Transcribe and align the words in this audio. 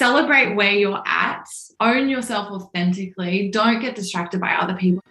celebrate 0.00 0.54
where 0.54 0.72
you're 0.72 1.02
at, 1.04 1.46
own 1.78 2.08
yourself 2.08 2.50
authentically, 2.50 3.50
don't 3.50 3.82
get 3.82 3.94
distracted 3.94 4.40
by 4.40 4.54
other 4.54 4.72
people. 4.72 5.02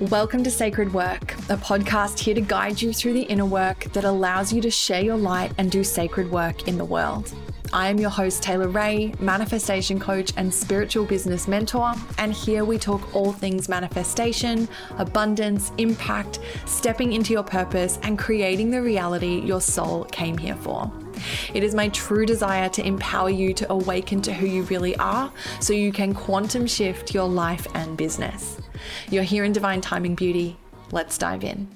Welcome 0.00 0.42
to 0.42 0.50
Sacred 0.50 0.92
Work, 0.92 1.34
a 1.48 1.56
podcast 1.56 2.18
here 2.18 2.34
to 2.34 2.40
guide 2.40 2.82
you 2.82 2.92
through 2.92 3.12
the 3.12 3.22
inner 3.22 3.46
work 3.46 3.84
that 3.92 4.02
allows 4.02 4.52
you 4.52 4.60
to 4.62 4.70
share 4.72 5.02
your 5.02 5.16
light 5.16 5.52
and 5.56 5.70
do 5.70 5.84
sacred 5.84 6.32
work 6.32 6.66
in 6.66 6.76
the 6.76 6.84
world. 6.84 7.32
I 7.72 7.88
am 7.88 7.98
your 7.98 8.10
host, 8.10 8.42
Taylor 8.42 8.66
Ray, 8.66 9.14
manifestation 9.20 10.00
coach 10.00 10.32
and 10.36 10.52
spiritual 10.52 11.04
business 11.04 11.46
mentor, 11.46 11.94
and 12.18 12.32
here 12.32 12.64
we 12.64 12.78
talk 12.78 13.14
all 13.14 13.32
things 13.32 13.68
manifestation, 13.68 14.68
abundance, 14.98 15.70
impact, 15.78 16.40
stepping 16.66 17.12
into 17.12 17.32
your 17.32 17.44
purpose, 17.44 18.00
and 18.02 18.18
creating 18.18 18.70
the 18.70 18.82
reality 18.82 19.40
your 19.42 19.60
soul 19.60 20.02
came 20.06 20.36
here 20.36 20.56
for. 20.56 20.90
It 21.54 21.62
is 21.62 21.72
my 21.72 21.90
true 21.90 22.26
desire 22.26 22.68
to 22.70 22.84
empower 22.84 23.30
you 23.30 23.54
to 23.54 23.72
awaken 23.72 24.20
to 24.22 24.34
who 24.34 24.46
you 24.46 24.64
really 24.64 24.96
are 24.96 25.32
so 25.60 25.72
you 25.72 25.92
can 25.92 26.12
quantum 26.12 26.66
shift 26.66 27.14
your 27.14 27.28
life 27.28 27.68
and 27.76 27.96
business. 27.96 28.58
You're 29.10 29.22
here 29.22 29.44
in 29.44 29.52
Divine 29.52 29.80
Timing 29.80 30.16
Beauty. 30.16 30.56
Let's 30.90 31.16
dive 31.16 31.44
in. 31.44 31.68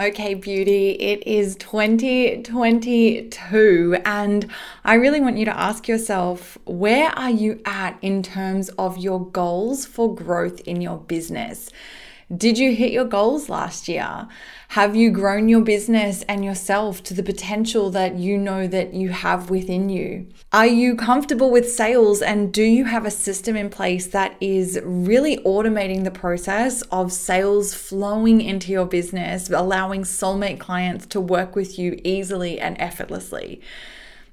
Okay, 0.00 0.34
beauty, 0.34 0.90
it 0.90 1.26
is 1.26 1.56
2022, 1.56 3.96
and 4.04 4.48
I 4.84 4.94
really 4.94 5.20
want 5.20 5.38
you 5.38 5.44
to 5.46 5.58
ask 5.58 5.88
yourself 5.88 6.56
where 6.66 7.10
are 7.18 7.30
you 7.30 7.60
at 7.64 7.98
in 8.00 8.22
terms 8.22 8.68
of 8.78 8.96
your 8.96 9.26
goals 9.30 9.86
for 9.86 10.14
growth 10.14 10.60
in 10.60 10.80
your 10.80 10.98
business? 10.98 11.68
Did 12.36 12.58
you 12.58 12.74
hit 12.74 12.92
your 12.92 13.06
goals 13.06 13.48
last 13.48 13.88
year? 13.88 14.28
Have 14.68 14.94
you 14.94 15.10
grown 15.10 15.48
your 15.48 15.62
business 15.62 16.22
and 16.28 16.44
yourself 16.44 17.02
to 17.04 17.14
the 17.14 17.22
potential 17.22 17.88
that 17.92 18.16
you 18.16 18.36
know 18.36 18.66
that 18.66 18.92
you 18.92 19.08
have 19.08 19.48
within 19.48 19.88
you? 19.88 20.28
Are 20.52 20.66
you 20.66 20.94
comfortable 20.94 21.50
with 21.50 21.72
sales 21.72 22.20
and 22.20 22.52
do 22.52 22.62
you 22.62 22.84
have 22.84 23.06
a 23.06 23.10
system 23.10 23.56
in 23.56 23.70
place 23.70 24.08
that 24.08 24.36
is 24.42 24.78
really 24.84 25.38
automating 25.38 26.04
the 26.04 26.10
process 26.10 26.82
of 26.92 27.14
sales 27.14 27.72
flowing 27.72 28.42
into 28.42 28.72
your 28.72 28.84
business, 28.84 29.48
allowing 29.48 30.02
soulmate 30.02 30.60
clients 30.60 31.06
to 31.06 31.22
work 31.22 31.56
with 31.56 31.78
you 31.78 31.98
easily 32.04 32.60
and 32.60 32.78
effortlessly? 32.78 33.62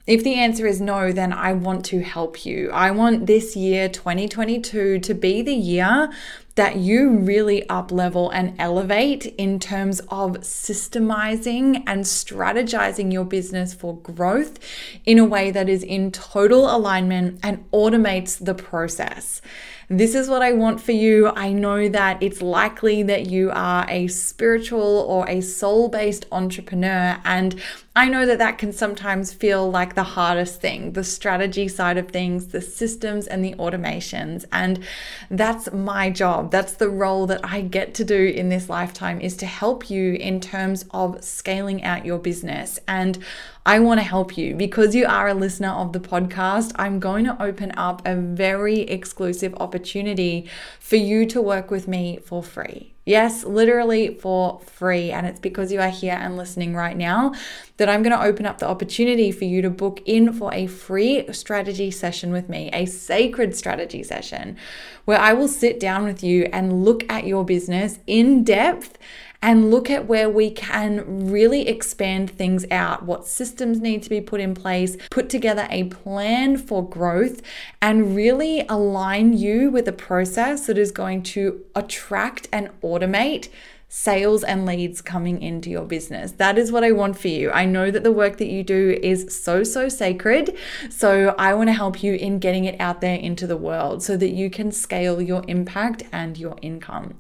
If 0.07 0.23
the 0.23 0.35
answer 0.35 0.67
is 0.67 0.79
no, 0.79 1.11
then 1.11 1.33
I 1.33 1.53
want 1.53 1.83
to 1.85 2.03
help 2.03 2.45
you. 2.45 2.69
I 2.69 2.91
want 2.91 3.25
this 3.25 3.55
year, 3.55 3.89
2022, 3.89 4.99
to 4.99 5.13
be 5.15 5.41
the 5.41 5.55
year 5.55 6.11
that 6.53 6.75
you 6.77 7.09
really 7.09 7.67
up 7.69 7.91
level 7.91 8.29
and 8.29 8.53
elevate 8.59 9.25
in 9.37 9.59
terms 9.59 10.01
of 10.01 10.37
systemizing 10.41 11.83
and 11.87 12.03
strategizing 12.03 13.11
your 13.11 13.25
business 13.25 13.73
for 13.73 13.97
growth 13.97 14.59
in 15.05 15.17
a 15.17 15.25
way 15.25 15.49
that 15.49 15.67
is 15.67 15.81
in 15.81 16.11
total 16.11 16.73
alignment 16.73 17.39
and 17.41 17.69
automates 17.71 18.43
the 18.43 18.53
process. 18.53 19.41
This 19.89 20.15
is 20.15 20.27
what 20.29 20.41
I 20.41 20.53
want 20.53 20.81
for 20.81 20.93
you. 20.93 21.27
I 21.35 21.51
know 21.51 21.87
that 21.89 22.21
it's 22.21 22.41
likely 22.41 23.03
that 23.03 23.27
you 23.27 23.51
are 23.51 23.85
a 23.87 24.07
spiritual 24.07 25.05
or 25.07 25.29
a 25.29 25.41
soul 25.41 25.89
based 25.89 26.25
entrepreneur, 26.31 27.19
and 27.23 27.61
I 27.95 28.09
know 28.09 28.25
that 28.25 28.39
that 28.39 28.57
can 28.57 28.73
sometimes 28.73 29.31
feel 29.31 29.71
like 29.71 29.95
the 29.95 30.03
hardest 30.03 30.59
thing 30.59 30.91
the 30.93 31.03
strategy 31.03 31.67
side 31.67 31.97
of 31.97 32.09
things, 32.09 32.47
the 32.47 32.61
systems 32.61 33.27
and 33.27 33.43
the 33.43 33.53
automations. 33.55 34.45
And 34.51 34.83
that's 35.29 35.71
my 35.71 36.09
job. 36.09 36.51
That's 36.51 36.73
the 36.73 36.89
role 36.89 37.25
that 37.27 37.41
I 37.43 37.61
get 37.61 37.93
to 37.95 38.03
do 38.03 38.25
in 38.27 38.49
this 38.49 38.69
lifetime 38.69 39.21
is 39.21 39.37
to 39.37 39.45
help 39.45 39.89
you 39.89 40.13
in 40.13 40.41
terms 40.41 40.85
of 40.91 41.23
scaling 41.23 41.83
out 41.83 42.05
your 42.05 42.17
business. 42.17 42.79
And 42.87 43.17
I 43.67 43.79
want 43.79 43.99
to 43.99 44.03
help 44.03 44.37
you 44.37 44.53
because 44.53 44.93
you 44.93 45.07
are 45.07 45.27
a 45.27 45.33
listener 45.33 45.69
of 45.69 45.91
the 45.91 45.99
podcast. 45.99 46.71
I'm 46.75 46.99
going 46.99 47.25
to 47.25 47.41
open 47.41 47.71
up 47.75 48.03
a 48.05 48.15
very 48.15 48.81
exclusive 48.81 49.55
opportunity 49.55 50.47
for 50.79 50.97
you 50.97 51.25
to 51.25 51.41
work 51.41 51.71
with 51.71 51.87
me 51.87 52.19
for 52.23 52.43
free. 52.43 52.93
Yes, 53.07 53.43
literally 53.43 54.15
for 54.15 54.59
free. 54.65 55.11
And 55.11 55.25
it's 55.25 55.39
because 55.39 55.71
you 55.71 55.79
are 55.79 55.89
here 55.89 56.17
and 56.19 56.37
listening 56.37 56.75
right 56.75 56.95
now 56.95 57.33
that 57.77 57.89
I'm 57.89 58.03
going 58.03 58.15
to 58.15 58.23
open 58.23 58.45
up 58.45 58.59
the 58.59 58.67
opportunity 58.67 59.31
for 59.31 59.45
you 59.45 59.63
to 59.63 59.69
book 59.71 60.01
in 60.05 60.31
for 60.31 60.53
a 60.53 60.67
free 60.67 61.31
strategy 61.33 61.89
session 61.89 62.31
with 62.31 62.49
me, 62.49 62.69
a 62.71 62.85
sacred 62.85 63.55
strategy 63.55 64.03
session, 64.03 64.57
where 65.05 65.19
I 65.19 65.33
will 65.33 65.47
sit 65.47 65.79
down 65.79 66.03
with 66.03 66.23
you 66.23 66.49
and 66.53 66.85
look 66.85 67.03
at 67.11 67.25
your 67.25 67.43
business 67.43 67.97
in 68.05 68.43
depth 68.43 68.97
and 69.45 69.69
look 69.69 69.91
at 69.91 70.07
where 70.07 70.27
we 70.27 70.49
can 70.49 71.29
really 71.29 71.67
expand 71.67 72.31
things 72.31 72.65
out, 72.71 73.03
what 73.03 73.27
systems 73.27 73.79
need 73.79 74.01
to 74.01 74.09
be 74.09 74.19
put 74.19 74.41
in 74.41 74.55
place, 74.55 74.97
put 75.11 75.29
together 75.29 75.67
a 75.69 75.83
plan 75.83 76.57
for 76.57 76.89
growth, 76.89 77.43
and 77.79 78.15
really 78.15 78.65
align 78.67 79.37
you 79.37 79.69
with 79.69 79.87
a 79.87 79.93
process 79.93 80.65
that 80.65 80.79
is 80.79 80.91
going 80.91 81.21
to 81.21 81.63
attract 81.75 82.47
and 82.51 82.69
automate 82.81 83.49
sales 83.95 84.43
and 84.43 84.65
leads 84.65 85.01
coming 85.01 85.41
into 85.41 85.69
your 85.69 85.85
business. 85.85 86.33
That 86.33 86.57
is 86.57 86.69
what 86.69 86.83
I 86.83 86.91
want 86.91 87.17
for 87.17 87.29
you. 87.29 87.49
I 87.49 87.63
know 87.63 87.91
that 87.91 88.03
the 88.03 88.11
work 88.11 88.35
that 88.39 88.47
you 88.47 88.61
do 88.61 88.99
is 89.01 89.33
so, 89.41 89.63
so 89.63 89.87
sacred. 89.87 90.57
So 90.89 91.33
I 91.39 91.53
want 91.53 91.69
to 91.69 91.73
help 91.73 92.03
you 92.03 92.13
in 92.13 92.39
getting 92.39 92.65
it 92.65 92.79
out 92.81 92.99
there 92.99 93.15
into 93.15 93.47
the 93.47 93.55
world 93.55 94.03
so 94.03 94.17
that 94.17 94.31
you 94.31 94.49
can 94.49 94.73
scale 94.73 95.21
your 95.21 95.45
impact 95.47 96.03
and 96.11 96.37
your 96.37 96.57
income. 96.61 97.15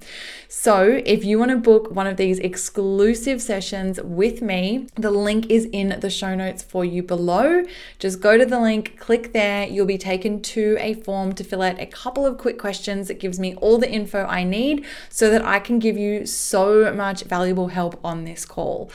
So 0.49 1.01
if 1.05 1.23
you 1.23 1.39
want 1.39 1.51
to 1.51 1.57
book 1.57 1.91
one 1.91 2.07
of 2.07 2.17
these 2.17 2.39
exclusive 2.39 3.41
sessions 3.41 4.01
with 4.01 4.41
me, 4.41 4.89
the 4.95 5.11
link 5.11 5.49
is 5.49 5.69
in 5.71 5.97
the 6.01 6.09
show 6.09 6.35
notes 6.35 6.61
for 6.61 6.83
you 6.83 7.01
below. 7.01 7.63
Just 7.99 8.19
go 8.19 8.37
to 8.37 8.45
the 8.45 8.59
link, 8.59 8.99
click 8.99 9.31
there. 9.31 9.65
You'll 9.65 9.85
be 9.85 9.97
taken 9.97 10.41
to 10.41 10.75
a 10.81 10.93
form 10.93 11.31
to 11.35 11.43
fill 11.45 11.61
out 11.61 11.79
a 11.79 11.85
couple 11.85 12.25
of 12.25 12.37
quick 12.37 12.59
questions. 12.59 13.09
It 13.09 13.21
gives 13.21 13.39
me 13.39 13.55
all 13.55 13.77
the 13.77 13.89
info 13.89 14.25
I 14.25 14.43
need 14.43 14.85
so 15.09 15.29
that 15.29 15.43
I 15.45 15.59
can 15.59 15.79
give 15.79 15.97
you 15.97 16.25
so 16.25 16.64
so 16.65 16.93
much 16.93 17.23
valuable 17.23 17.67
help 17.67 17.99
on 18.03 18.25
this 18.25 18.45
call. 18.45 18.89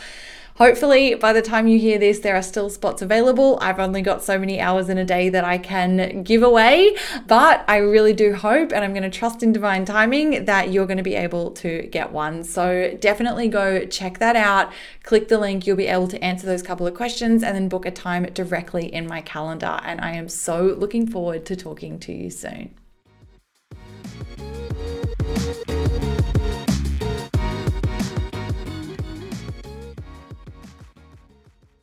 Hopefully, 0.56 1.14
by 1.14 1.32
the 1.32 1.41
time 1.41 1.66
you 1.66 1.78
hear 1.78 1.98
this, 1.98 2.19
there 2.19 2.36
are 2.36 2.42
still 2.42 2.69
spots 2.69 3.00
available. 3.00 3.58
I've 3.62 3.78
only 3.78 4.03
got 4.03 4.22
so 4.22 4.38
many 4.38 4.60
hours 4.60 4.91
in 4.91 4.98
a 4.98 5.06
day 5.06 5.31
that 5.31 5.42
I 5.42 5.56
can 5.56 6.22
give 6.22 6.42
away, 6.42 6.97
but 7.26 7.64
I 7.66 7.78
really 7.78 8.12
do 8.12 8.34
hope, 8.34 8.70
and 8.72 8.84
I'm 8.84 8.92
going 8.92 9.10
to 9.10 9.19
trust 9.19 9.42
in 9.42 9.53
divine 9.53 9.86
timing, 9.86 10.44
that 10.44 10.70
you're 10.70 10.84
going 10.84 10.98
to 10.98 11.03
be 11.03 11.14
able 11.14 11.53
to 11.53 11.86
get 11.86 12.12
one. 12.12 12.44
So 12.44 12.94
definitely 13.00 13.48
go 13.48 13.86
check 13.86 14.19
that 14.19 14.36
out. 14.36 14.70
Click 15.03 15.28
the 15.28 15.38
link, 15.38 15.66
you'll 15.66 15.76
be 15.76 15.86
able 15.86 16.09
to 16.09 16.22
answer 16.22 16.47
those 16.47 16.62
couple 16.62 16.86
of 16.86 16.94
questions 16.94 17.42
and 17.42 17.54
then 17.54 17.69
book 17.70 17.86
a 17.86 17.91
time 17.91 18.25
directly 18.34 18.92
in 18.92 19.06
my 19.06 19.22
calendar. 19.22 19.80
And 19.82 20.00
I 20.03 20.10
am 20.10 20.28
so 20.28 20.62
looking 20.64 21.06
forward 21.06 21.47
to 21.47 21.56
talking 21.56 21.98
to 22.00 22.12
you 22.12 22.28
soon. 22.28 22.75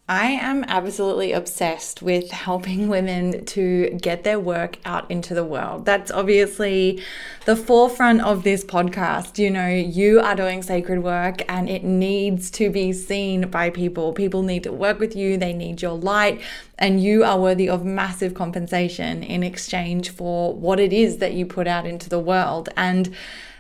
I 0.10 0.28
am 0.28 0.64
absolutely 0.70 1.34
obsessed 1.34 2.02
with 2.02 2.32
helping 2.32 2.88
women 2.98 3.44
to 3.46 3.90
get 4.02 4.24
their 4.24 4.40
work 4.40 4.78
out 4.86 5.10
into 5.12 5.34
the 5.34 5.44
world. 5.44 5.84
That's 5.84 6.12
obviously 6.12 7.04
the 7.46 7.58
forefront 7.58 8.22
of 8.22 8.44
this 8.44 8.64
podcast. 8.64 9.38
You 9.38 9.50
know, 9.50 9.68
you 9.68 10.22
are 10.22 10.36
doing 10.36 10.64
sacred 10.64 11.04
work 11.04 11.42
and 11.50 11.70
it 11.70 11.84
needs 11.84 12.50
to 12.52 12.70
be 12.70 12.94
seen 12.94 13.50
by 13.50 13.70
people. 13.70 14.14
People 14.14 14.44
need 14.44 14.64
to 14.64 14.72
work 14.72 15.00
with 15.00 15.14
you, 15.14 15.38
they 15.38 15.52
need 15.52 15.82
your 15.82 15.98
light, 15.98 16.42
and 16.78 17.04
you 17.04 17.26
are 17.26 17.38
worthy 17.38 17.68
of 17.68 17.84
massive 17.84 18.34
compensation 18.34 19.24
in 19.24 19.44
exchange 19.44 20.10
for 20.12 20.54
what 20.54 20.80
it 20.80 20.94
is 20.94 21.18
that 21.18 21.34
you 21.34 21.46
put 21.46 21.68
out 21.68 21.86
into 21.86 22.08
the 22.08 22.20
world. 22.20 22.70
And 22.78 23.14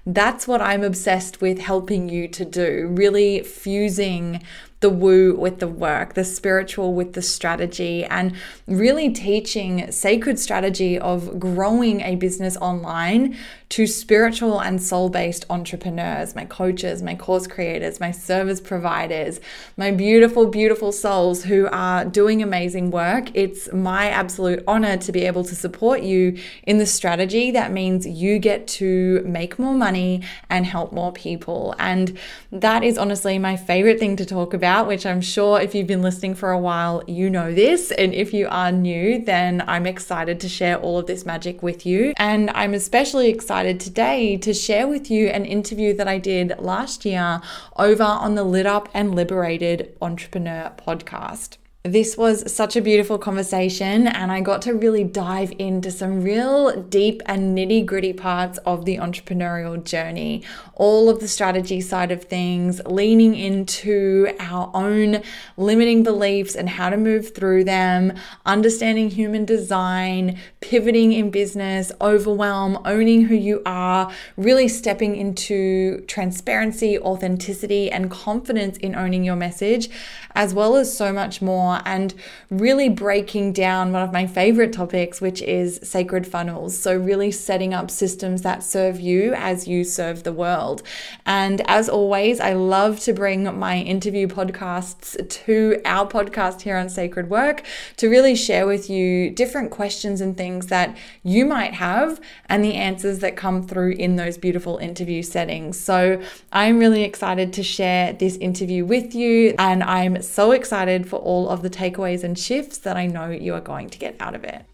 that's 0.06 0.48
what 0.48 0.62
I'm 0.62 0.86
obsessed 0.86 1.42
with 1.42 1.60
helping 1.60 2.07
you 2.07 2.30
to 2.30 2.45
do, 2.45 2.88
really 2.89 3.44
fusing 3.44 4.42
the 4.79 4.89
woo 4.89 5.35
with 5.35 5.59
the 5.59 5.68
work, 5.68 6.13
the 6.13 6.24
spiritual 6.24 6.94
with 6.94 7.13
the 7.13 7.21
strategy, 7.21 8.06
and 8.06 8.35
really 8.68 9.09
teaching 9.09 9.91
sacred 9.91 10.38
strategy 10.38 11.00
of 11.00 11.39
growing 11.39 12.01
a 12.01 12.15
business 12.15 12.56
online 12.57 13.35
to 13.69 13.85
spiritual 13.85 14.59
and 14.62 14.81
soul 14.81 15.09
based 15.09 15.45
entrepreneurs, 15.50 16.35
my 16.35 16.45
coaches, 16.45 17.01
my 17.01 17.15
course 17.15 17.47
creators, 17.47 18.00
my 18.00 18.12
service 18.12 18.62
providers, 18.62 19.39
my 19.75 19.91
beautiful, 19.91 20.45
beautiful 20.45 20.91
souls 20.91 21.44
who 21.44 21.68
are 21.71 22.06
doing 22.06 22.41
amazing 22.41 22.91
work. 22.91 23.29
It's 23.33 23.71
my 23.74 24.09
absolute 24.09 24.63
honor 24.68 24.95
to 24.97 25.12
be 25.12 25.25
able 25.25 25.44
to 25.45 25.56
support 25.56 26.01
you 26.01 26.38
in 26.63 26.77
the 26.77 26.85
strategy 26.85 27.51
that 27.51 27.71
means 27.71 28.06
you 28.06 28.39
get 28.39 28.68
to 28.68 29.21
make 29.25 29.57
more 29.57 29.74
money 29.74 30.21
and 30.50 30.65
help 30.65 30.94
more 30.94 31.12
people. 31.12 31.75
And 31.79 32.18
that 32.51 32.83
is 32.83 32.97
honestly 32.97 33.39
my 33.39 33.57
favorite 33.57 34.00
thing 34.00 34.15
to 34.18 34.25
talk 34.25 34.53
about 34.53 34.67
about, 34.68 34.86
which 34.86 35.06
I'm 35.06 35.22
sure 35.22 35.62
if 35.62 35.74
you've 35.74 35.88
been 35.88 36.02
listening 36.02 36.36
for 36.36 36.52
a 36.52 36.60
while, 36.60 37.02
you 37.08 37.30
know 37.30 37.54
this. 37.54 37.90
And 37.92 38.14
if 38.14 38.34
you 38.34 38.50
are 38.50 38.69
new, 38.69 39.24
then 39.24 39.64
I'm 39.66 39.86
excited 39.86 40.42
to 40.42 40.50
share 40.50 40.75
all 40.75 41.00
of 41.00 41.08
this 41.08 41.25
magic 41.25 41.64
with 41.64 41.86
you. 41.86 42.14
And 42.18 42.50
I'm 42.50 42.74
especially 42.74 43.30
excited 43.30 43.80
today 43.80 44.36
to 44.36 44.54
share 44.54 44.86
with 44.86 45.10
you 45.10 45.28
an 45.28 45.46
interview 45.46 45.94
that 45.94 46.10
I 46.10 46.18
did 46.18 46.60
last 46.60 47.06
year 47.06 47.40
over 47.78 48.04
on 48.04 48.36
the 48.36 48.44
Lit 48.44 48.66
Up 48.66 48.90
and 48.94 49.16
Liberated 49.16 49.96
Entrepreneur 50.02 50.74
podcast. 50.86 51.56
This 51.83 52.18
was 52.18 52.51
such 52.51 52.75
a 52.75 52.81
beautiful 52.81 53.18
conversation, 53.18 54.07
and 54.07 54.29
I 54.29 54.41
got 54.41 54.62
to 54.63 54.74
really 54.74 55.06
dive 55.06 55.53
into 55.57 55.89
some 55.89 56.21
real 56.21 56.81
deep 56.81 57.21
and 57.27 57.57
nitty 57.57 57.85
gritty 57.85 58.12
parts 58.12 58.57
of 58.65 58.83
the 58.83 58.97
entrepreneurial 58.97 59.81
journey. 59.81 60.44
All 60.74 61.07
of 61.07 61.21
the 61.21 61.29
strategy 61.29 61.79
side 61.79 62.12
of 62.12 62.24
things, 62.24 62.81
leaning 62.85 63.35
into 63.35 64.33
our 64.39 64.69
own 64.74 65.21
limiting 65.56 66.03
beliefs 66.03 66.56
and 66.56 66.68
how 66.68 66.89
to 66.89 66.97
move 66.97 67.33
through 67.33 67.63
them, 67.63 68.13
understanding 68.45 69.09
human 69.09 69.45
design, 69.45 70.38
pivoting 70.59 71.13
in 71.13 71.29
business, 71.29 71.91
overwhelm, 72.01 72.79
owning 72.83 73.21
who 73.27 73.35
you 73.35 73.62
are, 73.65 74.12
really 74.35 74.68
stepping 74.68 75.15
into 75.15 76.01
transparency, 76.07 77.00
authenticity, 77.00 77.89
and 77.89 78.12
confidence 78.12 78.77
in 78.79 78.94
owning 78.94 79.24
your 79.24 79.38
message, 79.38 79.89
as 80.35 80.53
well 80.53 80.75
as 80.75 80.95
so 80.95 81.13
much 81.13 81.41
more 81.41 81.67
and 81.75 82.14
really 82.50 82.90
breaking 82.90 83.54
down 83.54 83.92
one 83.92 84.02
of 84.02 84.12
my 84.12 84.25
favorite 84.25 84.74
topics, 84.74 85.22
which 85.22 85.42
is 85.42 85.80
sacred 85.84 86.25
funnels. 86.25 86.78
So, 86.78 86.98
really 86.98 87.31
setting 87.31 87.74
up 87.74 87.92
systems 87.92 88.42
that 88.42 88.64
serve 88.64 89.00
you 89.00 89.34
as 89.36 89.68
you 89.68 89.84
serve 89.84 90.24
the 90.24 90.34
world. 90.34 90.84
And 91.25 91.62
as 91.69 91.90
always, 91.90 92.40
I 92.40 92.54
love 92.54 93.00
to 93.02 93.14
bring 93.14 93.44
my 93.58 93.78
interview 93.78 94.28
podcasts 94.28 95.30
to 95.46 95.81
our 95.86 96.08
podcast 96.08 96.62
here 96.62 96.78
on 96.78 96.90
Sacred 96.90 97.30
Work 97.30 97.64
to 97.98 98.10
really 98.10 98.36
share 98.36 98.66
with 98.66 98.90
you 98.90 99.30
different 99.30 99.72
questions 99.72 100.22
and 100.22 100.38
things 100.38 100.68
that 100.68 100.96
you 101.24 101.46
might 101.46 101.74
have 101.74 102.20
and 102.50 102.63
the 102.63 102.75
answers 102.75 103.20
that 103.20 103.36
come 103.36 103.66
through 103.68 103.92
in 103.92 104.16
those 104.16 104.38
beautiful 104.38 104.78
interview 104.78 105.22
settings. 105.22 105.80
So, 105.80 106.22
I'm 106.52 106.80
really 106.80 107.04
excited 107.04 107.54
to 107.54 107.63
share 107.63 108.13
this 108.13 108.38
interview 108.38 108.86
with 108.86 109.13
you, 109.13 109.56
and 109.60 109.84
I'm 109.84 110.22
so 110.22 110.52
excited 110.52 111.08
for 111.08 111.18
all 111.18 111.50
of 111.50 111.56
the 111.62 111.69
takeaways 111.69 112.24
and 112.24 112.38
shifts 112.38 112.77
that 112.80 112.98
I 112.98 113.07
know 113.07 113.30
you 113.30 113.54
are 113.54 113.62
going 113.62 113.89
to 113.89 113.98
get 113.98 114.15
out 114.19 114.36
of 114.36 114.44
it. 114.44 114.65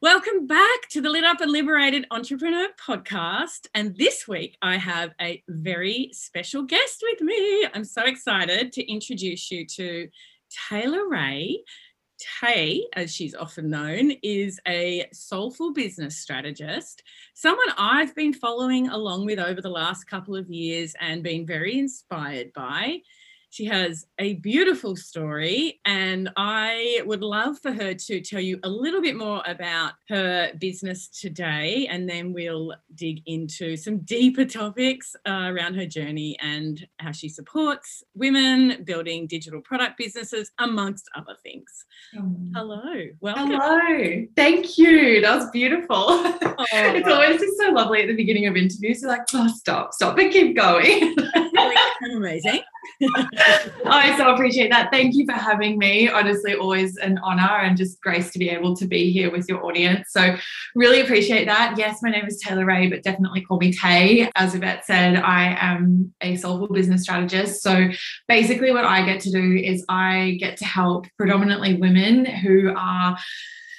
Welcome 0.00 0.46
back 0.46 0.88
to 0.90 1.00
the 1.00 1.08
Lit 1.08 1.24
Up 1.24 1.40
and 1.40 1.50
Liberated 1.50 2.06
Entrepreneur 2.10 2.68
podcast. 2.78 3.68
And 3.74 3.96
this 3.96 4.28
week 4.28 4.58
I 4.60 4.76
have 4.76 5.12
a 5.18 5.42
very 5.48 6.10
special 6.12 6.62
guest 6.62 7.02
with 7.02 7.22
me. 7.22 7.66
I'm 7.72 7.84
so 7.84 8.04
excited 8.04 8.70
to 8.74 8.86
introduce 8.86 9.50
you 9.50 9.66
to 9.66 10.08
Taylor 10.68 11.08
Ray. 11.08 11.62
Tay, 12.40 12.86
as 12.94 13.14
she's 13.14 13.34
often 13.34 13.70
known, 13.70 14.12
is 14.22 14.60
a 14.66 15.06
soulful 15.12 15.72
business 15.72 16.18
strategist, 16.18 17.02
someone 17.34 17.68
I've 17.76 18.14
been 18.14 18.32
following 18.32 18.88
along 18.88 19.26
with 19.26 19.38
over 19.38 19.60
the 19.60 19.68
last 19.68 20.04
couple 20.04 20.36
of 20.36 20.48
years 20.48 20.94
and 21.00 21.22
been 21.22 21.46
very 21.46 21.78
inspired 21.78 22.52
by. 22.54 23.00
She 23.54 23.66
has 23.66 24.06
a 24.18 24.34
beautiful 24.34 24.96
story, 24.96 25.78
and 25.84 26.28
I 26.36 27.02
would 27.06 27.22
love 27.22 27.56
for 27.60 27.70
her 27.70 27.94
to 27.94 28.20
tell 28.20 28.40
you 28.40 28.58
a 28.64 28.68
little 28.68 29.00
bit 29.00 29.14
more 29.14 29.44
about 29.46 29.92
her 30.08 30.50
business 30.58 31.06
today, 31.06 31.86
and 31.88 32.08
then 32.08 32.32
we'll 32.32 32.74
dig 32.96 33.22
into 33.26 33.76
some 33.76 33.98
deeper 33.98 34.44
topics 34.44 35.14
uh, 35.24 35.52
around 35.52 35.74
her 35.74 35.86
journey 35.86 36.36
and 36.42 36.84
how 36.98 37.12
she 37.12 37.28
supports 37.28 38.02
women 38.16 38.82
building 38.82 39.28
digital 39.28 39.60
product 39.60 39.98
businesses, 39.98 40.50
amongst 40.58 41.08
other 41.14 41.36
things. 41.40 41.84
Oh. 42.18 42.34
Hello, 42.56 43.04
welcome. 43.20 43.52
Hello, 43.52 44.26
thank 44.34 44.78
you. 44.78 45.20
That 45.20 45.36
was 45.36 45.50
beautiful. 45.50 45.94
Oh, 45.96 46.38
it's 46.72 47.08
always 47.08 47.40
just 47.40 47.56
so 47.58 47.70
lovely 47.70 48.02
at 48.02 48.08
the 48.08 48.16
beginning 48.16 48.48
of 48.48 48.56
interviews. 48.56 49.02
You're 49.02 49.12
like, 49.12 49.28
oh, 49.32 49.46
stop, 49.46 49.94
stop, 49.94 50.16
but 50.16 50.32
keep 50.32 50.56
going. 50.56 51.14
amazing. 52.16 52.60
I 53.86 54.16
so 54.16 54.32
appreciate 54.32 54.70
that. 54.70 54.90
Thank 54.90 55.14
you 55.14 55.26
for 55.26 55.32
having 55.32 55.78
me. 55.78 56.08
Honestly, 56.08 56.54
always 56.54 56.96
an 56.96 57.18
honor 57.18 57.60
and 57.62 57.76
just 57.76 58.00
grace 58.00 58.32
to 58.32 58.38
be 58.38 58.48
able 58.48 58.74
to 58.76 58.86
be 58.86 59.12
here 59.12 59.30
with 59.30 59.48
your 59.48 59.64
audience. 59.64 60.08
So, 60.10 60.36
really 60.74 61.00
appreciate 61.00 61.44
that. 61.46 61.74
Yes, 61.76 62.00
my 62.02 62.10
name 62.10 62.26
is 62.26 62.40
Taylor 62.40 62.64
Ray, 62.64 62.88
but 62.88 63.02
definitely 63.02 63.42
call 63.42 63.58
me 63.58 63.72
Tay. 63.72 64.30
As 64.34 64.54
Yvette 64.54 64.84
said, 64.84 65.16
I 65.16 65.56
am 65.60 66.12
a 66.20 66.36
soulful 66.36 66.68
business 66.74 67.02
strategist. 67.02 67.62
So, 67.62 67.88
basically, 68.28 68.72
what 68.72 68.84
I 68.84 69.04
get 69.04 69.20
to 69.22 69.30
do 69.30 69.56
is 69.56 69.84
I 69.88 70.36
get 70.40 70.56
to 70.58 70.64
help 70.64 71.06
predominantly 71.16 71.74
women 71.74 72.24
who 72.24 72.72
are 72.76 73.16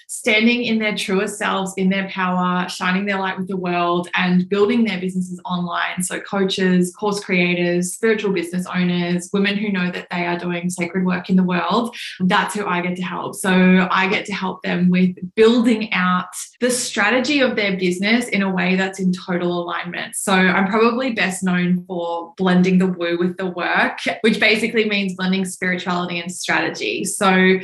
standing 0.07 0.63
in 0.63 0.80
their 0.80 0.96
truest 0.96 1.38
selves, 1.38 1.74
in 1.78 1.90
their 1.90 2.07
power, 2.10 2.68
shining 2.69 3.06
their 3.06 3.19
light 3.19 3.38
with 3.38 3.48
the 3.48 3.57
world, 3.57 4.07
and 4.16 4.48
building 4.50 4.84
their 4.84 5.00
businesses 5.00 5.42
online. 5.46 6.04
So, 6.04 6.19
coaches, 6.19 6.94
course 6.96 7.24
creators, 7.24 7.94
spiritual 7.94 8.31
business 8.31 8.66
owners, 8.68 9.30
women 9.34 9.57
who 9.57 9.72
know 9.72 9.92
that 9.92 10.07
they 10.12 10.25
are 10.25 10.38
doing 10.38 10.69
sacred 10.69 11.06
work 11.06 11.30
in 11.30 11.36
the 11.36 11.44
world, 11.44 11.96
that's 12.19 12.54
who 12.54 12.66
I 12.66 12.81
get 12.81 12.96
to 12.98 13.04
help. 13.04 13.36
So, 13.36 13.88
I 13.90 14.07
get 14.07 14.25
to 14.25 14.34
help 14.34 14.62
them 14.63 14.90
with 14.90 15.16
building 15.36 15.92
out 15.94 16.30
the 16.60 16.72
strategy 16.72 17.40
of 17.40 17.56
their 17.56 17.78
business 17.78 18.28
in 18.30 18.42
a 18.42 18.52
way 18.52 18.75
that's 18.75 19.00
in 19.00 19.12
total 19.12 19.63
alignment. 19.63 20.16
So, 20.16 20.34
I'm 20.34 20.68
probably 20.68 21.13
best 21.13 21.44
known 21.44 21.84
for 21.86 22.34
blending 22.38 22.78
the 22.78 22.88
woo 22.88 23.18
with 23.18 23.38
the 23.38 23.48
work, 23.48 24.00
which 24.22 24.40
basically 24.40 24.88
means 24.88 25.16
blending 25.16 25.46
spirituality 25.46 26.19
and 26.19 26.31
strategy. 26.31 27.04
So, 27.06 27.60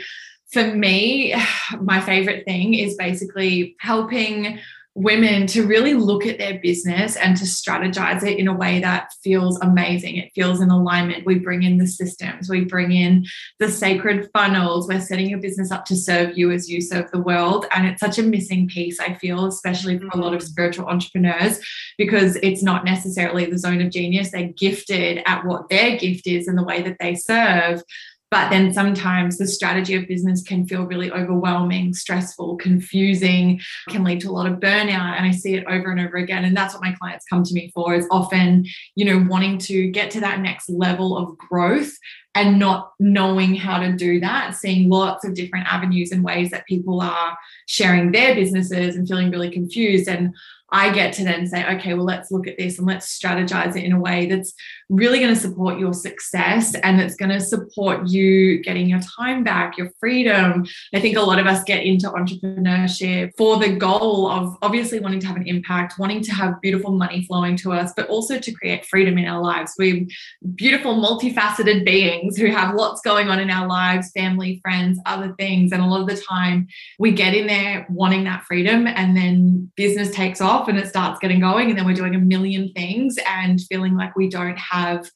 for 0.52 0.64
me, 0.64 1.36
my 1.82 2.02
favorite 2.02 2.46
thing 2.46 2.74
is 2.74 2.96
basically 2.96 3.76
helping 3.80 4.60
women 4.94 5.48
to 5.48 5.66
really 5.66 5.94
look 5.94 6.26
at 6.26 6.38
their 6.38 6.60
business 6.60 7.16
and 7.16 7.38
to 7.38 7.46
strategize 7.46 8.24
it 8.24 8.38
in 8.38 8.50
a 8.50 8.54
way 8.54 8.82
that 8.82 9.10
feels 9.24 9.58
amazing. 9.62 10.18
It 10.18 10.32
feels 10.36 10.60
in 10.60 10.70
alignment. 10.70 11.26
We 11.26 11.40
bring 11.40 11.64
in 11.64 11.78
the 11.78 11.88
systems, 11.88 12.50
we 12.50 12.66
bring 12.66 12.92
in 12.92 13.26
the 13.60 13.72
sacred 13.72 14.30
funnels. 14.34 14.90
We're 14.90 15.00
setting 15.00 15.30
your 15.30 15.40
business 15.40 15.72
up 15.72 15.86
to 15.86 15.96
serve 15.96 16.38
you 16.38 16.52
as 16.52 16.70
you 16.70 16.82
serve 16.82 17.10
the 17.12 17.22
world. 17.22 17.68
And 17.72 17.88
it's 17.88 18.02
such 18.02 18.20
a 18.20 18.24
missing 18.24 18.68
piece, 18.68 19.00
I 19.00 19.14
feel, 19.14 19.46
especially 19.46 19.98
for 19.98 20.08
a 20.08 20.18
lot 20.18 20.34
of 20.34 20.42
mm. 20.42 20.46
spiritual 20.46 20.88
entrepreneurs, 20.88 21.62
because 21.98 22.36
it's 22.44 22.62
not 22.62 22.84
necessarily 22.84 23.46
the 23.46 23.60
zone 23.60 23.82
of 23.82 23.92
genius. 23.92 24.32
They're 24.32 24.52
gifted 24.58 25.22
at 25.26 25.46
what 25.46 25.70
their 25.70 25.98
gift 25.98 26.28
is 26.28 26.50
and 26.50 26.58
the 26.58 26.66
way 26.66 26.82
that 26.82 26.98
they 27.00 27.16
serve. 27.16 27.82
But 28.32 28.50
then 28.50 28.74
sometimes 28.74 29.38
the 29.38 29.46
strategy 29.46 29.94
of 29.96 30.08
business 30.08 30.42
can 30.42 30.66
feel 30.66 30.86
really 30.86 31.12
overwhelming, 31.12 31.94
stressful, 31.94 32.56
confusing, 32.56 33.60
can 33.90 34.06
lead 34.06 34.22
to 34.22 34.30
a 34.30 34.32
lot 34.32 34.50
of 34.50 34.60
burnout. 34.60 35.18
And 35.18 35.26
I 35.26 35.32
see 35.32 35.56
it 35.56 35.66
over 35.68 35.92
and 35.92 36.00
over 36.00 36.16
again. 36.16 36.46
And 36.46 36.56
that's 36.56 36.74
what 36.74 36.82
my 36.82 36.94
clients 36.94 37.26
come 37.30 37.44
to 37.44 37.54
me 37.54 37.72
for 37.76 37.94
is 37.94 38.08
often, 38.10 38.66
you 38.96 39.04
know, 39.04 39.28
wanting 39.30 39.58
to 39.60 39.92
get 39.92 40.12
to 40.12 40.22
that 40.22 40.40
next 40.40 40.70
level 40.70 41.18
of 41.18 41.38
growth 41.38 41.92
and 42.34 42.58
not 42.58 42.94
knowing 43.00 43.56
how 43.56 43.80
to 43.80 43.92
do 43.92 44.22
that, 44.22 44.56
seeing 44.56 44.90
lots 44.90 45.26
of 45.26 45.34
different 45.34 45.68
avenues 45.68 46.12
and 46.14 46.24
ways 46.24 46.50
that 46.52 46.66
people 46.66 47.02
are 47.02 47.38
sharing 47.68 48.12
their 48.12 48.34
businesses 48.34 48.96
and 48.96 49.08
feeling 49.08 49.30
really 49.30 49.52
confused. 49.52 50.08
And 50.08 50.34
I 50.72 50.94
get 50.94 51.14
to 51.16 51.26
then 51.26 51.46
say, 51.48 51.70
okay, 51.76 51.94
well, 51.94 52.06
let's 52.06 52.32
look 52.32 52.48
at 52.48 52.58
this 52.58 52.78
and 52.78 52.88
let's 52.88 53.20
strategize 53.20 53.76
it 53.76 53.84
in 53.84 53.92
a 53.92 54.00
way 54.00 54.28
that's 54.28 54.54
really 54.92 55.20
going 55.20 55.34
to 55.34 55.40
support 55.40 55.80
your 55.80 55.94
success 55.94 56.76
and 56.76 57.00
it's 57.00 57.16
going 57.16 57.32
to 57.32 57.40
support 57.40 58.10
you 58.10 58.62
getting 58.62 58.90
your 58.90 59.00
time 59.00 59.42
back, 59.42 59.78
your 59.78 59.90
freedom. 60.02 60.66
I 60.94 61.00
think 61.00 61.16
a 61.16 61.22
lot 61.22 61.40
of 61.40 61.48
us 61.48 61.64
get 61.64 61.86
into 61.86 62.10
entrepreneurship 62.10 63.32
for 63.38 63.58
the 63.58 63.70
goal 63.70 64.30
of 64.30 64.58
obviously 64.62 65.00
wanting 65.00 65.22
to 65.22 65.28
have 65.28 65.38
an 65.38 65.48
impact, 65.48 65.98
wanting 65.98 66.22
to 66.24 66.34
have 66.34 66.60
beautiful 66.62 66.92
money 66.92 67.24
flowing 67.24 67.56
to 67.58 67.72
us, 67.72 67.94
but 67.96 68.10
also 68.10 68.38
to 68.38 68.52
create 68.52 68.86
freedom 68.86 69.18
in 69.18 69.26
our 69.26 69.42
lives. 69.42 69.74
We're 69.80 70.06
beautiful, 70.56 70.96
multifaceted 70.96 71.86
beings 71.86 72.36
who 72.36 72.48
have 72.48 72.76
lots 72.76 73.00
going 73.00 73.30
on 73.30 73.40
in 73.40 73.50
our 73.50 73.68
lives, 73.68 74.12
family, 74.12 74.60
friends, 74.62 75.00
other 75.06 75.34
things. 75.40 75.72
And 75.72 75.82
a 75.82 75.86
lot 75.86 76.02
of 76.02 76.08
the 76.08 76.22
time 76.22 76.68
we 77.00 77.14
get 77.14 77.34
in 77.34 77.48
there 77.48 77.88
wanting 77.90 78.26
that 78.26 78.44
freedom 78.44 78.88
and 78.88 79.16
then 79.16 79.72
business 79.78 80.12
takes 80.14 80.42
off 80.42 80.68
and 80.68 80.78
it 80.78 80.90
starts 80.90 81.20
getting 81.20 81.40
going. 81.40 81.70
And 81.70 81.78
then 81.78 81.86
we're 81.86 81.94
doing 81.94 82.16
a 82.16 82.20
million 82.20 82.74
things 82.74 83.18
and 83.26 83.62
feeling 83.62 83.96
like 83.96 84.18
we 84.18 84.28
don't 84.28 84.58
have 84.58 84.81
have 84.82 85.10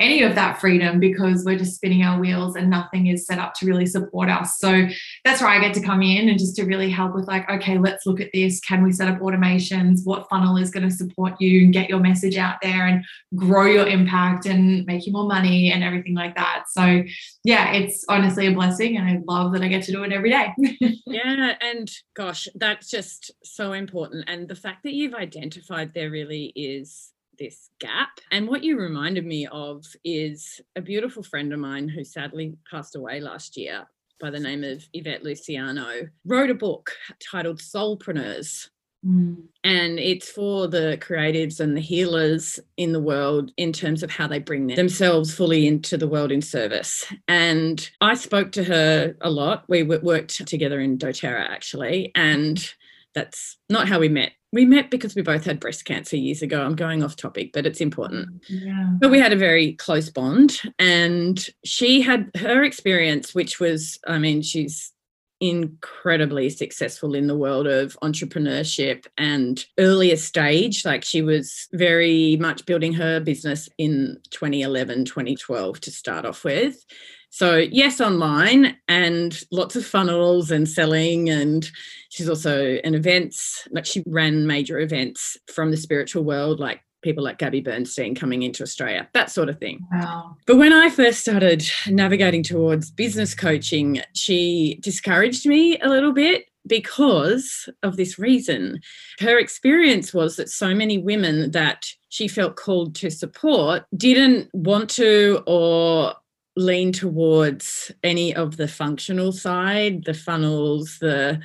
any 0.00 0.22
of 0.22 0.34
that 0.34 0.60
freedom 0.60 1.00
because 1.00 1.44
we're 1.44 1.58
just 1.58 1.74
spinning 1.74 2.02
our 2.02 2.20
wheels 2.20 2.54
and 2.54 2.70
nothing 2.70 3.08
is 3.08 3.26
set 3.26 3.38
up 3.38 3.54
to 3.54 3.66
really 3.66 3.86
support 3.86 4.28
us. 4.28 4.58
So 4.58 4.86
that's 5.24 5.40
where 5.40 5.50
I 5.50 5.58
get 5.58 5.74
to 5.74 5.82
come 5.82 6.02
in 6.02 6.28
and 6.28 6.38
just 6.38 6.54
to 6.56 6.64
really 6.64 6.88
help 6.88 7.14
with 7.14 7.26
like, 7.26 7.50
okay, 7.50 7.78
let's 7.78 8.06
look 8.06 8.20
at 8.20 8.30
this. 8.32 8.60
Can 8.60 8.84
we 8.84 8.92
set 8.92 9.08
up 9.08 9.18
automations? 9.18 10.00
What 10.04 10.28
funnel 10.28 10.56
is 10.56 10.70
going 10.70 10.88
to 10.88 10.94
support 10.94 11.40
you 11.40 11.64
and 11.64 11.72
get 11.72 11.88
your 11.88 11.98
message 11.98 12.36
out 12.36 12.58
there 12.62 12.86
and 12.86 13.04
grow 13.34 13.66
your 13.66 13.86
impact 13.86 14.46
and 14.46 14.86
make 14.86 15.06
you 15.06 15.12
more 15.12 15.26
money 15.26 15.72
and 15.72 15.82
everything 15.82 16.14
like 16.14 16.36
that. 16.36 16.64
So 16.68 17.02
yeah, 17.42 17.72
it's 17.72 18.04
honestly 18.08 18.46
a 18.46 18.52
blessing 18.52 18.96
and 18.96 19.08
I 19.08 19.20
love 19.26 19.52
that 19.52 19.62
I 19.62 19.68
get 19.68 19.82
to 19.84 19.92
do 19.92 20.04
it 20.04 20.12
every 20.12 20.30
day. 20.30 20.54
yeah, 21.06 21.54
and 21.60 21.90
gosh, 22.14 22.46
that's 22.54 22.88
just 22.88 23.32
so 23.42 23.72
important. 23.72 24.28
And 24.28 24.46
the 24.46 24.54
fact 24.54 24.84
that 24.84 24.94
you've 24.94 25.14
identified 25.14 25.92
there 25.92 26.10
really 26.10 26.52
is 26.54 27.12
this 27.38 27.70
gap. 27.78 28.20
And 28.30 28.48
what 28.48 28.64
you 28.64 28.78
reminded 28.78 29.24
me 29.24 29.46
of 29.46 29.84
is 30.04 30.60
a 30.76 30.82
beautiful 30.82 31.22
friend 31.22 31.52
of 31.52 31.58
mine 31.58 31.88
who 31.88 32.04
sadly 32.04 32.56
passed 32.70 32.96
away 32.96 33.20
last 33.20 33.56
year 33.56 33.86
by 34.20 34.30
the 34.30 34.40
name 34.40 34.64
of 34.64 34.84
Yvette 34.92 35.22
Luciano, 35.22 36.08
wrote 36.24 36.50
a 36.50 36.54
book 36.54 36.92
titled 37.30 37.60
Soulpreneurs. 37.60 38.68
Mm. 39.06 39.44
And 39.62 39.98
it's 39.98 40.28
for 40.28 40.66
the 40.66 40.98
creatives 41.00 41.60
and 41.60 41.76
the 41.76 41.80
healers 41.80 42.58
in 42.76 42.92
the 42.92 43.00
world 43.00 43.52
in 43.56 43.72
terms 43.72 44.02
of 44.02 44.10
how 44.10 44.26
they 44.26 44.40
bring 44.40 44.66
themselves 44.66 45.32
fully 45.32 45.66
into 45.66 45.96
the 45.96 46.08
world 46.08 46.32
in 46.32 46.42
service. 46.42 47.06
And 47.28 47.88
I 48.00 48.14
spoke 48.14 48.50
to 48.52 48.64
her 48.64 49.16
a 49.20 49.30
lot. 49.30 49.64
We 49.68 49.84
worked 49.84 50.46
together 50.46 50.80
in 50.80 50.98
doTERRA 50.98 51.48
actually. 51.48 52.10
And 52.16 52.74
that's 53.14 53.56
not 53.70 53.88
how 53.88 54.00
we 54.00 54.08
met 54.08 54.32
we 54.52 54.64
met 54.64 54.90
because 54.90 55.14
we 55.14 55.22
both 55.22 55.44
had 55.44 55.60
breast 55.60 55.84
cancer 55.84 56.16
years 56.16 56.42
ago. 56.42 56.62
I'm 56.62 56.74
going 56.74 57.02
off 57.02 57.16
topic, 57.16 57.50
but 57.52 57.66
it's 57.66 57.80
important. 57.80 58.44
Yeah. 58.48 58.94
But 58.98 59.10
we 59.10 59.20
had 59.20 59.32
a 59.32 59.36
very 59.36 59.74
close 59.74 60.08
bond. 60.08 60.60
And 60.78 61.44
she 61.64 62.00
had 62.00 62.30
her 62.36 62.64
experience, 62.64 63.34
which 63.34 63.60
was, 63.60 63.98
I 64.06 64.18
mean, 64.18 64.40
she's 64.42 64.92
incredibly 65.40 66.50
successful 66.50 67.14
in 67.14 67.26
the 67.26 67.36
world 67.36 67.66
of 67.66 67.96
entrepreneurship 68.02 69.06
and 69.16 69.64
earlier 69.78 70.16
stage 70.16 70.84
like 70.84 71.04
she 71.04 71.22
was 71.22 71.68
very 71.72 72.36
much 72.40 72.66
building 72.66 72.92
her 72.92 73.20
business 73.20 73.68
in 73.78 74.18
2011 74.30 75.04
2012 75.04 75.80
to 75.80 75.92
start 75.92 76.26
off 76.26 76.42
with 76.42 76.84
so, 77.30 77.56
yes, 77.56 78.00
online 78.00 78.76
and 78.88 79.40
lots 79.50 79.76
of 79.76 79.84
funnels 79.86 80.50
and 80.50 80.68
selling. 80.68 81.28
And 81.28 81.70
she's 82.08 82.28
also 82.28 82.78
an 82.84 82.94
events, 82.94 83.66
like 83.70 83.86
she 83.86 84.02
ran 84.06 84.46
major 84.46 84.78
events 84.80 85.36
from 85.52 85.70
the 85.70 85.76
spiritual 85.76 86.24
world, 86.24 86.58
like 86.58 86.80
people 87.02 87.22
like 87.22 87.38
Gabby 87.38 87.60
Bernstein 87.60 88.14
coming 88.14 88.42
into 88.42 88.62
Australia, 88.62 89.08
that 89.14 89.30
sort 89.30 89.48
of 89.48 89.58
thing. 89.58 89.80
Wow. 89.92 90.36
But 90.46 90.56
when 90.56 90.72
I 90.72 90.90
first 90.90 91.20
started 91.20 91.64
navigating 91.86 92.42
towards 92.42 92.90
business 92.90 93.34
coaching, 93.34 94.00
she 94.14 94.78
discouraged 94.82 95.46
me 95.46 95.78
a 95.78 95.88
little 95.88 96.12
bit 96.12 96.46
because 96.66 97.68
of 97.82 97.96
this 97.96 98.18
reason. 98.18 98.80
Her 99.20 99.38
experience 99.38 100.12
was 100.12 100.36
that 100.36 100.50
so 100.50 100.74
many 100.74 100.98
women 100.98 101.52
that 101.52 101.86
she 102.08 102.26
felt 102.26 102.56
called 102.56 102.94
to 102.96 103.10
support 103.10 103.84
didn't 103.96 104.48
want 104.52 104.90
to 104.90 105.42
or 105.46 106.14
lean 106.58 106.92
towards 106.92 107.92
any 108.02 108.34
of 108.34 108.56
the 108.56 108.68
functional 108.68 109.32
side, 109.32 110.04
the 110.04 110.14
funnels, 110.14 110.98
the 111.00 111.40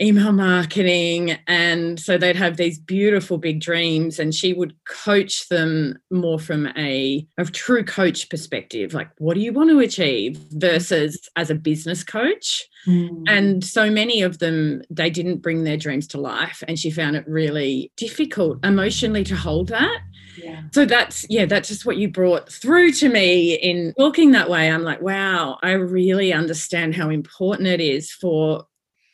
email 0.00 0.32
marketing. 0.32 1.38
And 1.46 2.00
so 2.00 2.18
they'd 2.18 2.34
have 2.34 2.56
these 2.56 2.78
beautiful 2.78 3.38
big 3.38 3.60
dreams, 3.60 4.18
and 4.18 4.34
she 4.34 4.52
would 4.52 4.74
coach 4.84 5.48
them 5.48 5.98
more 6.10 6.40
from 6.40 6.66
a, 6.76 7.26
a 7.38 7.44
true 7.44 7.84
coach 7.84 8.28
perspective 8.28 8.94
like, 8.94 9.10
what 9.18 9.34
do 9.34 9.40
you 9.40 9.52
want 9.52 9.70
to 9.70 9.78
achieve 9.78 10.36
versus 10.50 11.28
as 11.36 11.50
a 11.50 11.54
business 11.54 12.02
coach. 12.02 12.64
Mm. 12.86 13.24
And 13.28 13.64
so 13.64 13.90
many 13.90 14.22
of 14.22 14.38
them, 14.38 14.82
they 14.90 15.08
didn't 15.08 15.38
bring 15.38 15.62
their 15.62 15.76
dreams 15.76 16.08
to 16.08 16.20
life. 16.20 16.64
And 16.66 16.78
she 16.78 16.90
found 16.90 17.14
it 17.14 17.24
really 17.28 17.92
difficult 17.96 18.64
emotionally 18.64 19.22
to 19.24 19.36
hold 19.36 19.68
that. 19.68 20.00
Yeah. 20.36 20.62
So 20.72 20.84
that's 20.84 21.26
yeah, 21.28 21.46
that's 21.46 21.68
just 21.68 21.84
what 21.84 21.96
you 21.96 22.08
brought 22.08 22.50
through 22.50 22.92
to 22.92 23.08
me 23.08 23.54
in 23.54 23.92
talking 23.98 24.32
that 24.32 24.48
way. 24.48 24.70
I'm 24.70 24.82
like, 24.82 25.02
wow, 25.02 25.58
I 25.62 25.72
really 25.72 26.32
understand 26.32 26.94
how 26.94 27.10
important 27.10 27.68
it 27.68 27.80
is 27.80 28.10
for, 28.12 28.66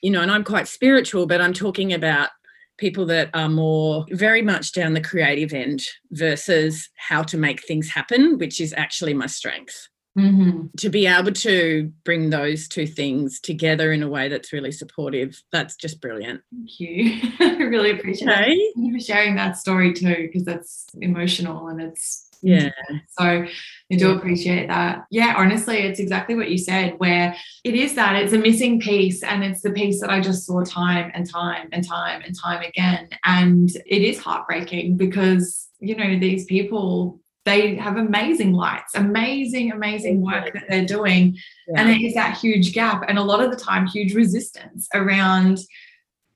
you 0.02 0.10
know, 0.10 0.22
and 0.22 0.30
I'm 0.30 0.44
quite 0.44 0.68
spiritual, 0.68 1.26
but 1.26 1.40
I'm 1.40 1.52
talking 1.52 1.92
about 1.92 2.30
people 2.78 3.06
that 3.06 3.30
are 3.34 3.48
more 3.48 4.06
very 4.10 4.40
much 4.40 4.72
down 4.72 4.94
the 4.94 5.00
creative 5.00 5.52
end 5.52 5.82
versus 6.12 6.88
how 6.96 7.22
to 7.24 7.36
make 7.36 7.64
things 7.64 7.88
happen, 7.88 8.38
which 8.38 8.60
is 8.60 8.72
actually 8.76 9.14
my 9.14 9.26
strength. 9.26 9.88
Mm-hmm. 10.18 10.66
To 10.76 10.90
be 10.90 11.06
able 11.06 11.32
to 11.32 11.92
bring 12.04 12.30
those 12.30 12.66
two 12.68 12.86
things 12.86 13.40
together 13.40 13.92
in 13.92 14.02
a 14.02 14.08
way 14.08 14.28
that's 14.28 14.52
really 14.52 14.72
supportive, 14.72 15.40
that's 15.52 15.76
just 15.76 16.00
brilliant. 16.00 16.42
Thank 16.50 16.80
you. 16.80 17.20
I 17.40 17.62
really 17.62 17.92
appreciate 17.92 18.28
okay. 18.28 18.52
it. 18.52 18.74
Thank 18.74 18.86
you 18.86 18.98
for 18.98 19.04
sharing 19.04 19.36
that 19.36 19.56
story 19.56 19.92
too, 19.92 20.16
because 20.26 20.44
that's 20.44 20.86
emotional 21.00 21.68
and 21.68 21.80
it's 21.80 22.28
yeah. 22.42 22.70
So 23.18 23.24
I 23.24 23.96
do 23.96 24.12
appreciate 24.12 24.68
that. 24.68 25.04
Yeah, 25.10 25.34
honestly, 25.36 25.78
it's 25.78 25.98
exactly 25.98 26.36
what 26.36 26.50
you 26.50 26.58
said, 26.58 26.94
where 26.98 27.34
it 27.64 27.74
is 27.74 27.94
that 27.94 28.16
it's 28.16 28.32
a 28.32 28.38
missing 28.38 28.80
piece. 28.80 29.22
And 29.22 29.42
it's 29.42 29.62
the 29.62 29.70
piece 29.70 30.00
that 30.00 30.10
I 30.10 30.20
just 30.20 30.46
saw 30.46 30.62
time 30.62 31.10
and 31.14 31.28
time 31.28 31.68
and 31.72 31.86
time 31.86 32.22
and 32.24 32.38
time 32.38 32.62
again. 32.62 33.08
And 33.24 33.70
it 33.86 34.02
is 34.02 34.20
heartbreaking 34.20 34.96
because, 34.96 35.68
you 35.80 35.96
know, 35.96 36.18
these 36.18 36.44
people 36.44 37.20
they 37.44 37.76
have 37.76 37.96
amazing 37.96 38.52
lights, 38.52 38.94
amazing, 38.94 39.72
amazing 39.72 40.20
work 40.20 40.52
that 40.52 40.64
they're 40.68 40.84
doing. 40.84 41.36
Yeah. 41.68 41.80
And 41.80 41.88
there 41.88 42.06
is 42.06 42.14
that 42.14 42.36
huge 42.36 42.72
gap, 42.72 43.04
and 43.08 43.18
a 43.18 43.22
lot 43.22 43.42
of 43.42 43.50
the 43.50 43.56
time, 43.56 43.86
huge 43.86 44.14
resistance 44.14 44.88
around 44.94 45.60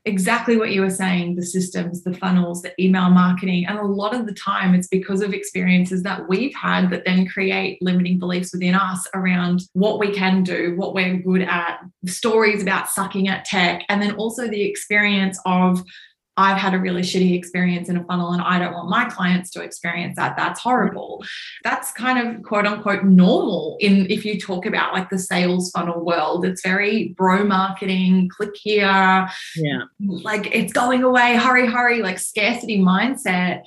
exactly 0.05 0.57
what 0.57 0.71
you 0.71 0.81
were 0.81 0.91
saying 0.91 1.37
the 1.37 1.45
systems, 1.45 2.03
the 2.03 2.15
funnels, 2.15 2.63
the 2.63 2.73
email 2.83 3.09
marketing. 3.09 3.67
And 3.67 3.79
a 3.79 3.85
lot 3.85 4.15
of 4.15 4.27
the 4.27 4.35
time, 4.35 4.75
it's 4.75 4.89
because 4.89 5.21
of 5.21 5.33
experiences 5.33 6.03
that 6.03 6.29
we've 6.29 6.55
had 6.55 6.91
that 6.91 7.05
then 7.05 7.29
create 7.29 7.81
limiting 7.81 8.19
beliefs 8.19 8.53
within 8.53 8.75
us 8.75 9.07
around 9.15 9.63
what 9.75 10.01
we 10.01 10.13
can 10.13 10.43
do, 10.43 10.75
what 10.77 10.95
we're 10.95 11.19
good 11.19 11.43
at, 11.43 11.81
stories 12.07 12.63
about 12.63 12.89
sucking 12.89 13.29
at 13.29 13.45
tech, 13.45 13.85
and 13.89 14.03
then 14.03 14.17
also 14.17 14.49
the 14.49 14.63
experience 14.63 15.39
of 15.47 15.83
I've 16.37 16.57
had 16.57 16.73
a 16.73 16.79
really 16.79 17.03
shitty 17.03 17.37
experience 17.37 17.89
in 17.89 17.97
a 17.97 18.05
funnel 18.05 18.33
and 18.33 18.41
I 18.41 18.59
don't 18.59 18.73
want 18.73 18.89
my 18.89 19.05
clients 19.05 19.51
to 19.51 19.63
experience 19.63 20.17
that. 20.17 20.37
That's 20.37 20.61
horrible. 20.61 21.23
That's 21.63 21.93
kind 21.93 22.19
of 22.19 22.43
quote 22.43 22.67
unquote 22.67 23.05
normal 23.05 23.77
in 23.81 24.11
if 24.11 24.25
you 24.25 24.41
talk 24.41 24.65
about 24.65 24.95
like 24.95 25.11
the 25.11 25.19
sales 25.19 25.71
funnel 25.71 26.05
world. 26.05 26.45
It's 26.45 26.63
very 26.63 27.09
bro 27.09 27.45
marketing, 27.45 28.31
click 28.35 28.57
here. 28.57 29.29
Yeah. 29.57 29.83
Like 30.01 30.55
it's 30.55 30.73
going 30.73 31.03
away, 31.03 31.37
hurry, 31.37 31.67
hurry, 31.67 32.03
like 32.03 32.19
scarcity 32.19 32.79
mindset. 32.79 33.63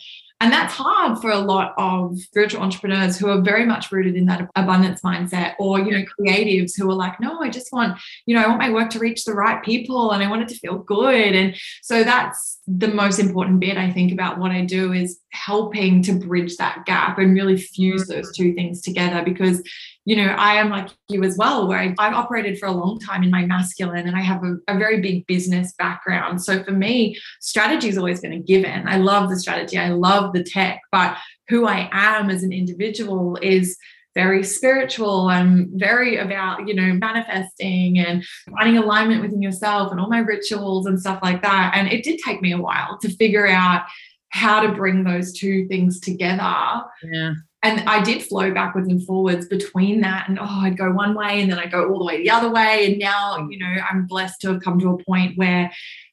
And 0.46 0.54
that's 0.54 0.76
hard 0.76 1.18
for 1.18 1.32
a 1.32 1.40
lot 1.40 1.74
of 1.80 2.20
spiritual 2.20 2.62
entrepreneurs 2.62 3.18
who 3.18 3.28
are 3.30 3.42
very 3.42 3.66
much 3.66 3.92
rooted 3.92 4.16
in 4.16 4.28
that 4.28 4.48
abundance 4.56 5.02
mindset, 5.02 5.56
or, 5.58 5.80
you 5.80 5.90
know, 5.90 6.06
creatives 6.20 6.74
who 6.78 6.88
are 6.88 6.94
like, 6.94 7.20
no, 7.20 7.42
I 7.42 7.50
just 7.50 7.74
want, 7.74 8.00
you 8.28 8.36
know, 8.36 8.44
I 8.44 8.48
want 8.48 8.60
my 8.60 8.70
work 8.70 8.92
to 8.92 9.00
reach 9.00 9.26
the 9.26 9.34
right 9.34 9.64
people 9.64 10.12
and 10.12 10.22
I 10.22 10.30
want 10.30 10.44
it 10.44 10.50
to 10.50 10.60
feel 10.60 10.78
good. 10.78 11.34
And 11.34 11.56
so 11.82 12.04
that's 12.04 12.60
the 12.68 12.90
most 12.90 13.18
important 13.18 13.60
bit, 13.60 13.76
I 13.76 13.92
think, 13.92 14.12
about 14.12 14.38
what 14.38 14.52
I 14.52 14.62
do 14.62 14.94
is 14.94 15.20
helping 15.32 16.04
to 16.04 16.14
bridge 16.14 16.58
that 16.58 16.86
gap 16.86 17.18
and 17.18 17.34
really 17.34 17.58
fuse 17.58 18.06
those 18.06 18.28
mm-hmm. 18.28 18.44
two 18.44 18.54
things 18.54 18.82
together 18.82 19.24
because 19.24 19.64
you 20.06 20.16
know, 20.16 20.28
I 20.28 20.56
am 20.56 20.70
like 20.70 20.90
you 21.10 21.24
as 21.24 21.36
well, 21.36 21.68
where 21.68 21.80
I, 21.80 21.88
have 21.98 22.14
operated 22.14 22.60
for 22.60 22.68
a 22.68 22.72
long 22.72 23.00
time 23.00 23.24
in 23.24 23.32
my 23.32 23.44
masculine 23.44 24.08
and 24.08 24.16
I 24.16 24.22
have 24.22 24.44
a, 24.44 24.58
a 24.68 24.78
very 24.78 25.02
big 25.02 25.26
business 25.26 25.74
background. 25.80 26.44
So 26.44 26.64
for 26.64 26.72
me, 26.72 27.18
strategy 27.42 27.88
has 27.88 27.98
always 27.98 28.22
been 28.22 28.34
a 28.34 28.40
given. 28.40 28.88
I 28.88 28.98
love 28.98 29.30
the 29.30 29.40
strategy, 29.40 29.80
I 29.80 29.90
love 29.90 30.34
the 30.34 30.44
tech, 30.44 30.82
but 30.92 31.18
who 31.50 31.66
I 31.66 31.90
am 31.92 32.30
as 32.30 32.44
an 32.44 32.54
individual 32.54 33.38
is 33.42 33.78
very 34.14 34.44
spiritual. 34.44 35.28
I'm 35.28 35.72
very 35.74 36.18
about, 36.18 36.68
you 36.68 36.74
know, 36.76 36.94
manifesting 36.94 38.00
and 38.00 38.24
finding 38.58 38.78
alignment 38.78 39.22
within 39.22 39.42
yourself 39.42 39.92
and 39.92 40.00
all 40.00 40.08
my 40.08 40.20
rituals 40.20 40.86
and 40.86 41.00
stuff 41.00 41.20
like 41.22 41.42
that. 41.42 41.74
And 41.76 41.92
it 41.92 42.04
did 42.04 42.20
take 42.24 42.42
me 42.42 42.54
a 42.54 42.62
while 42.62 42.98
to 43.00 43.10
figure 43.10 43.48
out 43.48 43.84
how 44.30 44.62
to 44.62 44.72
bring 44.72 45.04
those 45.04 45.34
two 45.34 45.68
things 45.68 46.00
together. 46.00 46.84
Yeah 47.04 47.34
and 47.66 47.90
I 47.90 48.04
did 48.04 48.22
flow 48.22 48.54
backwards 48.54 48.88
and 48.90 49.04
forwards 49.06 49.48
between 49.48 50.02
that. 50.02 50.30
And 50.30 50.38
oh, 50.40 50.46
I'd 50.46 50.78
go 50.78 50.92
one 50.92 51.16
way 51.16 51.42
and 51.42 51.52
then 51.52 51.58
I'd 51.58 51.72
go 51.72 51.90
all 51.90 51.98
the 51.98 52.06
way 52.06 52.22
the 52.22 52.30
other 52.30 52.52
way. 52.52 52.86
And 52.86 53.00
now, 53.00 53.38
mm. 53.38 53.52
you 53.52 53.58
know, 53.58 53.76
I'm 53.90 54.06
blessed 54.06 54.42
to 54.42 54.54
have 54.54 54.62
come 54.62 54.80
to 54.80 54.92
a 54.92 55.04
point 55.04 55.38
where 55.38 55.72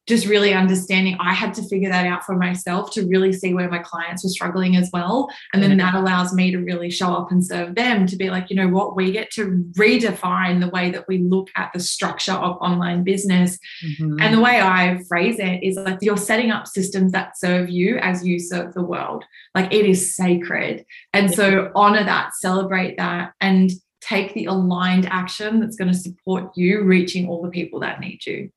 just 0.09 0.27
really 0.27 0.53
understanding 0.53 1.17
I 1.21 1.33
had 1.33 1.55
to 1.55 1.63
figure 1.63 1.89
that 1.91 2.07
out 2.07 2.25
for 2.25 2.37
myself 2.37 2.91
to 2.93 3.07
really 3.07 3.33
see 3.33 3.55
where 3.55 3.71
my 3.71 3.79
clients 3.79 4.25
were 4.25 4.31
struggling 4.31 4.77
as 4.77 4.91
well. 4.93 5.29
And 5.53 5.63
then 5.63 5.77
that 5.77 5.95
allows 5.95 6.33
me 6.33 6.51
to 6.51 6.59
really 6.59 6.91
show 6.91 7.13
up 7.13 7.31
and 7.31 7.45
serve 7.45 7.77
them 7.77 8.07
to 8.07 8.17
be 8.17 8.29
like, 8.29 8.51
you 8.51 8.57
know 8.57 8.69
what, 8.69 8.97
we 8.97 9.13
get 9.13 9.31
to 9.33 9.65
redefine 9.79 10.61
the 10.61 10.71
way 10.71 10.91
that 10.91 11.07
we 11.07 11.19
look 11.19 11.51
at 11.57 11.73
the 11.73 11.81
structure 11.81 12.33
of 12.33 12.57
online 12.61 13.05
business. 13.05 13.59
Mm-hmm. 13.85 14.17
And 14.21 14.35
the 14.35 14.41
way 14.41 14.61
I 14.61 15.03
phrase 15.09 15.39
it 15.39 15.63
is 15.63 15.77
like 15.77 15.99
you're 16.01 16.17
setting 16.17 16.51
up 16.51 16.67
systems 16.67 17.13
that 17.13 17.39
serve 17.39 17.71
you 17.71 17.99
as 17.99 18.27
you 18.27 18.41
serve 18.41 18.75
the 18.75 18.83
world. 18.83 19.25
Like 19.55 19.73
it 19.73 19.87
is 19.87 20.17
sacred. 20.17 20.85
And 21.13 21.33
so 21.33 21.71
honor 21.77 22.05
that, 22.05 22.35
celebrate 22.35 22.97
that, 22.97 23.35
and 23.41 23.71
take 24.01 24.35
the 24.35 24.47
aligned 24.47 25.07
action 25.07 25.61
that's 25.61 25.77
going 25.77 25.93
to 25.93 25.97
support 25.97 26.51
you 26.57 26.83
reaching 26.83 27.29
all 27.29 27.41
the 27.41 27.51
people 27.51 27.79
that 27.81 28.01
need 28.01 28.27
you. 28.27 28.51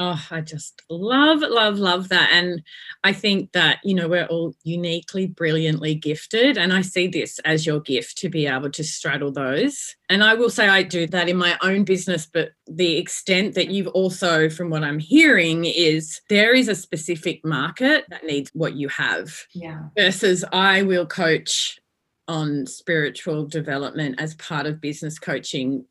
Oh, 0.00 0.24
I 0.30 0.42
just 0.42 0.80
love, 0.88 1.40
love, 1.40 1.78
love 1.78 2.08
that. 2.10 2.30
And 2.32 2.62
I 3.02 3.12
think 3.12 3.50
that, 3.52 3.78
you 3.82 3.94
know, 3.94 4.08
we're 4.08 4.26
all 4.26 4.54
uniquely, 4.62 5.26
brilliantly 5.26 5.96
gifted. 5.96 6.56
And 6.56 6.72
I 6.72 6.82
see 6.82 7.08
this 7.08 7.40
as 7.40 7.66
your 7.66 7.80
gift 7.80 8.16
to 8.18 8.28
be 8.28 8.46
able 8.46 8.70
to 8.70 8.84
straddle 8.84 9.32
those. 9.32 9.96
And 10.08 10.22
I 10.22 10.34
will 10.34 10.50
say 10.50 10.68
I 10.68 10.84
do 10.84 11.08
that 11.08 11.28
in 11.28 11.36
my 11.36 11.58
own 11.62 11.82
business, 11.82 12.28
but 12.32 12.50
the 12.68 12.96
extent 12.96 13.56
that 13.56 13.70
you've 13.70 13.88
also, 13.88 14.48
from 14.48 14.70
what 14.70 14.84
I'm 14.84 15.00
hearing, 15.00 15.64
is 15.64 16.20
there 16.28 16.54
is 16.54 16.68
a 16.68 16.76
specific 16.76 17.44
market 17.44 18.04
that 18.08 18.24
needs 18.24 18.50
what 18.54 18.74
you 18.74 18.88
have. 18.90 19.32
Yeah. 19.52 19.88
Versus 19.96 20.44
I 20.52 20.82
will 20.82 21.06
coach 21.06 21.80
on 22.28 22.66
spiritual 22.66 23.46
development 23.46 24.20
as 24.20 24.34
part 24.34 24.66
of 24.66 24.80
business 24.80 25.18
coaching 25.18 25.86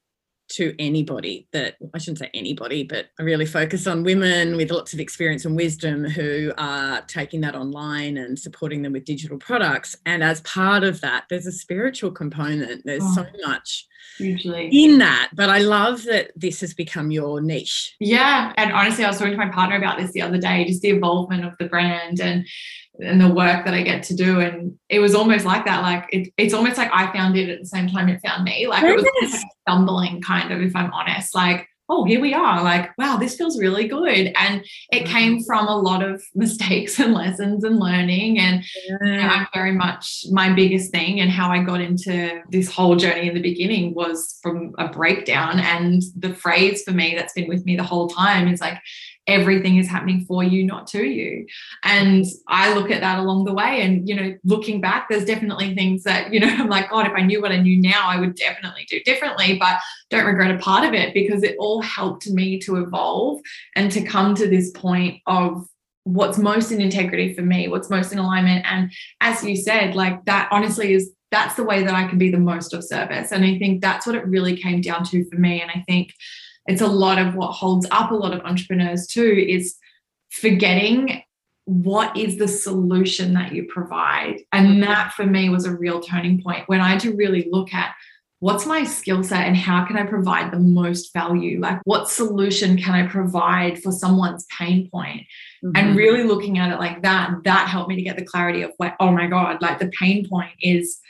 to 0.50 0.76
anybody 0.80 1.48
that 1.52 1.76
I 1.94 1.98
shouldn't 1.98 2.20
say 2.20 2.30
anybody, 2.34 2.84
but 2.84 3.08
I 3.20 3.24
really 3.24 3.46
focus 3.46 3.88
on 3.88 4.04
women 4.04 4.56
with 4.56 4.72
lots 4.72 4.94
of 4.94 5.00
experience 5.00 5.46
and 5.46 5.56
wisdom 5.56 6.06
who 6.06 6.54
are 6.58 7.02
taking 7.02 7.42
that 7.42 7.56
online 7.56 8.18
and 8.18 8.38
supporting 8.38 8.82
them 8.82 8.94
with 8.94 9.06
digital 9.06 9.38
products. 9.38 9.96
And 10.06 10.24
as 10.24 10.42
part 10.42 10.84
of 10.84 11.02
that, 11.02 11.26
there's 11.30 11.48
a 11.48 11.52
spiritual 11.52 12.12
component. 12.12 12.84
There's 12.86 13.04
oh, 13.04 13.16
so 13.16 13.26
much 13.46 13.88
hugely 14.18 14.70
in 14.72 14.98
that. 15.00 15.30
But 15.34 15.50
I 15.50 15.60
love 15.60 16.04
that 16.04 16.32
this 16.36 16.62
has 16.62 16.74
become 16.74 17.12
your 17.12 17.42
niche. 17.42 17.96
Yeah. 18.00 18.54
And 18.58 18.72
honestly, 18.72 19.04
I 19.04 19.10
was 19.10 19.18
talking 19.18 19.34
to 19.34 19.38
my 19.38 19.50
partner 19.50 19.78
about 19.78 19.98
this 19.98 20.12
the 20.12 20.22
other 20.22 20.38
day, 20.38 20.66
just 20.66 20.82
the 20.82 20.90
involvement 20.90 21.46
of 21.46 21.54
the 21.60 21.68
brand 21.68 22.20
and 22.20 22.46
and 23.00 23.22
the 23.22 23.30
work 23.30 23.66
that 23.66 23.74
I 23.74 23.82
get 23.82 24.04
to 24.04 24.16
do. 24.16 24.40
And 24.40 24.78
it 24.90 25.00
was 25.00 25.16
almost 25.16 25.46
like 25.46 25.66
that. 25.66 25.82
Like 25.82 26.06
it, 26.12 26.34
it's 26.38 26.54
almost 26.54 26.78
like 26.78 26.90
I 26.92 27.12
found 27.14 27.38
it 27.38 27.50
at 27.50 27.60
the 27.60 27.66
same 27.66 27.88
time 27.88 28.10
it 28.10 28.22
found 28.26 28.44
me. 28.44 28.68
Like 28.68 28.84
it 28.84 28.96
was 28.96 29.06
like 29.22 29.42
stumbling 29.62 30.22
kind 30.22 30.52
of, 30.52 30.62
if 30.62 30.76
I'm 30.76 30.92
honest. 30.92 31.36
Like, 31.36 31.68
oh, 31.90 32.04
here 32.04 32.20
we 32.20 32.34
are. 32.34 32.62
Like, 32.64 32.98
wow, 32.98 33.18
this 33.18 33.36
feels 33.38 33.60
really 33.60 33.88
good. 33.88 34.34
And 34.36 34.66
it 34.92 35.06
came 35.06 35.42
from 35.44 35.68
a 35.68 35.78
lot 35.78 36.04
of 36.04 36.22
mistakes 36.36 37.00
and 37.00 37.14
lessons 37.14 37.64
and 37.64 37.80
learning. 37.80 38.40
And 38.40 38.64
yeah. 38.88 38.98
you 39.02 39.18
know, 39.18 39.28
I'm 39.28 39.48
very 39.54 39.72
much 39.72 40.26
my 40.32 40.52
biggest 40.52 40.92
thing 40.92 41.22
and 41.22 41.32
how 41.32 41.50
I 41.50 41.64
got 41.64 41.82
into 41.82 42.42
this 42.50 42.70
whole 42.70 42.96
journey 42.96 43.30
in 43.30 43.36
the 43.36 43.42
beginning 43.42 43.94
was 43.94 44.38
from 44.42 44.74
a 44.78 44.90
breakdown. 44.90 45.60
And 45.60 46.02
the 46.18 46.34
phrase 46.34 46.84
for 46.84 46.92
me 46.92 47.16
that's 47.16 47.34
been 47.34 47.48
with 47.48 47.66
me 47.66 47.76
the 47.78 47.84
whole 47.84 48.08
time 48.08 48.48
is 48.48 48.60
like, 48.60 48.80
everything 49.28 49.78
is 49.78 49.88
happening 49.88 50.24
for 50.26 50.44
you, 50.44 50.64
not 50.64 50.88
to 50.88 51.04
you. 51.04 51.46
And 51.84 52.26
I 52.48 52.74
look 52.74 52.90
at 52.90 53.02
that 53.02 53.20
along 53.20 53.44
the 53.44 53.54
way. 53.54 53.82
And, 53.82 54.08
you 54.08 54.16
know, 54.16 54.34
looking 54.46 54.80
back, 54.80 55.10
there's 55.10 55.26
definitely 55.26 55.76
things 55.76 56.04
that, 56.04 56.34
you 56.34 56.40
know, 56.40 56.48
I'm 56.58 56.70
like, 56.70 56.90
God, 56.90 57.06
if 57.06 57.14
I 57.14 57.22
knew 57.22 57.42
what 57.42 57.52
I 57.52 57.58
knew 57.58 57.80
now, 57.80 58.08
I 58.08 58.20
would 58.20 58.36
definitely 58.36 58.88
do 58.90 59.02
differently, 59.04 59.58
but 59.60 59.80
don't 60.10 60.26
regret 60.26 60.56
a 60.56 60.60
part 60.60 60.86
of 60.86 60.94
it 60.94 61.14
because 61.14 61.44
it 61.44 61.58
all 61.60 61.82
helped 61.82 62.28
me 62.30 62.60
to 62.60 62.78
evolve 62.78 63.42
and 63.76 63.92
to 63.92 64.02
come 64.02 64.34
to 64.36 64.48
this 64.48 64.72
point 64.72 65.22
of 65.28 65.68
what's 66.06 66.38
most 66.38 66.72
in 66.72 66.80
integrity 66.80 67.34
for 67.34 67.42
me, 67.42 67.68
what's 67.68 67.90
most 67.90 68.14
in 68.14 68.20
alignment. 68.20 68.66
And 68.66 68.92
as 69.20 69.44
you 69.44 69.58
said, 69.58 69.94
like 69.94 70.24
that 70.26 70.48
honestly 70.52 70.94
is 70.94 71.12
that's 71.32 71.56
the 71.56 71.64
way 71.64 71.84
that 71.84 71.94
I 71.94 72.08
can 72.08 72.18
be 72.18 72.32
the 72.32 72.38
most 72.38 72.74
of 72.74 72.84
service. 72.84 73.34
And 73.34 73.44
I 73.44 73.58
think 73.60 73.82
that's 73.82 74.08
what 74.08 74.16
it 74.16 74.26
really 74.26 74.56
came 74.56 74.80
down 74.80 75.04
to 75.06 75.26
for 75.30 75.36
me. 75.36 75.62
And 75.62 75.70
I 75.70 75.84
think 75.86 76.14
it's 76.68 76.82
a 76.82 76.88
lot 76.88 77.18
of 77.18 77.36
what 77.36 77.52
holds 77.52 77.88
up 77.92 78.12
a 78.12 78.16
lot 78.16 78.34
of 78.34 78.42
entrepreneurs 78.42 79.08
too 79.08 79.46
is 79.48 79.76
forgetting 80.30 81.24
what 81.66 82.16
is 82.16 82.38
the 82.38 82.48
solution 82.48 83.34
that 83.34 83.52
you 83.52 83.66
provide 83.66 84.40
and 84.54 84.68
mm-hmm. 84.68 84.82
that 84.82 85.12
for 85.14 85.26
me 85.26 85.50
was 85.50 85.66
a 85.66 85.76
real 85.76 86.00
turning 86.00 86.42
point 86.42 86.64
when 86.68 86.80
i 86.80 86.90
had 86.90 87.00
to 87.00 87.16
really 87.16 87.48
look 87.52 87.74
at 87.74 87.94
what's 88.40 88.66
my 88.66 88.84
skill 88.84 89.24
set 89.24 89.48
and 89.48 89.58
how 89.58 89.84
can 89.84 89.98
i 89.98 90.04
provide 90.06 90.52
the 90.52 90.60
most 90.60 91.12
value 91.12 91.60
like 91.60 91.80
what 91.84 92.10
solution 92.10 92.78
can 92.78 92.94
i 92.94 93.06
provide 93.06 93.82
for 93.82 93.92
someone's 93.92 94.46
pain 94.58 94.90
point 94.90 95.22
mm-hmm. 95.64 95.72
and 95.76 95.98
really 95.98 96.24
looking 96.24 96.58
at 96.58 96.72
it 96.72 96.80
like 96.80 97.02
that 97.02 97.32
that 97.44 97.68
helped 97.68 97.90
me 97.90 97.96
to 97.96 98.02
get 98.02 98.18
the 98.18 98.26
clarity 98.26 98.62
of 98.62 98.72
what 98.78 98.96
oh 99.02 99.12
my 99.12 99.28
god 99.28 99.62
like 99.62 99.80
the 99.80 99.92
pain 100.00 100.28
point 100.28 100.54
is 100.62 101.02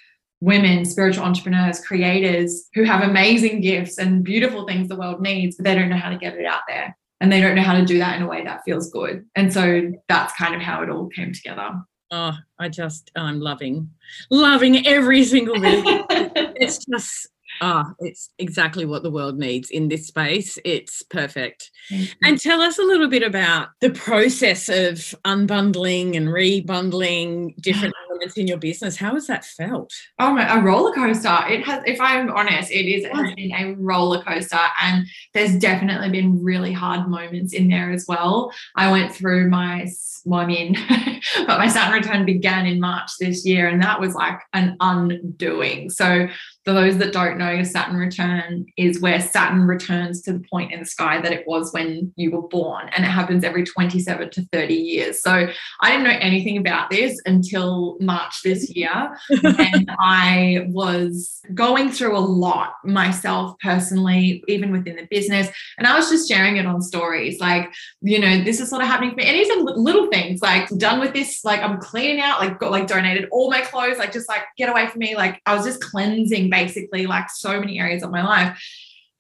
women, 0.42 0.86
spiritual 0.86 1.24
entrepreneurs, 1.24 1.80
creators 1.80 2.70
who 2.74 2.84
have 2.84 3.04
amazing 3.04 3.62
gifts 3.62 3.98
and 3.98 4.24
beautiful 4.24 4.66
things 4.66 4.88
the 4.88 4.96
world 4.96 5.22
needs, 5.22 5.56
but 5.56 5.64
they 5.64 5.76
don't 5.76 5.90
know 5.90 5.98
how 5.98 6.10
to 6.10 6.18
get 6.18 6.36
it 6.36 6.46
out 6.46 6.62
there. 6.68 6.96
And 7.20 7.32
they 7.32 7.42
don't 7.42 7.56
know 7.56 7.64
how 7.64 7.76
to 7.76 7.86
do 7.86 7.98
that 7.98 8.18
in 8.18 8.22
a 8.22 8.28
way 8.28 8.44
that 8.44 8.62
feels 8.64 8.92
good. 8.92 9.26
And 9.36 9.52
so 9.52 9.92
that's 10.08 10.34
kind 10.34 10.54
of 10.54 10.62
how 10.62 10.84
it 10.84 10.90
all 10.90 11.08
came 11.08 11.34
together. 11.34 11.82
Oh, 12.12 12.38
I 12.60 12.70
just, 12.70 13.12
I'm 13.16 13.40
loving, 13.42 13.90
loving 14.30 14.86
every 14.86 15.24
single 15.24 15.60
bit. 15.60 15.84
it's 16.56 16.86
just 16.86 17.28
Ah, 17.62 17.86
oh, 17.88 17.94
it's 18.00 18.30
exactly 18.38 18.86
what 18.86 19.04
the 19.04 19.12
world 19.12 19.38
needs 19.38 19.70
in 19.70 19.88
this 19.88 20.08
space. 20.08 20.58
It's 20.64 21.04
perfect. 21.04 21.72
And 22.24 22.40
tell 22.40 22.62
us 22.62 22.78
a 22.78 22.84
little 22.84 23.08
bit 23.08 23.24
about 23.24 23.70
the 23.82 23.90
process 23.90 24.70
of 24.70 25.16
unbundling 25.26 26.16
and 26.16 26.28
rebundling 26.28 27.56
different 27.62 27.94
elements 28.10 28.38
in 28.38 28.48
your 28.48 28.58
business. 28.58 28.98
How 28.98 29.14
has 29.14 29.28
that 29.28 29.46
felt? 29.46 29.92
Oh 30.20 30.34
my, 30.34 30.54
a 30.54 30.62
roller 30.62 30.94
coaster. 30.94 31.38
It 31.48 31.66
has, 31.66 31.84
if 31.86 32.00
I'm 32.02 32.30
honest, 32.32 32.72
it 32.72 32.86
is 32.86 33.06
it 33.06 33.16
has 33.16 33.34
been 33.36 33.54
a 33.54 33.74
roller 33.76 34.22
coaster. 34.22 34.60
And 34.82 35.06
there's 35.34 35.56
definitely 35.58 36.10
been 36.10 36.44
really 36.44 36.74
hard 36.74 37.08
moments 37.08 37.54
in 37.54 37.70
there 37.70 37.92
as 37.92 38.06
well. 38.08 38.52
I 38.76 38.92
went 38.92 39.14
through 39.14 39.50
my 39.50 39.88
well, 40.28 40.42
I 40.42 40.46
mean, 40.46 40.76
but 41.48 41.58
my 41.58 41.70
Saturn 41.70 42.02
return 42.02 42.26
began 42.26 42.66
in 42.66 42.82
March 42.82 43.12
this 43.20 43.46
year, 43.46 43.68
and 43.68 43.82
that 43.82 44.00
was 44.00 44.14
like 44.14 44.40
an 44.52 44.76
undoing. 44.82 45.90
So 45.90 46.28
for 46.68 46.74
those 46.74 46.98
that 46.98 47.14
don't 47.14 47.38
know, 47.38 47.64
Saturn 47.64 47.96
return 47.96 48.66
is 48.76 49.00
where 49.00 49.22
Saturn 49.22 49.62
returns 49.68 50.22
to 50.24 50.34
the 50.34 50.44
point 50.52 50.74
in 50.74 50.82
the 50.82 50.86
sky 50.86 51.22
that 51.22 51.32
it 51.32 51.48
was 51.48 51.72
when 51.72 52.12
you 52.18 52.30
were 52.30 52.46
born, 52.46 52.90
and 52.90 53.06
it 53.06 53.08
happens 53.08 53.46
every 53.46 53.64
27 53.64 54.30
to 54.32 54.46
30 54.52 54.74
years. 54.74 55.22
So 55.22 55.48
I 55.80 55.90
didn't 55.90 56.04
know 56.04 56.18
anything 56.20 56.58
about 56.58 56.90
this 56.90 57.22
until 57.26 57.96
March 58.02 58.42
this 58.44 58.70
year, 58.70 59.18
and 59.44 59.90
I 59.98 60.68
was 60.68 61.42
going 61.54 61.90
through 61.90 62.18
a 62.18 62.20
lot 62.20 62.74
myself 62.84 63.58
personally, 63.64 64.44
even 64.50 64.74
within 64.74 64.98
the 64.98 65.08
business, 65.10 65.48
and 65.78 65.88
I 65.88 65.96
was 65.96 66.10
just 66.10 66.28
sharing 66.30 66.58
it 66.58 66.66
on 66.66 66.82
stories, 66.82 67.40
like 67.40 67.74
you 68.02 68.20
know, 68.20 68.44
this 68.44 68.60
is 68.60 68.70
sort 68.70 68.82
of 68.82 68.90
happening 68.90 69.12
for 69.12 69.16
me, 69.16 69.24
and 69.24 69.38
even 69.38 69.64
little 69.64 70.08
things 70.08 70.42
like 70.42 70.68
done 70.72 71.00
with 71.00 71.14
this, 71.14 71.46
like 71.46 71.62
I'm 71.62 71.80
cleaning 71.80 72.20
out, 72.20 72.42
like 72.42 72.60
got 72.60 72.72
like 72.72 72.88
donated 72.88 73.30
all 73.32 73.50
my 73.50 73.62
clothes, 73.62 74.00
like 74.00 74.12
just 74.12 74.28
like 74.28 74.42
get 74.58 74.68
away 74.68 74.88
from 74.88 75.00
me, 75.00 75.16
like 75.16 75.42
I 75.46 75.56
was 75.56 75.64
just 75.64 75.80
cleansing 75.80 76.50
basically 76.66 77.06
like 77.06 77.30
so 77.30 77.60
many 77.60 77.80
areas 77.80 78.04
of 78.04 78.12
my 78.12 78.24
life. 78.24 78.60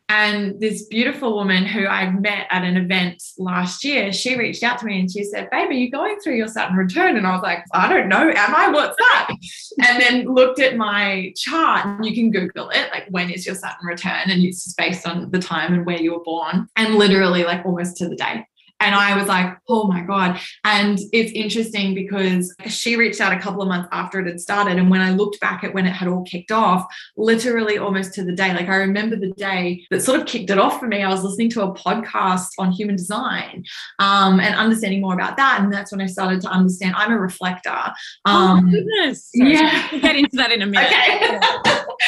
And 0.09 0.57
this 0.61 0.85
beautiful 0.85 1.35
woman 1.35 1.65
who 1.65 1.85
I 1.85 2.09
met 2.09 2.47
at 2.49 2.63
an 2.63 2.77
event 2.77 3.21
last 3.37 3.83
year, 3.83 4.13
she 4.13 4.37
reached 4.37 4.63
out 4.63 4.79
to 4.79 4.85
me 4.85 5.01
and 5.01 5.11
she 5.11 5.25
said, 5.25 5.49
Babe, 5.51 5.69
are 5.69 5.73
you 5.73 5.91
going 5.91 6.17
through 6.21 6.35
your 6.35 6.47
Saturn 6.47 6.77
return? 6.77 7.17
And 7.17 7.27
I 7.27 7.33
was 7.33 7.41
like, 7.41 7.65
I 7.73 7.89
don't 7.91 8.07
know. 8.07 8.31
Am 8.33 8.55
I? 8.55 8.69
What's 8.69 8.95
that? 8.95 9.35
and 9.83 10.01
then 10.01 10.33
looked 10.33 10.61
at 10.61 10.77
my 10.77 11.33
chart 11.35 11.85
and 11.85 12.05
you 12.05 12.15
can 12.15 12.31
Google 12.31 12.69
it, 12.69 12.89
like 12.91 13.07
when 13.09 13.29
is 13.29 13.45
your 13.45 13.55
Saturn 13.55 13.85
return? 13.85 14.29
And 14.29 14.41
it's 14.43 14.73
based 14.75 15.05
on 15.05 15.29
the 15.29 15.39
time 15.39 15.73
and 15.73 15.85
where 15.85 16.01
you 16.01 16.13
were 16.13 16.23
born. 16.23 16.69
And 16.77 16.95
literally, 16.95 17.43
like 17.43 17.65
almost 17.65 17.97
to 17.97 18.07
the 18.07 18.15
day. 18.15 18.45
And 18.79 18.93
I 18.93 19.17
was 19.17 19.27
like, 19.27 19.57
oh 19.67 19.87
my 19.87 20.01
God. 20.01 20.39
And 20.63 20.99
it's 21.11 21.31
interesting 21.31 21.95
because 21.95 22.53
she 22.67 22.95
reached 22.95 23.19
out 23.19 23.33
a 23.33 23.39
couple 23.39 23.61
of 23.61 23.67
months 23.67 23.89
after 23.91 24.19
it 24.19 24.27
had 24.27 24.39
started. 24.39 24.77
And 24.77 24.89
when 24.91 25.01
I 25.01 25.11
looked 25.11 25.39
back 25.39 25.63
at 25.63 25.73
when 25.73 25.85
it 25.85 25.91
had 25.91 26.07
all 26.07 26.23
kicked 26.23 26.51
off, 26.51 26.85
literally 27.15 27.77
almost 27.77 28.13
to 28.15 28.23
the 28.23 28.33
day, 28.33 28.53
like 28.53 28.69
I 28.69 28.75
remember 28.75 29.15
the 29.15 29.31
day 29.31 29.85
that 29.89 30.01
sort 30.01 30.19
of 30.19 30.27
kicked 30.27 30.49
it 30.49 30.59
off 30.59 30.79
for 30.79 30.87
me. 30.87 31.01
I 31.01 31.09
was 31.09 31.23
listening 31.23 31.49
to 31.51 31.63
a 31.63 31.73
podcast 31.73 32.49
on 32.59 32.71
human 32.71 32.95
design 32.95 33.65
um, 33.99 34.39
and 34.39 34.55
understanding 34.55 35.01
more 35.01 35.13
about 35.13 35.37
that. 35.37 35.59
And 35.61 35.73
that's 35.73 35.91
when 35.91 36.01
I 36.01 36.05
started 36.05 36.41
to 36.41 36.49
understand 36.49 36.95
I'm 36.95 37.11
a 37.11 37.19
reflector. 37.19 37.93
Oh 38.25 38.31
um, 38.31 38.67
oh, 38.67 38.71
goodness. 38.71 39.31
Sorry, 39.35 39.53
yeah. 39.53 39.87
We'll 39.91 40.01
get 40.01 40.15
into 40.15 40.37
that 40.37 40.51
in 40.51 40.61
a 40.61 40.67
minute. 40.67 40.87
Okay. 40.87 41.39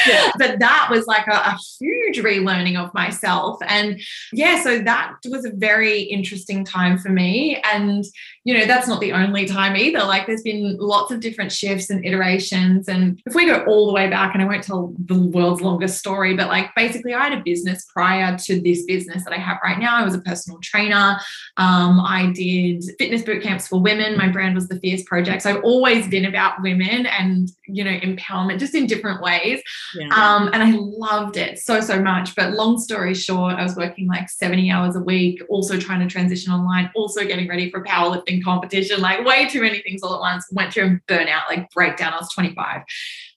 yeah. 0.07 0.31
But 0.37 0.59
that 0.59 0.87
was 0.89 1.07
like 1.07 1.27
a, 1.27 1.31
a 1.31 1.57
huge 1.79 2.19
relearning 2.19 2.77
of 2.77 2.93
myself. 2.93 3.59
And 3.67 3.99
yeah, 4.31 4.61
so 4.63 4.79
that 4.79 5.15
was 5.29 5.45
a 5.45 5.51
very 5.51 6.01
interesting 6.01 6.58
time 6.63 6.97
for 6.97 7.09
me. 7.09 7.61
And, 7.63 8.05
you 8.49 8.57
know, 8.57 8.65
that's 8.65 8.87
not 8.87 8.99
the 8.99 9.11
only 9.11 9.45
time 9.45 9.77
either. 9.77 9.99
Like 9.99 10.25
there's 10.25 10.41
been 10.41 10.75
lots 10.79 11.11
of 11.11 11.19
different 11.19 11.51
shifts 11.51 11.91
and 11.91 12.03
iterations. 12.03 12.87
And 12.87 13.21
if 13.27 13.35
we 13.35 13.45
go 13.45 13.63
all 13.65 13.85
the 13.85 13.93
way 13.93 14.09
back, 14.09 14.33
and 14.33 14.41
I 14.41 14.47
won't 14.47 14.63
tell 14.63 14.91
the 15.05 15.21
world's 15.21 15.61
longest 15.61 15.99
story, 15.99 16.35
but 16.35 16.47
like 16.47 16.73
basically, 16.75 17.13
I 17.13 17.25
had 17.25 17.37
a 17.37 17.43
business 17.43 17.85
prior 17.93 18.35
to 18.35 18.59
this 18.59 18.85
business 18.85 19.23
that 19.25 19.33
I 19.33 19.37
have 19.37 19.59
right 19.63 19.77
now. 19.77 19.95
I 19.95 20.03
was 20.03 20.15
a 20.15 20.21
personal 20.21 20.57
trainer. 20.63 21.19
Um, 21.57 21.99
I 21.99 22.31
did 22.33 22.83
fitness 22.97 23.21
boot 23.21 23.43
camps 23.43 23.67
for 23.67 23.79
women. 23.79 24.17
My 24.17 24.29
brand 24.29 24.55
was 24.55 24.67
the 24.67 24.79
Fierce 24.79 25.03
Project. 25.03 25.43
So 25.43 25.51
I've 25.51 25.63
always 25.63 26.07
been 26.07 26.25
about 26.25 26.59
women 26.63 27.05
and, 27.05 27.51
you 27.67 27.83
know, 27.83 27.99
empowerment 27.99 28.57
just 28.57 28.73
in 28.73 28.87
different 28.87 29.21
ways. 29.21 29.61
Yeah. 29.93 30.07
Um, 30.07 30.49
and 30.53 30.63
I 30.63 30.71
loved 30.75 31.37
it 31.37 31.59
so, 31.59 31.81
so 31.81 32.01
much. 32.01 32.35
But 32.35 32.53
long 32.53 32.79
story 32.79 33.13
short, 33.13 33.53
I 33.53 33.61
was 33.61 33.75
working 33.75 34.07
like 34.07 34.27
70 34.27 34.71
hours 34.71 34.95
a 34.95 35.01
week, 35.01 35.39
also 35.49 35.77
trying 35.77 35.99
to 35.99 36.07
transition 36.07 36.51
online, 36.51 36.89
also 36.95 37.23
getting 37.25 37.47
ready 37.47 37.69
for 37.69 37.83
powerlifting 37.83 38.38
competition, 38.41 39.01
like 39.01 39.25
way 39.25 39.47
too 39.47 39.61
many 39.61 39.81
things 39.81 40.01
all 40.03 40.13
at 40.15 40.19
once. 40.19 40.45
Went 40.51 40.73
through 40.73 40.99
a 41.07 41.11
burnout, 41.11 41.47
like 41.49 41.69
breakdown. 41.71 42.13
I 42.13 42.17
was 42.17 42.31
25, 42.33 42.81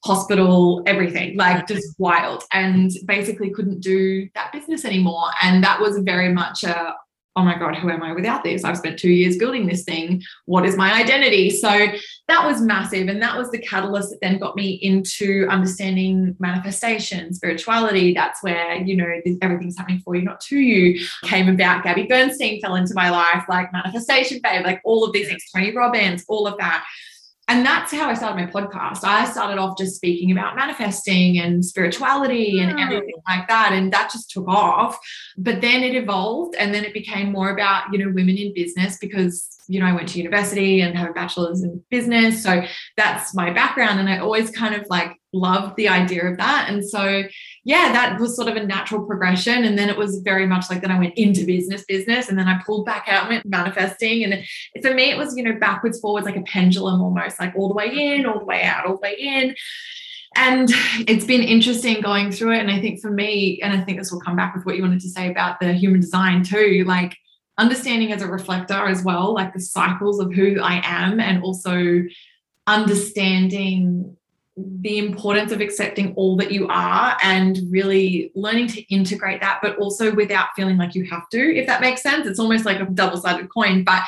hospital, 0.05 0.83
everything, 0.87 1.37
like 1.37 1.67
just 1.67 1.95
wild. 1.99 2.45
And 2.53 2.91
basically 3.07 3.51
couldn't 3.51 3.81
do 3.81 4.29
that 4.35 4.53
business 4.53 4.85
anymore. 4.85 5.31
And 5.43 5.63
that 5.65 5.81
was 5.81 5.99
very 5.99 6.33
much 6.33 6.65
a 6.65 6.95
oh 7.35 7.43
my 7.43 7.59
God, 7.59 7.75
who 7.77 7.91
am 7.91 8.03
I 8.03 8.13
without 8.13 8.45
this? 8.45 8.63
I've 8.63 8.77
spent 8.77 8.99
two 8.99 9.11
years 9.11 9.39
building 9.39 9.67
this 9.67 9.85
thing. 9.85 10.23
What 10.45 10.67
is 10.67 10.77
my 10.77 10.93
identity? 10.93 11.51
So 11.51 11.87
that 12.29 12.47
was 12.47 12.61
massive. 12.61 13.09
And 13.09 13.23
that 13.23 13.39
was 13.39 13.51
the 13.51 13.59
catalyst 13.59 14.11
that 14.11 14.21
then 14.21 14.39
got 14.39 14.55
me 14.55 14.73
into 14.83 15.47
understanding 15.49 16.37
manifestation, 16.39 17.33
spirituality. 17.33 18.13
That's 18.13 18.43
where, 18.43 18.77
you 18.77 18.97
know, 18.97 19.07
everything's 19.41 19.79
happening 19.79 20.01
for 20.05 20.15
you, 20.15 20.23
not 20.23 20.41
to 20.41 20.59
you. 20.59 21.07
Came 21.25 21.49
about 21.49 21.85
Gabby 21.85 22.05
Bernstein 22.05 22.61
fell 22.61 22.75
into 22.75 22.95
my 22.95 23.09
life, 23.09 23.45
like 23.49 23.73
manifestation 23.73 24.41
babe, 24.43 24.65
like 24.65 24.81
all 24.85 25.05
of 25.05 25.13
these 25.13 25.29
things, 25.29 25.45
Tony 25.55 25.75
Robbins, 25.75 26.25
all 26.29 26.47
of 26.47 26.59
that 26.59 26.85
and 27.53 27.67
that's 27.67 27.93
how 27.93 28.09
I 28.09 28.15
started 28.15 28.37
my 28.47 28.51
podcast. 28.51 29.05
I 29.05 29.31
started 29.31 29.59
off 29.59 29.77
just 29.77 29.97
speaking 29.97 30.33
about 30.33 30.57
manifesting 30.57 31.39
and 31.39 31.63
spirituality 31.63 32.61
and 32.61 32.73
hmm. 32.73 32.79
everything 32.79 33.15
like 33.29 33.47
that. 33.49 33.73
And 33.73 33.93
that 33.93 34.11
just 34.11 34.31
took 34.31 34.49
off. 34.49 34.99
But 35.37 35.61
then 35.61 35.83
it 35.83 35.95
evolved 35.95 36.55
and 36.55 36.75
then 36.75 36.83
it 36.83 36.95
became 36.95 37.31
more 37.31 37.51
about, 37.51 37.93
you 37.93 37.99
know, 37.99 38.11
women 38.11 38.39
in 38.39 38.55
business 38.55 38.97
because, 38.97 39.49
you 39.73 39.81
know, 39.81 39.87
I 39.87 39.93
went 39.95 40.09
to 40.11 40.19
university 40.19 40.83
and 40.83 40.95
have 40.99 41.09
a 41.09 41.15
bachelor's 41.15 41.63
in 41.63 41.83
business. 41.91 42.43
So 42.43 42.63
that's 42.99 43.35
my 43.35 43.51
background. 43.51 44.01
And 44.01 44.09
I 44.09 44.19
always 44.19 44.51
kind 44.51 44.75
of 44.75 44.87
like 44.91 45.19
loved 45.33 45.77
the 45.77 45.89
idea 45.89 46.27
of 46.27 46.37
that. 46.37 46.67
And 46.69 46.87
so, 46.87 47.23
yeah, 47.65 47.91
that 47.91 48.21
was 48.21 48.37
sort 48.37 48.49
of 48.49 48.57
a 48.57 48.67
natural 48.67 49.07
progression. 49.07 49.65
And 49.65 49.79
then 49.79 49.89
it 49.89 49.97
was 49.97 50.19
very 50.19 50.47
much 50.47 50.69
like 50.69 50.83
then 50.83 50.91
I 50.91 50.99
went 50.99 51.15
into 51.15 51.47
business, 51.47 51.85
business, 51.87 52.29
and 52.29 52.39
then 52.39 52.49
I 52.49 52.61
pulled 52.67 52.85
back 52.85 53.07
out, 53.09 53.31
went 53.31 53.47
manifesting. 53.47 54.25
And 54.25 54.45
for 54.83 54.93
me, 54.93 55.11
it 55.11 55.17
was, 55.17 55.35
you 55.39 55.43
know, 55.43 55.59
backwards, 55.59 56.01
forwards, 56.01 56.27
like 56.27 56.37
a 56.37 56.43
pendulum 56.43 57.01
almost, 57.01 57.41
like 57.41 57.55
all 57.57 57.69
the 57.69 57.75
way 57.75 57.89
in, 57.89 58.27
all 58.27 58.41
the 58.41 58.45
way 58.45 58.65
out, 58.65 58.85
all 58.85 58.97
the 58.97 59.01
way 59.01 59.17
in. 59.19 59.55
And 60.37 60.69
it's 61.09 61.25
been 61.25 61.43
interesting 61.43 62.03
going 62.03 62.31
through 62.31 62.53
it. 62.53 62.61
And 62.61 62.71
I 62.71 62.79
think 62.79 63.01
for 63.01 63.11
me, 63.11 63.59
and 63.63 63.73
I 63.73 63.81
think 63.81 63.99
this 63.99 64.13
will 64.13 64.21
come 64.21 64.37
back 64.37 64.55
with 64.55 64.67
what 64.67 64.77
you 64.77 64.83
wanted 64.83 65.01
to 65.01 65.09
say 65.09 65.31
about 65.31 65.61
the 65.61 65.73
human 65.73 66.01
design 66.01 66.43
too, 66.43 66.85
like 66.87 67.17
understanding 67.59 68.13
as 68.13 68.23
a 68.23 68.27
reflector 68.27 68.87
as 68.87 69.05
well, 69.05 69.35
like 69.35 69.53
the 69.53 69.61
cycles 69.61 70.21
of 70.21 70.33
who 70.33 70.61
I 70.61 70.81
am, 70.85 71.21
and 71.21 71.43
also 71.43 72.03
understanding 72.67 74.17
the 74.57 74.99
importance 74.99 75.51
of 75.51 75.61
accepting 75.61 76.13
all 76.15 76.37
that 76.37 76.53
you 76.53 76.69
are 76.69 77.17
and 77.23 77.59
really 77.71 78.31
learning 78.35 78.67
to 78.69 78.83
integrate 78.95 79.41
that, 79.41 79.61
but 79.63 79.77
also 79.79 80.15
without 80.15 80.49
feeling 80.55 80.77
like 80.77 80.95
you 80.95 81.05
have 81.07 81.29
to, 81.31 81.57
if 81.57 81.67
that 81.67 81.81
makes 81.81 82.03
sense. 82.03 82.27
It's 82.27 82.39
almost 82.39 82.67
like 82.67 82.81
a 82.81 82.85
double 82.85 83.17
sided 83.17 83.49
coin, 83.49 83.83
but 83.83 84.03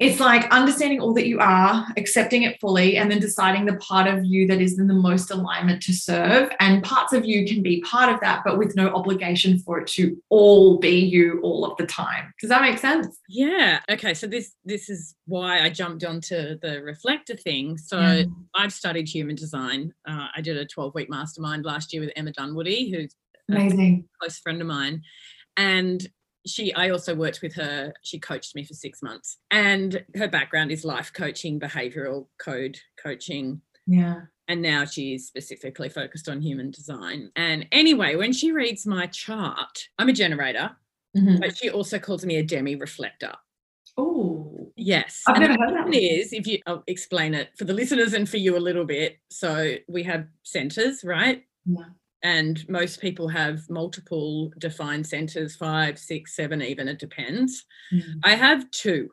it's 0.00 0.18
like 0.18 0.50
understanding 0.50 0.98
all 0.98 1.12
that 1.12 1.26
you 1.26 1.38
are, 1.40 1.86
accepting 1.98 2.42
it 2.42 2.58
fully, 2.58 2.96
and 2.96 3.10
then 3.10 3.20
deciding 3.20 3.66
the 3.66 3.76
part 3.76 4.06
of 4.06 4.24
you 4.24 4.46
that 4.46 4.58
is 4.58 4.78
in 4.78 4.86
the 4.86 4.94
most 4.94 5.30
alignment 5.30 5.82
to 5.82 5.92
serve. 5.92 6.50
And 6.58 6.82
parts 6.82 7.12
of 7.12 7.26
you 7.26 7.46
can 7.46 7.62
be 7.62 7.82
part 7.82 8.10
of 8.10 8.18
that, 8.20 8.40
but 8.42 8.56
with 8.56 8.74
no 8.74 8.88
obligation 8.88 9.58
for 9.58 9.78
it 9.78 9.86
to 9.88 10.16
all 10.30 10.78
be 10.78 10.98
you 10.98 11.38
all 11.42 11.66
of 11.70 11.76
the 11.76 11.84
time. 11.84 12.32
Does 12.40 12.48
that 12.48 12.62
make 12.62 12.78
sense? 12.78 13.18
Yeah. 13.28 13.80
Okay. 13.90 14.14
So 14.14 14.26
this 14.26 14.54
this 14.64 14.88
is 14.88 15.14
why 15.26 15.60
I 15.60 15.68
jumped 15.68 16.02
onto 16.02 16.58
the 16.58 16.80
reflector 16.82 17.36
thing. 17.36 17.76
So 17.76 18.00
yeah. 18.00 18.24
I've 18.54 18.72
studied 18.72 19.06
human 19.06 19.36
design. 19.36 19.92
Uh, 20.08 20.28
I 20.34 20.40
did 20.40 20.56
a 20.56 20.64
12 20.64 20.94
week 20.94 21.10
mastermind 21.10 21.66
last 21.66 21.92
year 21.92 22.00
with 22.00 22.12
Emma 22.16 22.32
Dunwoody, 22.32 22.90
who's 22.90 23.14
amazing, 23.50 24.08
close 24.18 24.38
friend 24.38 24.62
of 24.62 24.66
mine. 24.66 25.02
And 25.58 26.08
she 26.46 26.72
i 26.74 26.90
also 26.90 27.14
worked 27.14 27.40
with 27.42 27.54
her 27.54 27.92
she 28.02 28.18
coached 28.18 28.54
me 28.54 28.64
for 28.64 28.74
six 28.74 29.02
months 29.02 29.38
and 29.50 30.04
her 30.16 30.28
background 30.28 30.70
is 30.70 30.84
life 30.84 31.12
coaching 31.12 31.58
behavioral 31.60 32.26
code 32.38 32.78
coaching 33.02 33.60
yeah 33.86 34.22
and 34.48 34.62
now 34.62 34.84
she's 34.84 35.26
specifically 35.26 35.88
focused 35.88 36.28
on 36.28 36.40
human 36.40 36.70
design 36.70 37.30
and 37.36 37.66
anyway 37.72 38.16
when 38.16 38.32
she 38.32 38.52
reads 38.52 38.86
my 38.86 39.06
chart 39.06 39.88
i'm 39.98 40.08
a 40.08 40.12
generator 40.12 40.70
mm-hmm. 41.16 41.38
but 41.40 41.56
she 41.56 41.70
also 41.70 41.98
calls 41.98 42.24
me 42.24 42.36
a 42.36 42.42
demi 42.42 42.74
reflector 42.74 43.32
Oh, 43.98 44.72
yes. 44.76 45.24
I've 45.26 45.36
and 45.36 45.48
never 45.48 45.60
heard 45.60 45.92
that. 45.92 45.94
Is 45.94 46.32
if 46.32 46.46
you, 46.46 46.60
I'll 46.64 46.84
explain 46.86 47.34
it 47.34 47.50
for 47.58 47.64
the 47.64 47.74
listeners 47.74 48.14
and 48.14 48.26
for 48.26 48.38
you 48.38 48.56
a 48.56 48.58
little 48.58 48.84
bit. 48.84 49.18
So 49.30 49.74
we 49.88 50.04
have 50.04 50.26
centers, 50.42 51.02
right? 51.04 51.44
Yeah 51.66 51.84
and 52.22 52.68
most 52.68 53.00
people 53.00 53.28
have 53.28 53.68
multiple 53.70 54.52
defined 54.58 55.06
centers 55.06 55.56
five 55.56 55.98
six 55.98 56.36
seven 56.36 56.62
even 56.62 56.88
it 56.88 56.98
depends 56.98 57.64
mm. 57.92 58.02
i 58.24 58.34
have 58.34 58.70
two 58.70 59.08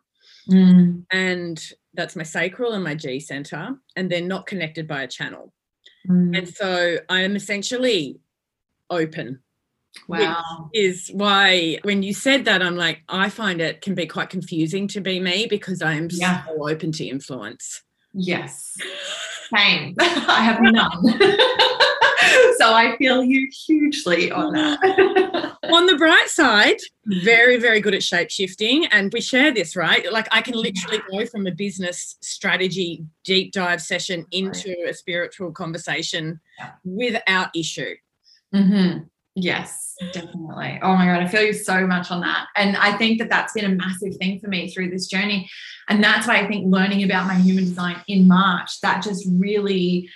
mm. 0.49 1.03
and 1.11 1.71
that's 1.93 2.15
my 2.15 2.23
sacral 2.23 2.73
and 2.73 2.83
my 2.83 2.95
g 2.95 3.19
center 3.19 3.75
and 3.95 4.09
they're 4.09 4.21
not 4.21 4.45
connected 4.45 4.87
by 4.87 5.03
a 5.03 5.07
channel 5.07 5.53
mm. 6.09 6.37
and 6.37 6.47
so 6.47 6.97
i 7.09 7.21
am 7.21 7.35
essentially 7.35 8.19
open 8.89 9.39
Wow. 10.07 10.69
is 10.73 11.09
why 11.13 11.79
when 11.83 12.03
you 12.03 12.13
said 12.13 12.45
that, 12.45 12.61
I'm 12.61 12.75
like, 12.75 13.01
I 13.09 13.29
find 13.29 13.59
it 13.59 13.81
can 13.81 13.95
be 13.95 14.05
quite 14.05 14.29
confusing 14.29 14.87
to 14.89 15.01
be 15.01 15.19
me 15.19 15.47
because 15.49 15.81
I 15.81 15.93
am 15.93 16.07
yeah. 16.11 16.45
so 16.45 16.69
open 16.69 16.91
to 16.93 17.05
influence. 17.05 17.83
Yes. 18.13 18.75
Same. 19.55 19.95
I 19.99 20.41
have 20.43 20.61
none. 20.61 21.71
so 22.57 22.73
I 22.73 22.95
feel 22.97 23.23
you 23.23 23.47
hugely 23.65 24.31
on 24.31 24.53
that. 24.53 25.55
on 25.71 25.85
the 25.85 25.95
bright 25.95 26.29
side, 26.29 26.77
very, 27.05 27.57
very 27.57 27.79
good 27.79 27.93
at 27.93 28.03
shape 28.03 28.29
shifting. 28.29 28.85
And 28.87 29.11
we 29.13 29.21
share 29.21 29.53
this, 29.53 29.75
right? 29.75 30.11
Like 30.11 30.27
I 30.31 30.41
can 30.41 30.55
literally 30.55 31.01
go 31.11 31.25
from 31.25 31.47
a 31.47 31.51
business 31.51 32.17
strategy 32.21 33.05
deep 33.23 33.51
dive 33.51 33.81
session 33.81 34.25
into 34.31 34.75
a 34.87 34.93
spiritual 34.93 35.51
conversation 35.51 36.39
without 36.83 37.49
issue. 37.55 37.95
Mm-hmm. 38.53 39.03
Yes, 39.39 39.93
definitely. 40.13 40.79
Oh 40.81 40.95
my 40.95 41.05
God, 41.05 41.21
I 41.21 41.27
feel 41.27 41.43
you 41.43 41.53
so 41.53 41.85
much 41.85 42.09
on 42.09 42.21
that. 42.21 42.47
And 42.55 42.75
I 42.75 42.97
think 42.97 43.19
that 43.19 43.29
that's 43.29 43.53
been 43.53 43.65
a 43.65 43.75
massive 43.75 44.15
thing 44.15 44.39
for 44.39 44.47
me 44.47 44.67
through 44.71 44.89
this 44.89 45.05
journey. 45.05 45.47
And 45.89 46.03
that's 46.03 46.27
why 46.27 46.37
I 46.37 46.47
think 46.47 46.73
learning 46.73 47.03
about 47.03 47.27
my 47.27 47.35
human 47.35 47.65
design 47.65 47.97
in 48.07 48.27
March, 48.27 48.81
that 48.81 49.03
just 49.03 49.27
really 49.37 50.09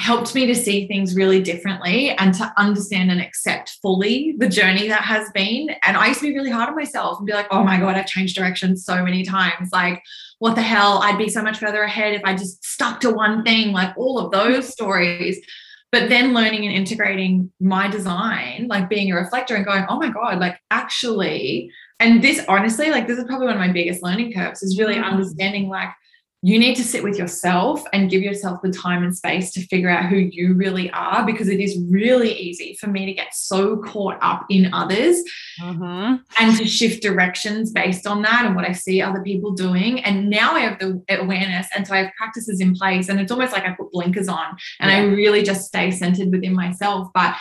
helped 0.00 0.34
me 0.34 0.46
to 0.46 0.54
see 0.54 0.86
things 0.86 1.14
really 1.14 1.42
differently 1.42 2.10
and 2.12 2.32
to 2.32 2.50
understand 2.56 3.10
and 3.10 3.20
accept 3.20 3.78
fully 3.82 4.34
the 4.38 4.48
journey 4.48 4.88
that 4.88 5.02
has 5.02 5.30
been. 5.32 5.68
And 5.82 5.94
I 5.94 6.08
used 6.08 6.20
to 6.20 6.26
be 6.26 6.34
really 6.34 6.50
hard 6.50 6.70
on 6.70 6.74
myself 6.74 7.18
and 7.18 7.26
be 7.26 7.34
like, 7.34 7.48
oh 7.50 7.62
my 7.62 7.78
God, 7.78 7.96
I've 7.96 8.06
changed 8.06 8.34
direction 8.34 8.78
so 8.78 9.04
many 9.04 9.24
times. 9.24 9.68
Like, 9.72 10.02
what 10.38 10.54
the 10.54 10.62
hell? 10.62 11.00
I'd 11.02 11.18
be 11.18 11.28
so 11.28 11.42
much 11.42 11.58
further 11.58 11.82
ahead 11.82 12.14
if 12.14 12.22
I 12.24 12.34
just 12.34 12.64
stuck 12.64 13.00
to 13.00 13.10
one 13.10 13.44
thing, 13.44 13.72
like 13.72 13.94
all 13.98 14.18
of 14.18 14.30
those 14.30 14.70
stories. 14.70 15.38
But 15.92 16.08
then 16.08 16.32
learning 16.32 16.64
and 16.64 16.74
integrating 16.74 17.52
my 17.60 17.86
design, 17.86 18.68
like 18.70 18.88
being 18.88 19.12
a 19.12 19.16
reflector 19.16 19.54
and 19.54 19.66
going, 19.66 19.84
oh 19.90 19.98
my 19.98 20.08
God, 20.08 20.38
like 20.38 20.58
actually, 20.70 21.70
and 21.98 22.24
this 22.24 22.42
honestly, 22.48 22.90
like 22.90 23.06
this 23.06 23.18
is 23.18 23.24
probably 23.24 23.48
one 23.48 23.56
of 23.56 23.60
my 23.60 23.72
biggest 23.72 24.02
learning 24.02 24.32
curves 24.32 24.62
is 24.62 24.78
really 24.78 24.94
mm. 24.94 25.04
understanding 25.04 25.68
like 25.68 25.90
you 26.42 26.58
need 26.58 26.74
to 26.74 26.82
sit 26.82 27.04
with 27.04 27.18
yourself 27.18 27.84
and 27.92 28.08
give 28.08 28.22
yourself 28.22 28.62
the 28.62 28.70
time 28.70 29.02
and 29.02 29.14
space 29.14 29.52
to 29.52 29.66
figure 29.66 29.90
out 29.90 30.06
who 30.06 30.16
you 30.16 30.54
really 30.54 30.90
are 30.92 31.26
because 31.26 31.48
it 31.48 31.60
is 31.60 31.78
really 31.90 32.32
easy 32.32 32.74
for 32.80 32.86
me 32.86 33.04
to 33.04 33.12
get 33.12 33.34
so 33.34 33.76
caught 33.76 34.16
up 34.22 34.46
in 34.48 34.72
others 34.72 35.22
uh-huh. 35.62 36.16
and 36.38 36.56
to 36.56 36.66
shift 36.66 37.02
directions 37.02 37.72
based 37.72 38.06
on 38.06 38.22
that 38.22 38.46
and 38.46 38.56
what 38.56 38.64
I 38.64 38.72
see 38.72 39.02
other 39.02 39.22
people 39.22 39.50
doing. 39.50 40.02
And 40.02 40.30
now 40.30 40.52
I 40.52 40.60
have 40.60 40.78
the 40.78 41.02
awareness. 41.10 41.66
And 41.76 41.86
so 41.86 41.94
I 41.94 42.04
have 42.04 42.12
practices 42.16 42.60
in 42.60 42.74
place 42.74 43.10
and 43.10 43.20
it's 43.20 43.32
almost 43.32 43.52
like 43.52 43.64
I 43.64 43.72
put 43.72 43.92
blinkers 43.92 44.28
on 44.28 44.56
and 44.80 44.90
yeah. 44.90 44.96
I 44.96 45.14
really 45.14 45.42
just 45.42 45.66
stay 45.66 45.90
centered 45.90 46.30
within 46.30 46.54
myself. 46.54 47.08
But 47.12 47.36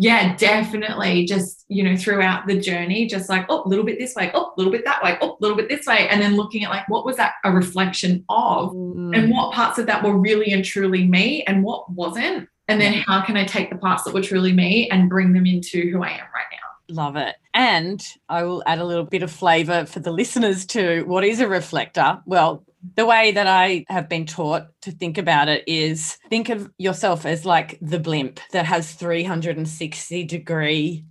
yeah, 0.00 0.34
definitely 0.36 1.26
just, 1.26 1.66
you 1.68 1.82
know, 1.82 1.94
throughout 1.94 2.46
the 2.46 2.58
journey, 2.58 3.06
just 3.06 3.28
like, 3.28 3.44
oh, 3.50 3.62
a 3.66 3.68
little 3.68 3.84
bit 3.84 3.98
this 3.98 4.14
way, 4.14 4.30
oh, 4.32 4.46
a 4.46 4.54
little 4.56 4.72
bit 4.72 4.82
that 4.86 5.02
way, 5.02 5.18
oh, 5.20 5.32
a 5.32 5.36
little 5.40 5.58
bit 5.58 5.68
this 5.68 5.84
way. 5.84 6.08
And 6.08 6.22
then 6.22 6.36
looking 6.36 6.64
at 6.64 6.70
like, 6.70 6.88
what 6.88 7.04
was 7.04 7.18
that 7.18 7.34
a 7.44 7.52
reflection 7.52 8.24
of? 8.30 8.72
Mm. 8.72 9.14
And 9.14 9.30
what 9.30 9.52
parts 9.52 9.78
of 9.78 9.84
that 9.88 10.02
were 10.02 10.16
really 10.16 10.52
and 10.52 10.64
truly 10.64 11.06
me 11.06 11.42
and 11.42 11.62
what 11.62 11.92
wasn't? 11.92 12.48
And 12.66 12.80
then 12.80 12.94
how 12.94 13.20
can 13.20 13.36
I 13.36 13.44
take 13.44 13.68
the 13.68 13.76
parts 13.76 14.04
that 14.04 14.14
were 14.14 14.22
truly 14.22 14.54
me 14.54 14.88
and 14.88 15.10
bring 15.10 15.34
them 15.34 15.44
into 15.44 15.90
who 15.90 16.02
I 16.02 16.12
am 16.12 16.26
right 16.34 16.46
now? 16.50 16.94
Love 16.94 17.16
it. 17.16 17.36
And 17.52 18.02
I 18.30 18.44
will 18.44 18.62
add 18.64 18.78
a 18.78 18.84
little 18.86 19.04
bit 19.04 19.22
of 19.22 19.30
flavor 19.30 19.84
for 19.84 20.00
the 20.00 20.12
listeners 20.12 20.64
to 20.66 21.02
what 21.02 21.24
is 21.24 21.40
a 21.40 21.48
reflector. 21.48 22.22
Well, 22.24 22.64
the 22.96 23.04
way 23.06 23.32
that 23.32 23.46
I 23.46 23.84
have 23.88 24.08
been 24.08 24.26
taught 24.26 24.68
to 24.82 24.90
think 24.90 25.18
about 25.18 25.48
it 25.48 25.64
is 25.66 26.18
think 26.30 26.48
of 26.48 26.70
yourself 26.78 27.26
as 27.26 27.44
like 27.44 27.78
the 27.82 27.98
blimp 27.98 28.40
that 28.52 28.64
has 28.66 28.92
360 28.92 30.24
degree 30.24 31.04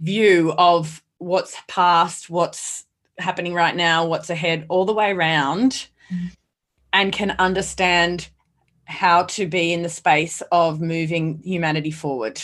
view 0.00 0.52
of 0.58 1.02
what's 1.18 1.56
past, 1.68 2.28
what's 2.28 2.84
happening 3.18 3.54
right 3.54 3.76
now, 3.76 4.04
what's 4.06 4.30
ahead, 4.30 4.66
all 4.68 4.84
the 4.84 4.92
way 4.92 5.10
around, 5.12 5.88
Mm. 6.10 6.30
and 6.92 7.12
can 7.12 7.30
understand 7.38 8.28
how 8.84 9.22
to 9.22 9.46
be 9.46 9.72
in 9.72 9.82
the 9.82 9.88
space 9.88 10.42
of 10.52 10.80
moving 10.80 11.40
humanity 11.44 11.90
forward. 11.92 12.42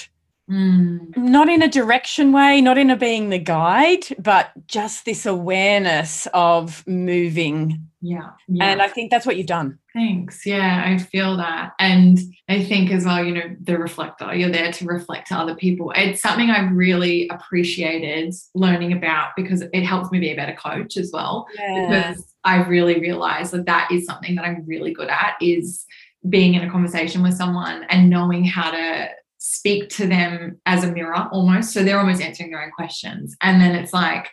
Mm. 0.51 1.17
Not 1.17 1.49
in 1.49 1.63
a 1.63 1.69
direction 1.69 2.33
way, 2.33 2.61
not 2.61 2.79
in 2.79 2.91
a 2.91 2.97
being 2.97 3.29
the 3.29 3.39
guide, 3.39 4.07
but 4.19 4.51
just 4.67 5.05
this 5.05 5.27
awareness 5.27 6.27
of 6.33 6.87
moving. 6.87 7.85
Yeah. 8.01 8.31
yeah. 8.47 8.65
And 8.65 8.81
I 8.81 8.89
think 8.89 9.11
that's 9.11 9.27
what 9.27 9.37
you've 9.37 9.47
done. 9.47 9.79
Thanks. 9.93 10.47
Yeah, 10.47 10.85
I 10.87 10.99
feel 10.99 11.37
that. 11.37 11.73
And 11.81 12.19
I 12.49 12.63
think 12.65 12.91
as 12.93 13.05
well, 13.05 13.25
you 13.25 13.35
know, 13.35 13.57
the 13.61 13.77
reflector, 13.77 14.35
you're 14.35 14.51
there 14.51 14.73
to 14.73 14.87
reflect 14.87 15.29
to 15.29 15.35
other 15.35 15.57
people. 15.57 15.93
It's 15.97 16.23
something 16.23 16.49
I've 16.49 16.73
really 16.73 17.29
appreciated 17.29 18.35
learning 18.55 18.93
about 18.93 19.31
because 19.37 19.63
it 19.73 19.83
helps 19.85 20.13
me 20.13 20.21
be 20.21 20.31
a 20.31 20.37
better 20.37 20.55
coach 20.55 20.97
as 20.97 21.11
well. 21.13 21.47
Because 21.57 22.25
I've 22.45 22.69
really 22.69 23.01
realized 23.01 23.53
that 23.53 23.67
that 23.67 23.91
is 23.91 24.07
something 24.07 24.37
that 24.37 24.45
I'm 24.45 24.65
really 24.65 24.95
good 24.95 25.09
at 25.09 25.35
is 25.41 25.85
being 26.29 26.55
in 26.55 26.63
a 26.63 26.71
conversation 26.71 27.23
with 27.23 27.35
someone 27.35 27.85
and 27.85 28.09
knowing 28.09 28.45
how 28.45 28.71
to 28.71 29.09
speak 29.39 29.89
to 29.91 30.07
them 30.07 30.61
as 30.67 30.85
a 30.85 30.93
mirror 30.93 31.15
almost. 31.33 31.73
So 31.73 31.83
they're 31.83 31.99
almost 31.99 32.21
answering 32.23 32.51
their 32.51 32.63
own 32.63 32.73
questions. 32.73 33.37
And 33.41 33.61
then 33.61 33.75
it's 33.75 33.93
like, 33.93 34.29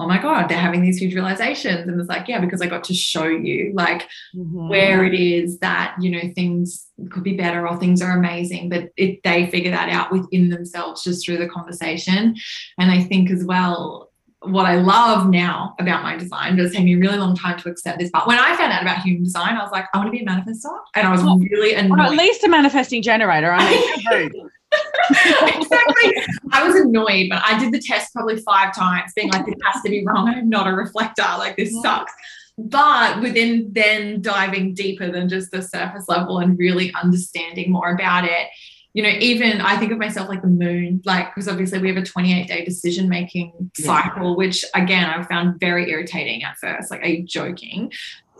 oh 0.00 0.06
my 0.06 0.20
God, 0.22 0.48
they're 0.48 0.58
having 0.58 0.80
these 0.80 0.98
huge 0.98 1.14
realizations. 1.14 1.88
And 1.88 2.00
it's 2.00 2.08
like, 2.08 2.28
yeah, 2.28 2.38
because 2.40 2.62
I 2.62 2.66
got 2.66 2.84
to 2.84 2.94
show 2.94 3.26
you 3.26 3.72
like 3.74 4.06
Mhm. 4.36 4.68
where 4.68 5.04
it 5.04 5.14
is 5.14 5.58
that, 5.58 5.96
you 6.00 6.10
know, 6.10 6.32
things 6.36 6.86
could 7.10 7.24
be 7.24 7.36
better 7.36 7.66
or 7.66 7.76
things 7.78 8.00
are 8.00 8.16
amazing, 8.16 8.68
but 8.68 8.90
it, 8.96 9.20
they 9.24 9.46
figure 9.48 9.72
that 9.72 9.88
out 9.88 10.12
within 10.12 10.50
themselves 10.50 11.02
just 11.02 11.24
through 11.24 11.38
the 11.38 11.48
conversation. 11.48 12.36
And 12.78 12.90
I 12.92 13.02
think 13.02 13.28
as 13.30 13.44
well, 13.44 14.07
what 14.42 14.66
I 14.66 14.76
love 14.76 15.28
now 15.28 15.74
about 15.80 16.02
my 16.04 16.16
design, 16.16 16.56
but 16.56 16.64
it's 16.64 16.72
taken 16.72 16.84
me 16.86 16.94
a 16.94 16.98
really 16.98 17.18
long 17.18 17.34
time 17.36 17.58
to 17.58 17.68
accept 17.68 17.98
this. 17.98 18.10
But 18.12 18.26
when 18.28 18.38
I 18.38 18.56
found 18.56 18.72
out 18.72 18.82
about 18.82 18.98
human 19.02 19.24
design, 19.24 19.56
I 19.56 19.62
was 19.62 19.72
like, 19.72 19.86
I 19.92 19.98
want 19.98 20.06
to 20.08 20.12
be 20.12 20.20
a 20.20 20.26
manifestor. 20.26 20.78
And 20.94 21.06
I 21.08 21.10
was 21.10 21.22
really 21.50 21.74
Or 21.74 22.00
at 22.00 22.12
least 22.12 22.44
a 22.44 22.48
manifesting 22.48 23.02
generator. 23.02 23.50
I 23.50 23.68
mean, 23.68 24.50
exactly. 25.10 26.12
I 26.52 26.66
was 26.66 26.76
annoyed, 26.76 27.26
but 27.30 27.42
I 27.44 27.58
did 27.58 27.72
the 27.72 27.80
test 27.80 28.12
probably 28.14 28.36
five 28.36 28.74
times, 28.74 29.12
being 29.16 29.30
like, 29.30 29.44
this 29.44 29.54
has 29.64 29.82
to 29.82 29.90
be 29.90 30.04
wrong. 30.06 30.28
I'm 30.28 30.48
not 30.48 30.68
a 30.68 30.72
reflector. 30.72 31.22
Like, 31.38 31.56
this 31.56 31.72
Yeah. 31.72 31.82
sucks. 31.82 32.12
But 32.60 33.20
within 33.20 33.68
then 33.72 34.20
diving 34.20 34.74
deeper 34.74 35.10
than 35.10 35.28
just 35.28 35.52
the 35.52 35.62
surface 35.62 36.06
level 36.08 36.38
and 36.40 36.58
really 36.58 36.92
understanding 36.94 37.70
more 37.70 37.90
about 37.92 38.24
it, 38.24 38.48
you 38.94 39.02
know, 39.02 39.10
even 39.20 39.60
I 39.60 39.76
think 39.76 39.92
of 39.92 39.98
myself 39.98 40.28
like 40.28 40.42
the 40.42 40.48
moon, 40.48 41.02
like, 41.04 41.34
because 41.34 41.48
obviously 41.48 41.78
we 41.78 41.88
have 41.88 41.96
a 41.96 42.02
28 42.04 42.46
day 42.48 42.64
decision 42.64 43.08
making 43.08 43.70
Yeah. 43.78 43.86
cycle, 43.86 44.36
which 44.36 44.64
again, 44.74 45.04
I 45.04 45.22
found 45.24 45.60
very 45.60 45.90
irritating 45.90 46.42
at 46.42 46.56
first. 46.56 46.90
Like, 46.90 47.02
are 47.02 47.08
you 47.08 47.22
joking? 47.24 47.92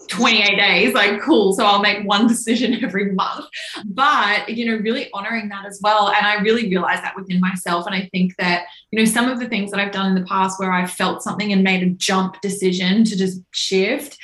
28 0.08 0.56
days, 0.56 0.94
like, 0.94 1.20
cool. 1.20 1.52
So 1.52 1.66
I'll 1.66 1.82
make 1.82 2.06
one 2.06 2.26
decision 2.34 2.82
every 2.82 3.12
month 3.12 3.44
but 3.84 4.48
you 4.48 4.64
know 4.66 4.76
really 4.82 5.08
honoring 5.12 5.48
that 5.48 5.66
as 5.66 5.80
well 5.82 6.08
and 6.08 6.26
i 6.26 6.34
really 6.40 6.68
realized 6.68 7.02
that 7.02 7.14
within 7.16 7.40
myself 7.40 7.86
and 7.86 7.94
i 7.94 8.08
think 8.12 8.34
that 8.38 8.64
you 8.90 8.98
know 8.98 9.04
some 9.04 9.28
of 9.28 9.38
the 9.38 9.48
things 9.48 9.70
that 9.70 9.78
i've 9.80 9.92
done 9.92 10.06
in 10.06 10.14
the 10.14 10.26
past 10.26 10.58
where 10.58 10.72
i 10.72 10.86
felt 10.86 11.22
something 11.22 11.52
and 11.52 11.62
made 11.62 11.82
a 11.82 11.90
jump 11.90 12.40
decision 12.40 13.04
to 13.04 13.16
just 13.16 13.40
shift 13.52 14.16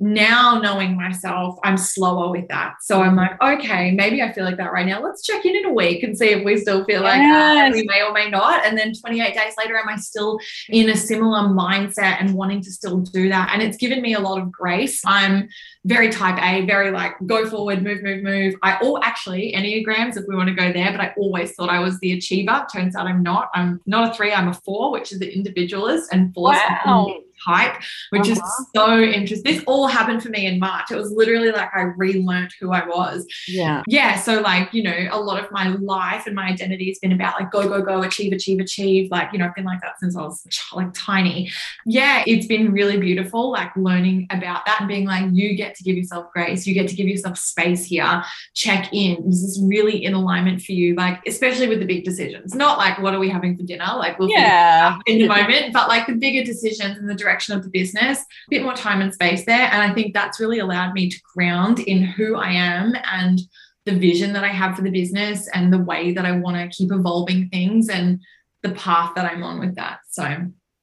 now 0.00 0.60
knowing 0.60 0.96
myself 0.96 1.58
i'm 1.64 1.76
slower 1.76 2.30
with 2.30 2.46
that 2.48 2.74
so 2.80 3.02
i'm 3.02 3.16
like 3.16 3.32
okay 3.42 3.90
maybe 3.90 4.22
i 4.22 4.32
feel 4.32 4.44
like 4.44 4.56
that 4.56 4.72
right 4.72 4.86
now 4.86 5.02
let's 5.02 5.22
check 5.24 5.44
in 5.44 5.56
in 5.56 5.64
a 5.64 5.72
week 5.72 6.02
and 6.04 6.16
see 6.16 6.28
if 6.28 6.44
we 6.44 6.56
still 6.56 6.84
feel 6.84 7.02
like 7.02 7.18
that 7.18 7.54
Yes. 7.54 7.66
and 7.66 7.74
we 7.74 7.82
may 7.84 8.02
or 8.02 8.12
may 8.12 8.30
not 8.30 8.64
and 8.64 8.78
then 8.78 8.92
28 8.94 9.34
days 9.34 9.54
later 9.58 9.76
am 9.76 9.88
i 9.88 9.96
still 9.96 10.38
in 10.68 10.88
a 10.88 10.96
similar 10.96 11.40
mindset 11.48 12.16
and 12.20 12.32
wanting 12.34 12.60
to 12.62 12.70
still 12.70 12.98
do 12.98 13.28
that 13.28 13.50
and 13.52 13.60
it's 13.60 13.76
given 13.76 14.00
me 14.00 14.14
a 14.14 14.20
lot 14.20 14.40
of 14.40 14.52
grace 14.52 15.00
i'm 15.04 15.48
very 15.84 16.10
type 16.10 16.38
A, 16.42 16.66
very 16.66 16.90
like 16.90 17.14
go 17.24 17.48
forward, 17.48 17.82
move, 17.82 18.02
move, 18.02 18.22
move. 18.22 18.54
I 18.62 18.76
all 18.82 19.02
actually 19.02 19.54
Enneagrams, 19.56 20.18
if 20.18 20.24
we 20.28 20.36
want 20.36 20.48
to 20.50 20.54
go 20.54 20.70
there, 20.70 20.90
but 20.90 21.00
I 21.00 21.14
always 21.16 21.54
thought 21.54 21.70
I 21.70 21.78
was 21.78 21.98
the 22.00 22.12
achiever. 22.12 22.66
Turns 22.70 22.94
out 22.94 23.06
I'm 23.06 23.22
not. 23.22 23.48
I'm 23.54 23.80
not 23.86 24.10
a 24.10 24.14
three, 24.14 24.30
I'm 24.32 24.48
a 24.48 24.52
four, 24.52 24.92
which 24.92 25.12
is 25.12 25.18
the 25.18 25.34
individualist, 25.34 26.12
and 26.12 26.34
four 26.34 26.52
Wow. 26.52 27.20
Type, 27.48 27.74
which 28.10 28.28
is 28.28 28.38
Uh-huh. 28.38 28.64
so 28.76 29.00
interesting. 29.18 29.52
This 29.52 29.62
all 29.66 29.86
happened 29.98 30.22
for 30.22 30.30
me 30.36 30.42
in 30.50 30.58
March. 30.58 30.86
It 30.90 30.96
was 30.96 31.10
literally 31.20 31.50
like 31.50 31.70
I 31.74 31.82
relearned 32.04 32.52
who 32.60 32.68
I 32.72 32.82
was 32.86 33.18
Yeah. 33.60 33.82
yeah 33.86 34.12
so 34.26 34.32
like 34.40 34.66
you 34.76 34.82
know 34.88 34.98
a 35.18 35.20
lot 35.28 35.38
of 35.42 35.46
my 35.58 35.66
life 35.96 36.22
and 36.26 36.34
my 36.34 36.46
identity 36.54 36.86
has 36.90 36.98
been 37.04 37.12
about 37.18 37.32
like 37.40 37.50
go 37.56 37.60
go 37.72 37.78
go 37.90 37.96
achieve 38.08 38.32
achieve 38.38 38.58
achieve 38.66 39.10
like 39.10 39.28
you 39.32 39.38
know 39.38 39.46
i've 39.46 39.54
been 39.54 39.64
like 39.72 39.80
that 39.84 39.94
since 40.00 40.14
i 40.16 40.22
was 40.28 40.36
like 40.78 40.90
tiny 41.10 41.38
yeah 41.86 42.16
it's 42.26 42.46
been 42.46 42.66
really 42.78 42.98
beautiful 42.98 43.42
like 43.58 43.70
learning 43.76 44.18
about 44.30 44.60
that 44.66 44.76
and 44.80 44.88
being 44.88 45.06
like 45.14 45.24
you 45.32 45.54
get 45.62 45.74
to 45.76 45.82
give 45.86 45.96
yourself 45.96 46.26
grace 46.34 46.66
you 46.66 46.74
get 46.74 46.86
to 46.88 46.96
give 47.00 47.08
yourself 47.12 47.36
space 47.38 47.82
here 47.92 48.22
check 48.54 48.82
in 48.92 49.16
This 49.26 49.36
is 49.42 49.56
this 49.56 49.64
really 49.74 49.96
in 50.04 50.12
alignment 50.14 50.58
for 50.66 50.72
you 50.72 50.94
like 50.94 51.16
especially 51.26 51.68
with 51.68 51.80
the 51.80 51.86
big 51.94 52.02
decisions 52.04 52.54
not 52.54 52.74
like 52.78 52.98
what 53.02 53.14
are 53.14 53.20
we 53.26 53.30
having 53.30 53.56
for 53.56 53.62
dinner 53.72 53.90
like 54.04 54.18
we'll 54.18 54.28
Yeah. 54.30 54.98
in 55.06 55.16
the 55.22 55.28
moment 55.28 55.72
but 55.72 55.88
like 55.88 56.06
the 56.06 56.14
bigger 56.14 56.42
decisions 56.52 56.98
and 56.98 57.08
the 57.08 57.14
direction 57.14 57.37
of 57.48 57.62
the 57.62 57.70
business 57.70 58.20
a 58.20 58.24
bit 58.50 58.62
more 58.62 58.74
time 58.74 59.00
and 59.00 59.12
space 59.12 59.44
there 59.44 59.68
and 59.72 59.82
i 59.82 59.92
think 59.92 60.12
that's 60.12 60.40
really 60.40 60.58
allowed 60.58 60.92
me 60.92 61.08
to 61.08 61.18
ground 61.34 61.80
in 61.80 62.02
who 62.02 62.36
i 62.36 62.50
am 62.50 62.94
and 63.12 63.40
the 63.86 63.92
vision 63.92 64.32
that 64.32 64.44
i 64.44 64.48
have 64.48 64.76
for 64.76 64.82
the 64.82 64.90
business 64.90 65.48
and 65.54 65.72
the 65.72 65.78
way 65.78 66.12
that 66.12 66.24
i 66.26 66.32
want 66.32 66.56
to 66.56 66.76
keep 66.76 66.92
evolving 66.92 67.48
things 67.48 67.88
and 67.88 68.20
the 68.62 68.70
path 68.70 69.14
that 69.14 69.24
i'm 69.30 69.42
on 69.42 69.58
with 69.60 69.74
that 69.76 69.98
so 70.10 70.24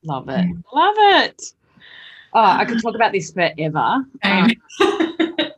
Love 0.06 0.30
it. 0.30 0.46
Love 0.74 0.96
it. 0.98 1.42
Oh, 2.34 2.42
I 2.42 2.66
could 2.66 2.82
talk 2.82 2.96
about 2.96 3.12
this 3.12 3.32
forever. 3.32 4.06
Um, 4.24 4.52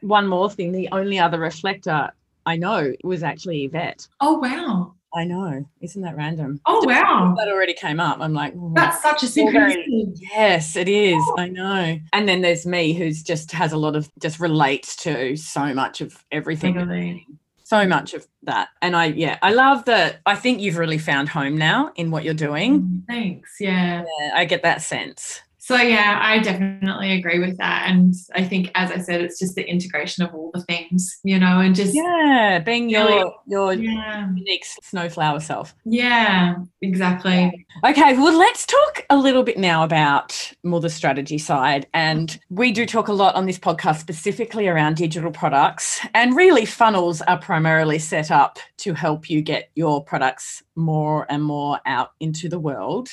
one 0.02 0.28
more 0.28 0.50
thing. 0.50 0.72
The 0.72 0.88
only 0.92 1.20
other 1.20 1.40
reflector 1.40 2.12
I 2.46 2.56
know 2.56 2.94
was 3.04 3.24
actually 3.24 3.66
Yvette. 3.66 4.08
oh 4.22 4.36
wow 4.40 4.94
I 5.15 5.24
know. 5.24 5.65
Isn't 5.82 6.02
that 6.02 6.15
random? 6.17 6.60
oh 6.65 6.84
wow 6.86 7.34
That 7.38 7.48
already 7.48 7.74
came 7.74 8.00
up. 8.00 8.20
I'm 8.20 8.34
like, 8.34 8.54
"Oh, 8.58 8.72
that's 8.76 9.02
such 9.02 9.24
a 9.24 9.26
synchronicity 9.26 10.12
yes, 10.15 10.76
it 10.76 10.89
is. 10.89 11.24
Oh. 11.30 11.36
I 11.38 11.48
know. 11.50 12.00
And 12.13 12.28
then 12.28 12.41
there's 12.41 12.65
me 12.65 12.93
who's 12.93 13.24
just 13.24 13.52
has 13.54 13.72
a 13.72 13.78
lot 13.78 13.96
of 13.96 14.10
just 14.22 14.39
relates 14.39 14.96
to 14.98 15.36
so 15.38 15.74
much 15.74 16.02
of 16.02 16.24
everything. 16.32 16.74
Totally. 16.76 17.26
So 17.63 17.86
much 17.86 18.13
of 18.13 18.26
that. 18.43 18.70
And 18.82 18.96
I, 18.96 19.06
yeah, 19.08 19.38
I 19.41 19.52
love 19.52 19.84
that. 19.86 20.22
I 20.26 20.36
think 20.36 20.62
you've 20.62 20.78
really 20.78 20.98
found 20.98 21.28
home 21.28 21.58
now 21.58 21.91
in 21.96 22.12
what 22.12 22.24
you're 22.24 22.34
doing. 22.34 22.82
Mm, 22.82 23.06
thanks 23.08 23.58
yeah 23.60 24.04
Yeah, 24.20 24.32
I 24.36 24.46
get 24.46 24.63
that 24.63 24.82
sense. 24.82 25.41
So 25.67 25.75
yeah, 25.75 26.17
I 26.21 26.39
definitely 26.39 27.12
agree 27.19 27.39
with 27.39 27.58
that. 27.58 27.88
And 27.89 28.13
I 28.34 28.41
think 28.45 28.71
as 28.75 28.89
I 28.89 28.99
said, 28.99 29.19
it's 29.19 29.38
just 29.38 29.56
the 29.56 29.69
integration 29.69 30.23
of 30.23 30.34
all 30.34 30.49
the 30.53 30.62
things, 30.62 31.19
you 31.25 31.38
know, 31.38 31.60
and 31.60 31.75
just 31.75 31.93
Yeah, 31.93 32.60
being 32.60 32.86
Really- 32.88 33.15
your 33.15 33.34
your 33.47 33.73
yeah, 33.73 34.30
unique 34.34 34.63
snowflower 34.82 35.41
self. 35.41 35.75
yeah 35.84 36.56
exactly. 36.82 37.65
Okay, 37.84 38.17
well, 38.17 38.38
let's 38.38 38.65
talk 38.65 39.06
a 39.10 39.17
little 39.17 39.43
bit 39.43 39.58
now 39.58 39.84
about 39.84 40.53
more 40.63 40.80
the 40.80 40.89
strategy 40.89 41.38
side. 41.38 41.86
And 41.93 42.39
we 42.49 42.71
do 42.71 42.86
talk 42.86 43.10
a 43.10 43.13
lot 43.13 43.36
on 43.36 43.45
this 43.45 43.60
podcast 43.60 43.99
specifically 43.99 44.69
around 44.69 44.95
digital 44.95 45.32
products. 45.32 45.99
And 46.13 46.34
really, 46.34 46.63
funnels 46.65 47.21
are 47.23 47.39
primarily 47.39 47.99
set 47.99 48.32
up 48.32 48.58
to 48.77 48.93
help 48.93 49.30
you 49.30 49.41
get 49.41 49.69
your 49.75 50.01
products 50.01 50.63
more 50.77 51.25
and 51.30 51.43
more 51.43 51.82
out 51.86 52.12
into 52.21 52.47
the 52.47 52.58
world. 52.60 53.10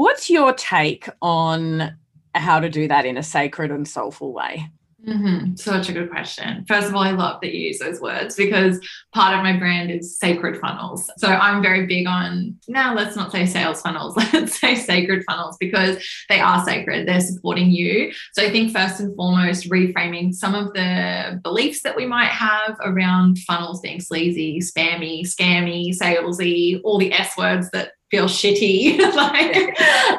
What's 0.00 0.30
your 0.30 0.54
take 0.54 1.10
on 1.20 1.94
how 2.34 2.58
to 2.58 2.70
do 2.70 2.88
that 2.88 3.04
in 3.04 3.18
a 3.18 3.22
sacred 3.22 3.70
and 3.70 3.86
soulful 3.86 4.32
way? 4.32 4.70
Mhm. 5.06 5.58
Such 5.58 5.90
a 5.90 5.92
good 5.92 6.08
question. 6.08 6.64
First 6.66 6.88
of 6.88 6.94
all, 6.94 7.02
I 7.02 7.10
love 7.10 7.42
that 7.42 7.54
you 7.54 7.68
use 7.68 7.78
those 7.80 8.00
words 8.00 8.34
because 8.34 8.80
part 9.14 9.36
of 9.36 9.42
my 9.42 9.58
brand 9.58 9.90
is 9.90 10.18
sacred 10.18 10.58
funnels. 10.58 11.10
So 11.18 11.28
I'm 11.28 11.60
very 11.60 11.84
big 11.84 12.06
on 12.06 12.56
now, 12.66 12.94
let's 12.94 13.14
not 13.14 13.30
say 13.30 13.44
sales 13.44 13.82
funnels, 13.82 14.16
let's 14.32 14.58
say 14.58 14.74
sacred 14.74 15.22
funnels 15.28 15.58
because 15.60 16.02
they 16.30 16.40
are 16.40 16.64
sacred. 16.64 17.06
They're 17.06 17.20
supporting 17.20 17.70
you. 17.70 18.10
So 18.32 18.42
I 18.42 18.48
think 18.48 18.72
first 18.72 19.00
and 19.00 19.14
foremost, 19.14 19.68
reframing 19.68 20.32
some 20.32 20.54
of 20.54 20.72
the 20.72 21.38
beliefs 21.42 21.82
that 21.82 21.94
we 21.94 22.06
might 22.06 22.30
have 22.30 22.78
around 22.82 23.38
funnels 23.40 23.82
being 23.82 24.00
sleazy, 24.00 24.60
spammy, 24.60 25.24
scammy, 25.26 25.94
salesy, 25.94 26.80
all 26.84 26.96
the 26.96 27.12
S 27.12 27.36
words 27.36 27.68
that 27.72 27.92
feel 28.10 28.26
shitty. 28.26 28.98
like, 29.14 29.56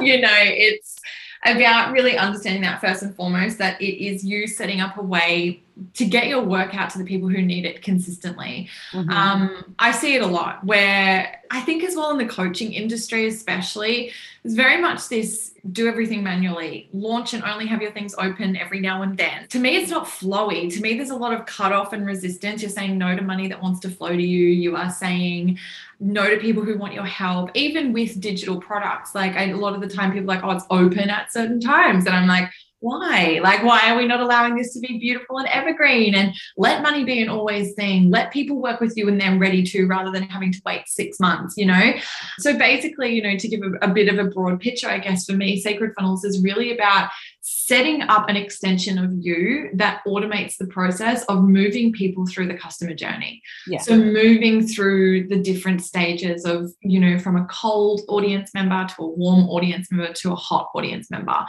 you 0.01 0.21
know, 0.21 0.29
it's 0.33 0.99
about 1.45 1.91
really 1.91 2.17
understanding 2.17 2.61
that 2.61 2.81
first 2.81 3.03
and 3.03 3.15
foremost 3.15 3.57
that 3.57 3.81
it 3.81 4.03
is 4.03 4.23
you 4.23 4.47
setting 4.47 4.79
up 4.79 4.97
a 4.97 5.01
way 5.01 5.61
to 5.93 6.05
get 6.05 6.27
your 6.27 6.43
work 6.43 6.75
out 6.75 6.89
to 6.91 6.97
the 6.97 7.03
people 7.05 7.29
who 7.29 7.41
need 7.41 7.65
it 7.65 7.81
consistently. 7.81 8.69
Mm-hmm. 8.91 9.09
Um, 9.09 9.75
I 9.79 9.91
see 9.91 10.15
it 10.15 10.21
a 10.21 10.27
lot 10.27 10.63
where 10.63 11.41
I 11.49 11.61
think 11.61 11.83
as 11.83 11.95
well 11.95 12.11
in 12.11 12.17
the 12.17 12.25
coaching 12.25 12.73
industry, 12.73 13.27
especially, 13.27 14.11
there's 14.43 14.55
very 14.55 14.81
much 14.81 15.09
this 15.09 15.53
do 15.71 15.87
everything 15.87 16.23
manually, 16.23 16.89
launch 16.91 17.33
and 17.33 17.43
only 17.43 17.67
have 17.67 17.81
your 17.81 17.91
things 17.91 18.15
open 18.17 18.55
every 18.55 18.79
now 18.79 19.03
and 19.03 19.15
then. 19.15 19.47
To 19.49 19.59
me, 19.59 19.77
it's 19.77 19.91
not 19.91 20.07
flowy. 20.07 20.73
To 20.73 20.81
me, 20.81 20.95
there's 20.95 21.11
a 21.11 21.15
lot 21.15 21.33
of 21.33 21.45
cutoff 21.45 21.93
and 21.93 22.05
resistance. 22.05 22.61
You're 22.61 22.71
saying 22.71 22.97
no 22.97 23.15
to 23.15 23.21
money 23.21 23.47
that 23.47 23.61
wants 23.61 23.79
to 23.81 23.89
flow 23.89 24.09
to 24.09 24.21
you. 24.21 24.47
You 24.47 24.75
are 24.75 24.89
saying 24.89 25.59
no 25.99 26.27
to 26.29 26.37
people 26.37 26.63
who 26.63 26.77
want 26.77 26.93
your 26.93 27.05
help, 27.05 27.51
even 27.53 27.93
with 27.93 28.19
digital 28.19 28.59
products. 28.59 29.13
Like 29.13 29.35
I, 29.35 29.49
a 29.49 29.57
lot 29.57 29.75
of 29.75 29.81
the 29.81 29.87
time, 29.87 30.11
people 30.11 30.31
are 30.31 30.35
like, 30.35 30.43
oh, 30.43 30.51
it's 30.51 30.65
open 30.71 31.09
at 31.09 31.31
certain 31.31 31.59
times. 31.59 32.07
And 32.07 32.15
I'm 32.15 32.27
like, 32.27 32.49
why? 32.81 33.39
Like, 33.41 33.63
why 33.63 33.91
are 33.91 33.97
we 33.97 34.07
not 34.07 34.19
allowing 34.19 34.55
this 34.55 34.73
to 34.73 34.79
be 34.79 34.97
beautiful 34.97 35.37
and 35.37 35.47
evergreen? 35.47 36.15
And 36.15 36.33
let 36.57 36.81
money 36.81 37.03
be 37.03 37.21
an 37.21 37.29
always 37.29 37.73
thing. 37.73 38.09
Let 38.09 38.33
people 38.33 38.59
work 38.59 38.81
with 38.81 38.97
you 38.97 39.05
when 39.05 39.19
they're 39.19 39.37
ready 39.37 39.63
to, 39.63 39.85
rather 39.85 40.11
than 40.11 40.23
having 40.23 40.51
to 40.51 40.61
wait 40.65 40.87
six 40.87 41.19
months, 41.19 41.55
you 41.57 41.67
know? 41.67 41.93
So 42.39 42.57
basically, 42.57 43.13
you 43.13 43.21
know, 43.21 43.37
to 43.37 43.47
give 43.47 43.61
a, 43.61 43.85
a 43.85 43.93
bit 43.93 44.09
of 44.09 44.17
a 44.17 44.29
broad 44.29 44.59
picture, 44.59 44.89
I 44.89 44.97
guess 44.97 45.25
for 45.25 45.33
me, 45.33 45.61
Sacred 45.61 45.93
Funnels 45.95 46.25
is 46.25 46.43
really 46.43 46.73
about 46.73 47.11
setting 47.41 48.03
up 48.03 48.29
an 48.29 48.35
extension 48.35 48.97
of 48.97 49.11
you 49.13 49.69
that 49.73 50.01
automates 50.07 50.57
the 50.57 50.67
process 50.67 51.23
of 51.25 51.43
moving 51.43 51.91
people 51.91 52.25
through 52.27 52.47
the 52.47 52.53
customer 52.57 52.93
journey. 52.93 53.41
Yeah. 53.65 53.79
So 53.79 53.97
moving 53.97 54.67
through 54.67 55.27
the 55.27 55.37
different 55.37 55.81
stages 55.81 56.45
of, 56.45 56.71
you 56.81 56.99
know, 56.99 57.17
from 57.17 57.35
a 57.35 57.45
cold 57.45 58.01
audience 58.07 58.51
member 58.53 58.87
to 58.95 59.03
a 59.03 59.07
warm 59.07 59.49
audience 59.49 59.91
member 59.91 60.13
to 60.13 60.31
a 60.31 60.35
hot 60.35 60.69
audience 60.75 61.09
member 61.09 61.45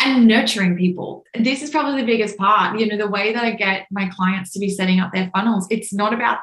and 0.00 0.26
nurturing 0.26 0.76
people. 0.76 1.24
This 1.38 1.62
is 1.62 1.70
probably 1.70 2.00
the 2.00 2.06
biggest 2.06 2.38
part. 2.38 2.78
You 2.80 2.86
know, 2.86 2.96
the 2.96 3.08
way 3.08 3.34
that 3.34 3.44
I 3.44 3.50
get 3.50 3.86
my 3.90 4.08
clients 4.08 4.50
to 4.52 4.58
be 4.58 4.70
setting 4.70 4.98
up 4.98 5.12
their 5.12 5.30
funnels, 5.34 5.66
it's 5.70 5.92
not 5.92 6.14
about 6.14 6.38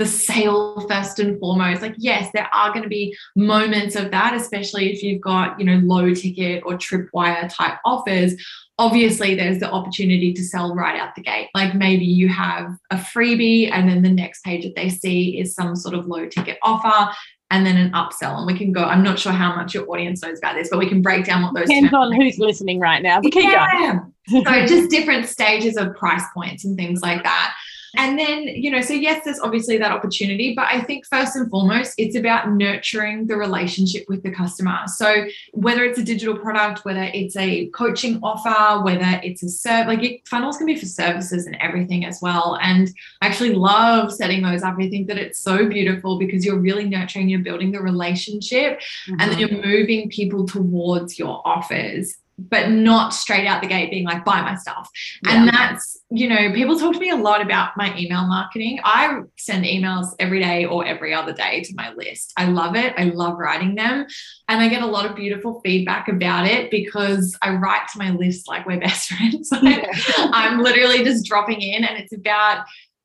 the 0.00 0.06
sale 0.06 0.80
first 0.88 1.18
and 1.18 1.38
foremost. 1.38 1.82
Like, 1.82 1.94
yes, 1.98 2.30
there 2.32 2.48
are 2.54 2.70
going 2.70 2.82
to 2.82 2.88
be 2.88 3.14
moments 3.36 3.96
of 3.96 4.10
that, 4.12 4.32
especially 4.32 4.90
if 4.90 5.02
you've 5.02 5.20
got, 5.20 5.60
you 5.60 5.66
know, 5.66 5.76
low 5.84 6.14
ticket 6.14 6.62
or 6.64 6.72
tripwire 6.72 7.54
type 7.54 7.78
offers. 7.84 8.34
Obviously, 8.78 9.34
there's 9.34 9.60
the 9.60 9.70
opportunity 9.70 10.32
to 10.32 10.42
sell 10.42 10.74
right 10.74 10.98
out 10.98 11.14
the 11.14 11.20
gate. 11.20 11.50
Like 11.54 11.74
maybe 11.74 12.06
you 12.06 12.30
have 12.30 12.74
a 12.90 12.96
freebie, 12.96 13.70
and 13.70 13.90
then 13.90 14.00
the 14.00 14.08
next 14.08 14.42
page 14.42 14.64
that 14.64 14.74
they 14.74 14.88
see 14.88 15.38
is 15.38 15.54
some 15.54 15.76
sort 15.76 15.94
of 15.94 16.06
low 16.06 16.26
ticket 16.26 16.58
offer 16.62 17.12
and 17.50 17.66
then 17.66 17.76
an 17.76 17.92
upsell. 17.92 18.38
And 18.38 18.46
we 18.46 18.56
can 18.56 18.72
go, 18.72 18.84
I'm 18.84 19.02
not 19.02 19.18
sure 19.18 19.32
how 19.32 19.54
much 19.54 19.74
your 19.74 19.86
audience 19.90 20.22
knows 20.22 20.38
about 20.38 20.54
this, 20.54 20.70
but 20.70 20.78
we 20.78 20.88
can 20.88 21.02
break 21.02 21.26
down 21.26 21.42
what 21.42 21.52
those 21.52 21.68
depends 21.68 21.92
on 21.92 22.12
who's 22.12 22.38
listening 22.38 22.80
right 22.80 23.02
now. 23.02 23.20
But 23.20 23.32
keep 23.32 23.50
yeah. 23.50 23.98
going. 24.30 24.44
so 24.44 24.66
just 24.66 24.88
different 24.88 25.28
stages 25.28 25.76
of 25.76 25.94
price 25.94 26.24
points 26.32 26.64
and 26.64 26.74
things 26.74 27.02
like 27.02 27.22
that. 27.22 27.54
And 27.96 28.18
then, 28.18 28.42
you 28.42 28.70
know, 28.70 28.80
so 28.80 28.92
yes, 28.92 29.24
there's 29.24 29.40
obviously 29.40 29.78
that 29.78 29.92
opportunity, 29.92 30.54
but 30.54 30.66
I 30.70 30.80
think 30.80 31.06
first 31.06 31.36
and 31.36 31.50
foremost, 31.50 31.94
it's 31.98 32.16
about 32.16 32.52
nurturing 32.52 33.26
the 33.26 33.36
relationship 33.36 34.04
with 34.08 34.22
the 34.22 34.30
customer. 34.30 34.78
So 34.86 35.26
whether 35.52 35.84
it's 35.84 35.98
a 35.98 36.04
digital 36.04 36.36
product, 36.36 36.84
whether 36.84 37.02
it's 37.02 37.36
a 37.36 37.66
coaching 37.68 38.20
offer, 38.22 38.82
whether 38.84 39.20
it's 39.22 39.42
a 39.42 39.48
serve, 39.48 39.86
like 39.86 40.02
it, 40.02 40.26
funnels 40.28 40.56
can 40.56 40.66
be 40.66 40.76
for 40.76 40.86
services 40.86 41.46
and 41.46 41.56
everything 41.60 42.04
as 42.04 42.20
well. 42.22 42.58
And 42.62 42.90
I 43.22 43.26
actually 43.26 43.54
love 43.54 44.12
setting 44.12 44.42
those 44.42 44.62
up. 44.62 44.76
I 44.78 44.88
think 44.88 45.08
that 45.08 45.18
it's 45.18 45.40
so 45.40 45.66
beautiful 45.66 46.18
because 46.18 46.44
you're 46.44 46.58
really 46.58 46.88
nurturing, 46.88 47.28
you're 47.28 47.40
building 47.40 47.72
the 47.72 47.80
relationship, 47.80 48.80
mm-hmm. 48.80 49.16
and 49.20 49.32
then 49.32 49.38
you're 49.38 49.64
moving 49.64 50.08
people 50.08 50.46
towards 50.46 51.18
your 51.18 51.42
offers 51.44 52.19
but 52.48 52.70
not 52.70 53.12
straight 53.12 53.46
out 53.46 53.62
the 53.62 53.68
gate 53.68 53.90
being 53.90 54.04
like, 54.04 54.24
buy 54.24 54.40
my 54.40 54.54
stuff. 54.54 54.88
Yeah. 55.24 55.32
And 55.32 55.48
that's, 55.48 56.00
you 56.10 56.28
know, 56.28 56.52
people 56.52 56.78
talk 56.78 56.94
to 56.94 57.00
me 57.00 57.10
a 57.10 57.16
lot 57.16 57.42
about 57.42 57.76
my 57.76 57.96
email 57.96 58.26
marketing. 58.26 58.80
I 58.84 59.20
send 59.36 59.64
emails 59.64 60.14
every 60.18 60.40
day 60.40 60.64
or 60.64 60.84
every 60.84 61.12
other 61.12 61.32
day 61.32 61.62
to 61.62 61.74
my 61.74 61.92
list. 61.92 62.32
I 62.36 62.46
love 62.46 62.76
it. 62.76 62.94
I 62.96 63.04
love 63.04 63.38
writing 63.38 63.74
them. 63.74 64.06
And 64.48 64.60
I 64.60 64.68
get 64.68 64.82
a 64.82 64.86
lot 64.86 65.06
of 65.06 65.14
beautiful 65.14 65.60
feedback 65.64 66.08
about 66.08 66.46
it 66.46 66.70
because 66.70 67.36
I 67.42 67.54
write 67.54 67.88
to 67.92 67.98
my 67.98 68.10
list 68.10 68.48
like 68.48 68.66
we're 68.66 68.80
best 68.80 69.08
friends. 69.12 69.50
I'm 69.52 70.60
literally 70.60 71.04
just 71.04 71.26
dropping 71.26 71.60
in 71.60 71.84
and 71.84 71.98
it's 71.98 72.12
about 72.12 72.64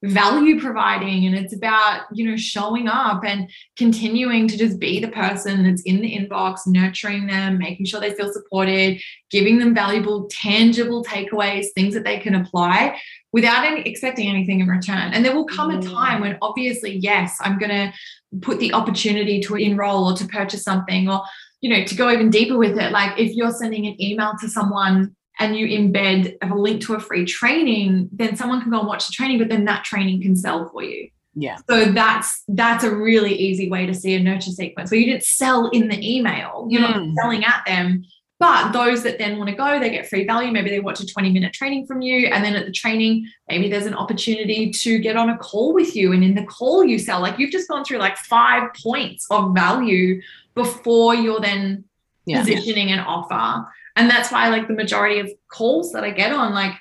value 0.09 0.59
providing 0.59 1.25
and 1.25 1.35
it's 1.35 1.55
about 1.55 2.03
you 2.13 2.29
know 2.29 2.35
showing 2.35 2.87
up 2.87 3.23
and 3.23 3.49
continuing 3.77 4.47
to 4.47 4.57
just 4.57 4.79
be 4.79 4.99
the 4.99 5.07
person 5.07 5.63
that's 5.63 5.81
in 5.83 6.01
the 6.01 6.17
inbox 6.17 6.61
nurturing 6.67 7.27
them 7.27 7.57
making 7.57 7.85
sure 7.85 7.99
they 7.99 8.13
feel 8.13 8.31
supported 8.31 9.01
giving 9.31 9.57
them 9.57 9.73
valuable 9.73 10.27
tangible 10.29 11.03
takeaways 11.03 11.67
things 11.75 11.93
that 11.93 12.03
they 12.03 12.19
can 12.19 12.35
apply 12.35 12.99
without 13.31 13.65
any, 13.65 13.81
expecting 13.81 14.29
anything 14.29 14.61
in 14.61 14.67
return. 14.67 15.11
And 15.13 15.25
there 15.25 15.35
will 15.35 15.45
come 15.45 15.69
a 15.69 15.81
time 15.81 16.21
when 16.21 16.37
obviously 16.41 16.95
yes 16.95 17.37
i'm 17.41 17.57
going 17.57 17.71
to 17.71 17.93
put 18.41 18.59
the 18.59 18.73
opportunity 18.73 19.39
to 19.41 19.55
enroll 19.55 20.11
or 20.11 20.17
to 20.17 20.25
purchase 20.25 20.63
something 20.63 21.09
or 21.09 21.21
you 21.61 21.69
know 21.69 21.83
to 21.83 21.95
go 21.95 22.11
even 22.11 22.29
deeper 22.29 22.57
with 22.57 22.77
it. 22.77 22.91
Like 22.91 23.19
if 23.19 23.33
you're 23.33 23.51
sending 23.51 23.87
an 23.87 24.01
email 24.01 24.33
to 24.41 24.49
someone 24.49 25.15
and 25.39 25.55
you 25.55 25.67
embed 25.67 26.37
a 26.41 26.55
link 26.55 26.81
to 26.83 26.95
a 26.95 26.99
free 26.99 27.25
training, 27.25 28.09
then 28.11 28.35
someone 28.35 28.61
can 28.61 28.71
go 28.71 28.79
and 28.79 28.87
watch 28.87 29.07
the 29.07 29.13
training, 29.13 29.37
but 29.37 29.49
then 29.49 29.65
that 29.65 29.83
training 29.83 30.21
can 30.21 30.35
sell 30.35 30.69
for 30.69 30.83
you. 30.83 31.09
Yeah. 31.35 31.57
So 31.69 31.85
that's 31.85 32.43
that's 32.47 32.83
a 32.83 32.95
really 32.95 33.35
easy 33.35 33.69
way 33.69 33.85
to 33.85 33.93
see 33.93 34.15
a 34.15 34.19
nurture 34.19 34.51
sequence. 34.51 34.89
So 34.89 34.95
you 34.95 35.05
didn't 35.05 35.23
sell 35.23 35.67
in 35.67 35.89
the 35.89 36.15
email, 36.15 36.67
you're 36.69 36.81
mm. 36.81 37.07
not 37.07 37.15
selling 37.21 37.43
at 37.43 37.63
them. 37.65 38.05
But 38.37 38.73
those 38.73 39.03
that 39.03 39.17
then 39.17 39.37
want 39.37 39.49
to 39.49 39.55
go, 39.55 39.79
they 39.79 39.89
get 39.89 40.09
free 40.09 40.25
value. 40.25 40.51
Maybe 40.51 40.69
they 40.69 40.81
watch 40.81 40.99
a 40.99 41.05
20 41.05 41.31
minute 41.31 41.53
training 41.53 41.85
from 41.85 42.01
you. 42.01 42.27
And 42.27 42.43
then 42.43 42.53
at 42.53 42.65
the 42.65 42.71
training, 42.71 43.29
maybe 43.47 43.69
there's 43.69 43.85
an 43.85 43.93
opportunity 43.93 44.71
to 44.71 44.99
get 44.99 45.15
on 45.15 45.29
a 45.29 45.37
call 45.37 45.73
with 45.73 45.95
you. 45.95 46.11
And 46.11 46.21
in 46.21 46.35
the 46.35 46.43
call, 46.43 46.83
you 46.83 46.99
sell. 46.99 47.21
Like 47.21 47.39
you've 47.39 47.51
just 47.51 47.69
gone 47.69 47.85
through 47.85 47.99
like 47.99 48.17
five 48.17 48.73
points 48.83 49.25
of 49.31 49.53
value 49.53 50.21
before 50.53 51.15
you're 51.15 51.39
then 51.39 51.85
yeah. 52.25 52.41
positioning 52.41 52.91
an 52.91 52.99
offer. 52.99 53.65
And 53.95 54.09
that's 54.09 54.31
why, 54.31 54.49
like, 54.49 54.67
the 54.67 54.73
majority 54.73 55.19
of 55.19 55.31
calls 55.47 55.93
that 55.93 56.03
I 56.03 56.11
get 56.11 56.33
on, 56.33 56.53
like, 56.53 56.73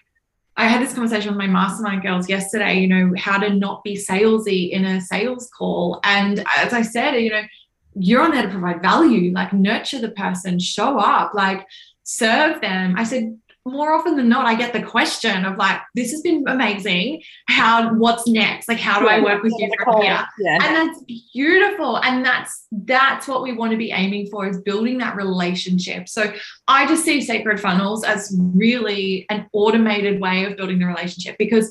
I 0.57 0.67
had 0.67 0.81
this 0.81 0.95
conversation 0.95 1.31
with 1.31 1.39
my 1.39 1.47
mastermind 1.47 2.03
girls 2.03 2.29
yesterday, 2.29 2.79
you 2.79 2.87
know, 2.87 3.13
how 3.17 3.39
to 3.39 3.51
not 3.51 3.83
be 3.83 3.97
salesy 3.97 4.71
in 4.71 4.85
a 4.85 5.01
sales 5.01 5.51
call. 5.57 6.01
And 6.05 6.45
as 6.57 6.73
I 6.73 6.83
said, 6.83 7.13
you 7.15 7.31
know, 7.31 7.43
you're 7.97 8.23
on 8.23 8.31
there 8.31 8.43
to 8.43 8.49
provide 8.49 8.83
value, 8.83 9.33
like 9.33 9.53
nurture 9.53 10.01
the 10.01 10.11
person, 10.11 10.59
show 10.59 10.99
up, 10.99 11.35
like 11.35 11.67
serve 12.05 12.61
them. 12.61 12.95
I 12.97 13.05
said, 13.05 13.39
more 13.67 13.95
often 13.95 14.17
than 14.17 14.29
not, 14.29 14.45
I 14.47 14.55
get 14.55 14.73
the 14.73 14.83
question 14.83 15.45
of 15.45 15.57
like, 15.57 15.81
this 15.95 16.11
has 16.11 16.21
been 16.21 16.45
amazing. 16.47 17.23
How, 17.49 17.95
what's 17.95 18.27
next? 18.27 18.69
Like, 18.69 18.79
how 18.79 19.01
do 19.01 19.09
I 19.09 19.21
work 19.21 19.43
with 19.43 19.55
you 19.59 19.71
from 19.83 20.03
here? 20.03 20.27
Yeah. 20.39 20.59
And 20.63 20.77
that's 20.77 21.03
beautiful. 21.33 21.97
And 22.03 22.25
that's, 22.25 22.67
that's 22.71 23.27
what 23.27 23.43
we 23.43 23.53
want 23.53 23.73
to 23.73 23.79
be 23.79 23.91
aiming 23.91 24.27
for 24.27 24.47
is 24.47 24.61
building 24.61 24.99
that 24.99 25.17
relationship. 25.17 26.09
So 26.09 26.33
I 26.69 26.87
just 26.87 27.05
see 27.05 27.23
sacred 27.23 27.59
funnels 27.59 28.05
as 28.05 28.37
really 28.39 29.25
an 29.31 29.47
automated 29.53 30.21
way 30.21 30.45
of 30.45 30.57
building 30.57 30.79
the 30.79 30.87
relationship 30.87 31.37
because 31.39 31.71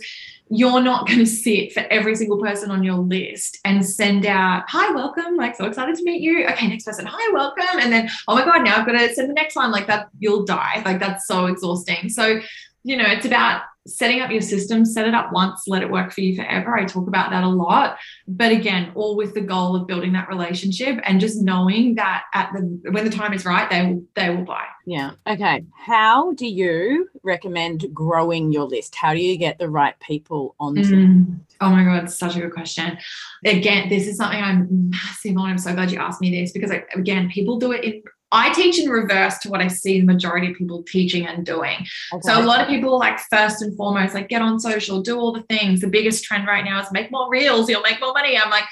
you're 0.50 0.82
not 0.82 1.08
going 1.08 1.20
to 1.20 1.26
sit 1.26 1.74
for 1.74 1.82
every 1.90 2.16
single 2.16 2.40
person 2.40 2.72
on 2.72 2.84
your 2.84 2.98
list 2.98 3.60
and 3.66 3.86
send 3.86 4.26
out, 4.26 4.64
hi, 4.68 4.92
welcome, 4.94 5.36
like 5.36 5.56
so 5.56 5.66
excited 5.66 5.96
to 5.96 6.04
meet 6.04 6.22
you. 6.22 6.46
Okay, 6.48 6.68
next 6.68 6.86
person, 6.86 7.06
hi, 7.06 7.32
welcome. 7.34 7.80
And 7.80 7.92
then, 7.92 8.10
oh 8.28 8.36
my 8.36 8.46
God, 8.46 8.64
now 8.64 8.78
I've 8.78 8.86
got 8.86 8.94
to 8.94 9.14
send 9.14 9.30
the 9.30 9.34
next 9.34 9.56
one. 9.56 9.72
Like 9.72 9.88
that, 9.88 10.10
you'll 10.20 10.46
die. 10.46 10.82
Like 10.86 11.00
that's 11.00 11.28
so 11.28 11.48
exhausting. 11.48 12.10
So, 12.10 12.40
you 12.84 12.98
know, 12.98 13.06
it's 13.08 13.26
about 13.26 13.64
setting 13.86 14.22
up 14.22 14.32
your 14.32 14.42
system, 14.42 14.86
set 14.86 15.08
it 15.08 15.14
up 15.14 15.32
once, 15.34 15.68
let 15.68 15.82
it 15.82 15.92
work 15.92 16.12
for 16.12 16.22
you 16.22 16.36
forever. 16.36 16.76
I 16.76 16.86
talk 16.86 17.08
about 17.08 17.32
that 17.32 17.44
a 17.44 17.50
lot. 17.50 17.98
But 18.28 18.52
again, 18.52 18.92
all 18.96 19.18
with 19.18 19.34
the 19.34 19.42
goal 19.42 19.76
of 19.76 19.88
building 19.88 20.14
that 20.14 20.30
relationship 20.30 21.00
and 21.04 21.20
just 21.20 21.42
knowing 21.42 21.96
that 21.96 22.24
at 22.34 22.52
the 22.54 22.92
when 22.92 23.04
the 23.04 23.12
time 23.12 23.34
is 23.34 23.46
right, 23.46 23.70
they 23.70 23.86
will 23.86 24.04
they 24.16 24.30
will 24.30 24.46
buy. 24.46 24.66
Yeah. 24.86 25.12
Okay. 25.28 25.66
How 25.74 26.34
do 26.34 26.48
you 26.48 27.10
recommend 27.24 27.86
growing 27.94 28.52
your 28.52 28.66
list? 28.66 28.96
How 28.96 29.14
do 29.14 29.20
you 29.20 29.38
get 29.38 29.58
the 29.60 29.70
right 29.70 29.98
people 30.00 30.56
on 30.60 30.76
mm. 30.76 31.40
Oh 31.62 31.70
my 31.70 31.84
God, 31.84 32.10
such 32.10 32.36
a 32.36 32.42
good 32.42 32.52
question. 32.52 32.98
Again, 33.46 33.88
this 33.88 34.08
is 34.08 34.18
something 34.18 34.42
I'm 34.42 34.90
massive 34.90 35.38
on. 35.38 35.50
I'm 35.50 35.58
so 35.58 35.74
glad 35.74 35.92
you 35.92 36.00
asked 36.00 36.20
me 36.20 36.32
this 36.32 36.52
because 36.52 36.72
again, 36.94 37.30
people 37.30 37.58
do 37.58 37.72
it 37.72 37.84
in 37.84 38.04
I 38.34 38.52
teach 38.52 38.80
in 38.80 38.90
reverse 38.90 39.38
to 39.40 39.50
what 39.50 39.62
I 39.62 39.68
see 39.68 40.00
the 40.00 40.06
majority 40.06 40.52
of 40.52 40.58
people 40.58 40.84
teaching 40.84 41.28
and 41.28 41.46
doing. 41.46 41.86
Okay. 42.14 42.22
So 42.22 42.42
a 42.42 42.44
lot 42.44 42.62
of 42.62 42.68
people 42.68 42.98
like 42.98 43.20
first 43.32 43.62
and 43.62 43.78
foremost, 43.78 44.16
like 44.16 44.28
get 44.28 44.42
on 44.42 44.60
social, 44.60 45.02
do 45.02 45.20
all 45.20 45.32
the 45.32 45.44
things. 45.44 45.82
The 45.82 45.88
biggest 45.88 46.24
trend 46.24 46.48
right 46.48 46.66
now 46.66 46.82
is 46.82 46.88
make 46.92 47.12
more 47.12 47.30
reels, 47.30 47.70
you'll 47.70 47.82
make 47.82 48.02
more 48.02 48.14
money. 48.14 48.38
I'm 48.38 48.50
like, 48.50 48.66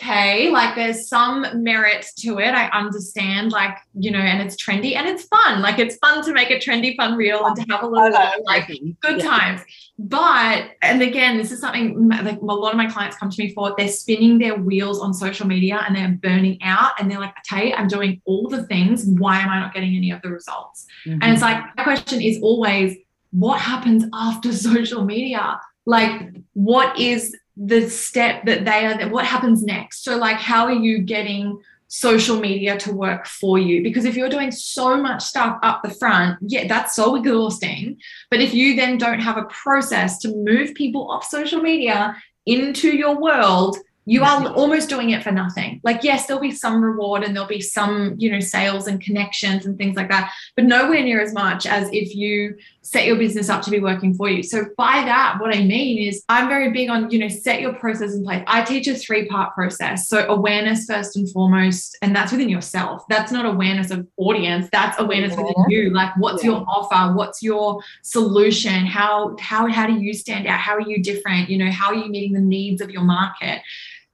okay, 0.00 0.50
like 0.50 0.74
there's 0.74 1.08
some 1.08 1.62
merit 1.62 2.06
to 2.18 2.38
it. 2.38 2.54
I 2.54 2.68
understand, 2.68 3.52
like, 3.52 3.76
you 3.94 4.10
know, 4.10 4.18
and 4.18 4.40
it's 4.40 4.56
trendy 4.56 4.94
and 4.96 5.06
it's 5.06 5.24
fun. 5.24 5.60
Like 5.60 5.78
it's 5.78 5.96
fun 5.96 6.24
to 6.24 6.32
make 6.32 6.50
it 6.50 6.62
trendy, 6.62 6.96
fun 6.96 7.16
reel, 7.16 7.44
and 7.44 7.56
to 7.56 7.62
have 7.70 7.82
a 7.82 7.86
little 7.86 8.18
like 8.44 8.66
good 9.00 9.18
yeah. 9.18 9.24
times. 9.24 9.60
But 9.98 10.70
and 10.82 11.02
again, 11.02 11.36
this 11.36 11.52
is 11.52 11.60
something 11.60 12.08
like 12.08 12.40
a 12.40 12.44
lot 12.44 12.70
of 12.70 12.76
my 12.76 12.90
clients 12.90 13.16
come 13.16 13.30
to 13.30 13.42
me 13.42 13.52
for. 13.52 13.74
They're 13.76 13.88
spinning 13.88 14.38
their 14.38 14.56
wheels 14.56 15.00
on 15.00 15.12
social 15.12 15.46
media 15.46 15.84
and 15.86 15.94
they're 15.94 16.08
burning 16.08 16.58
out 16.62 16.92
and 16.98 17.10
they're 17.10 17.20
like, 17.20 17.34
Tay, 17.44 17.72
I'm 17.72 17.88
doing 17.88 18.20
all 18.24 18.48
the 18.48 18.64
things. 18.64 19.04
Why 19.04 19.40
am 19.40 19.50
I 19.50 19.60
not 19.60 19.74
getting 19.74 19.94
any 19.96 20.10
of 20.10 20.22
the 20.22 20.30
results? 20.30 20.86
Mm-hmm. 21.06 21.18
And 21.22 21.32
it's 21.32 21.42
like 21.42 21.62
my 21.76 21.84
question 21.84 22.22
is 22.22 22.38
always, 22.42 22.96
what 23.32 23.60
happens 23.60 24.04
after 24.12 24.52
social 24.52 25.04
media? 25.04 25.60
like 25.86 26.34
what 26.52 26.98
is 26.98 27.36
the 27.62 27.88
step 27.90 28.44
that 28.46 28.64
they 28.64 28.86
are 28.86 28.96
that 28.96 29.10
what 29.10 29.26
happens 29.26 29.62
next? 29.62 30.02
So 30.02 30.16
like 30.16 30.38
how 30.38 30.64
are 30.64 30.72
you 30.72 30.98
getting 30.98 31.60
social 31.88 32.38
media 32.38 32.78
to 32.78 32.92
work 32.92 33.26
for 33.26 33.58
you? 33.58 33.82
Because 33.82 34.04
if 34.04 34.16
you're 34.16 34.28
doing 34.28 34.50
so 34.50 34.96
much 34.96 35.22
stuff 35.22 35.58
up 35.62 35.82
the 35.82 35.90
front 35.90 36.38
yeah 36.40 36.66
that's 36.66 36.96
so 36.96 37.16
exhausting. 37.16 37.98
But 38.30 38.40
if 38.40 38.54
you 38.54 38.76
then 38.76 38.98
don't 38.98 39.20
have 39.20 39.36
a 39.36 39.44
process 39.44 40.18
to 40.20 40.34
move 40.34 40.74
people 40.74 41.10
off 41.10 41.24
social 41.24 41.60
media 41.60 42.16
into 42.46 42.96
your 42.96 43.20
world 43.20 43.76
you 44.06 44.24
are 44.24 44.48
almost 44.48 44.88
doing 44.88 45.10
it 45.10 45.22
for 45.22 45.30
nothing. 45.30 45.80
Like, 45.84 46.02
yes, 46.02 46.26
there'll 46.26 46.42
be 46.42 46.50
some 46.50 46.82
reward 46.82 47.22
and 47.22 47.34
there'll 47.34 47.48
be 47.48 47.60
some, 47.60 48.16
you 48.18 48.32
know, 48.32 48.40
sales 48.40 48.88
and 48.88 49.00
connections 49.00 49.66
and 49.66 49.78
things 49.78 49.96
like 49.96 50.08
that, 50.08 50.32
but 50.56 50.64
nowhere 50.64 51.02
near 51.04 51.20
as 51.20 51.32
much 51.32 51.64
as 51.64 51.88
if 51.92 52.14
you 52.14 52.56
set 52.82 53.06
your 53.06 53.16
business 53.16 53.48
up 53.48 53.62
to 53.62 53.70
be 53.70 53.78
working 53.78 54.14
for 54.14 54.28
you. 54.28 54.42
So, 54.42 54.64
by 54.76 55.02
that, 55.04 55.36
what 55.38 55.54
I 55.54 55.62
mean 55.62 56.08
is 56.08 56.24
I'm 56.28 56.48
very 56.48 56.70
big 56.70 56.88
on, 56.88 57.10
you 57.10 57.18
know, 57.18 57.28
set 57.28 57.60
your 57.60 57.74
process 57.74 58.14
in 58.14 58.24
place. 58.24 58.42
I 58.46 58.62
teach 58.62 58.88
a 58.88 58.94
three 58.94 59.26
part 59.28 59.54
process. 59.54 60.08
So, 60.08 60.26
awareness 60.26 60.86
first 60.86 61.16
and 61.16 61.30
foremost, 61.30 61.96
and 62.02 62.14
that's 62.14 62.32
within 62.32 62.48
yourself. 62.48 63.04
That's 63.08 63.32
not 63.32 63.46
awareness 63.46 63.90
of 63.90 64.06
audience, 64.16 64.68
that's 64.72 64.98
awareness 64.98 65.36
within 65.36 65.54
you. 65.68 65.90
Like, 65.90 66.16
what's 66.16 66.42
yeah. 66.42 66.50
your 66.50 66.64
offer? 66.66 67.14
What's 67.14 67.42
your 67.42 67.80
solution? 68.02 68.86
How, 68.86 69.36
how, 69.38 69.66
how 69.70 69.86
do 69.86 69.94
you 69.94 70.14
stand 70.14 70.46
out? 70.46 70.60
How 70.60 70.74
are 70.74 70.80
you 70.80 71.02
different? 71.02 71.50
You 71.50 71.58
know, 71.58 71.70
how 71.70 71.88
are 71.88 71.94
you 71.94 72.08
meeting 72.08 72.32
the 72.32 72.40
needs 72.40 72.80
of 72.80 72.90
your 72.90 73.02
market? 73.02 73.62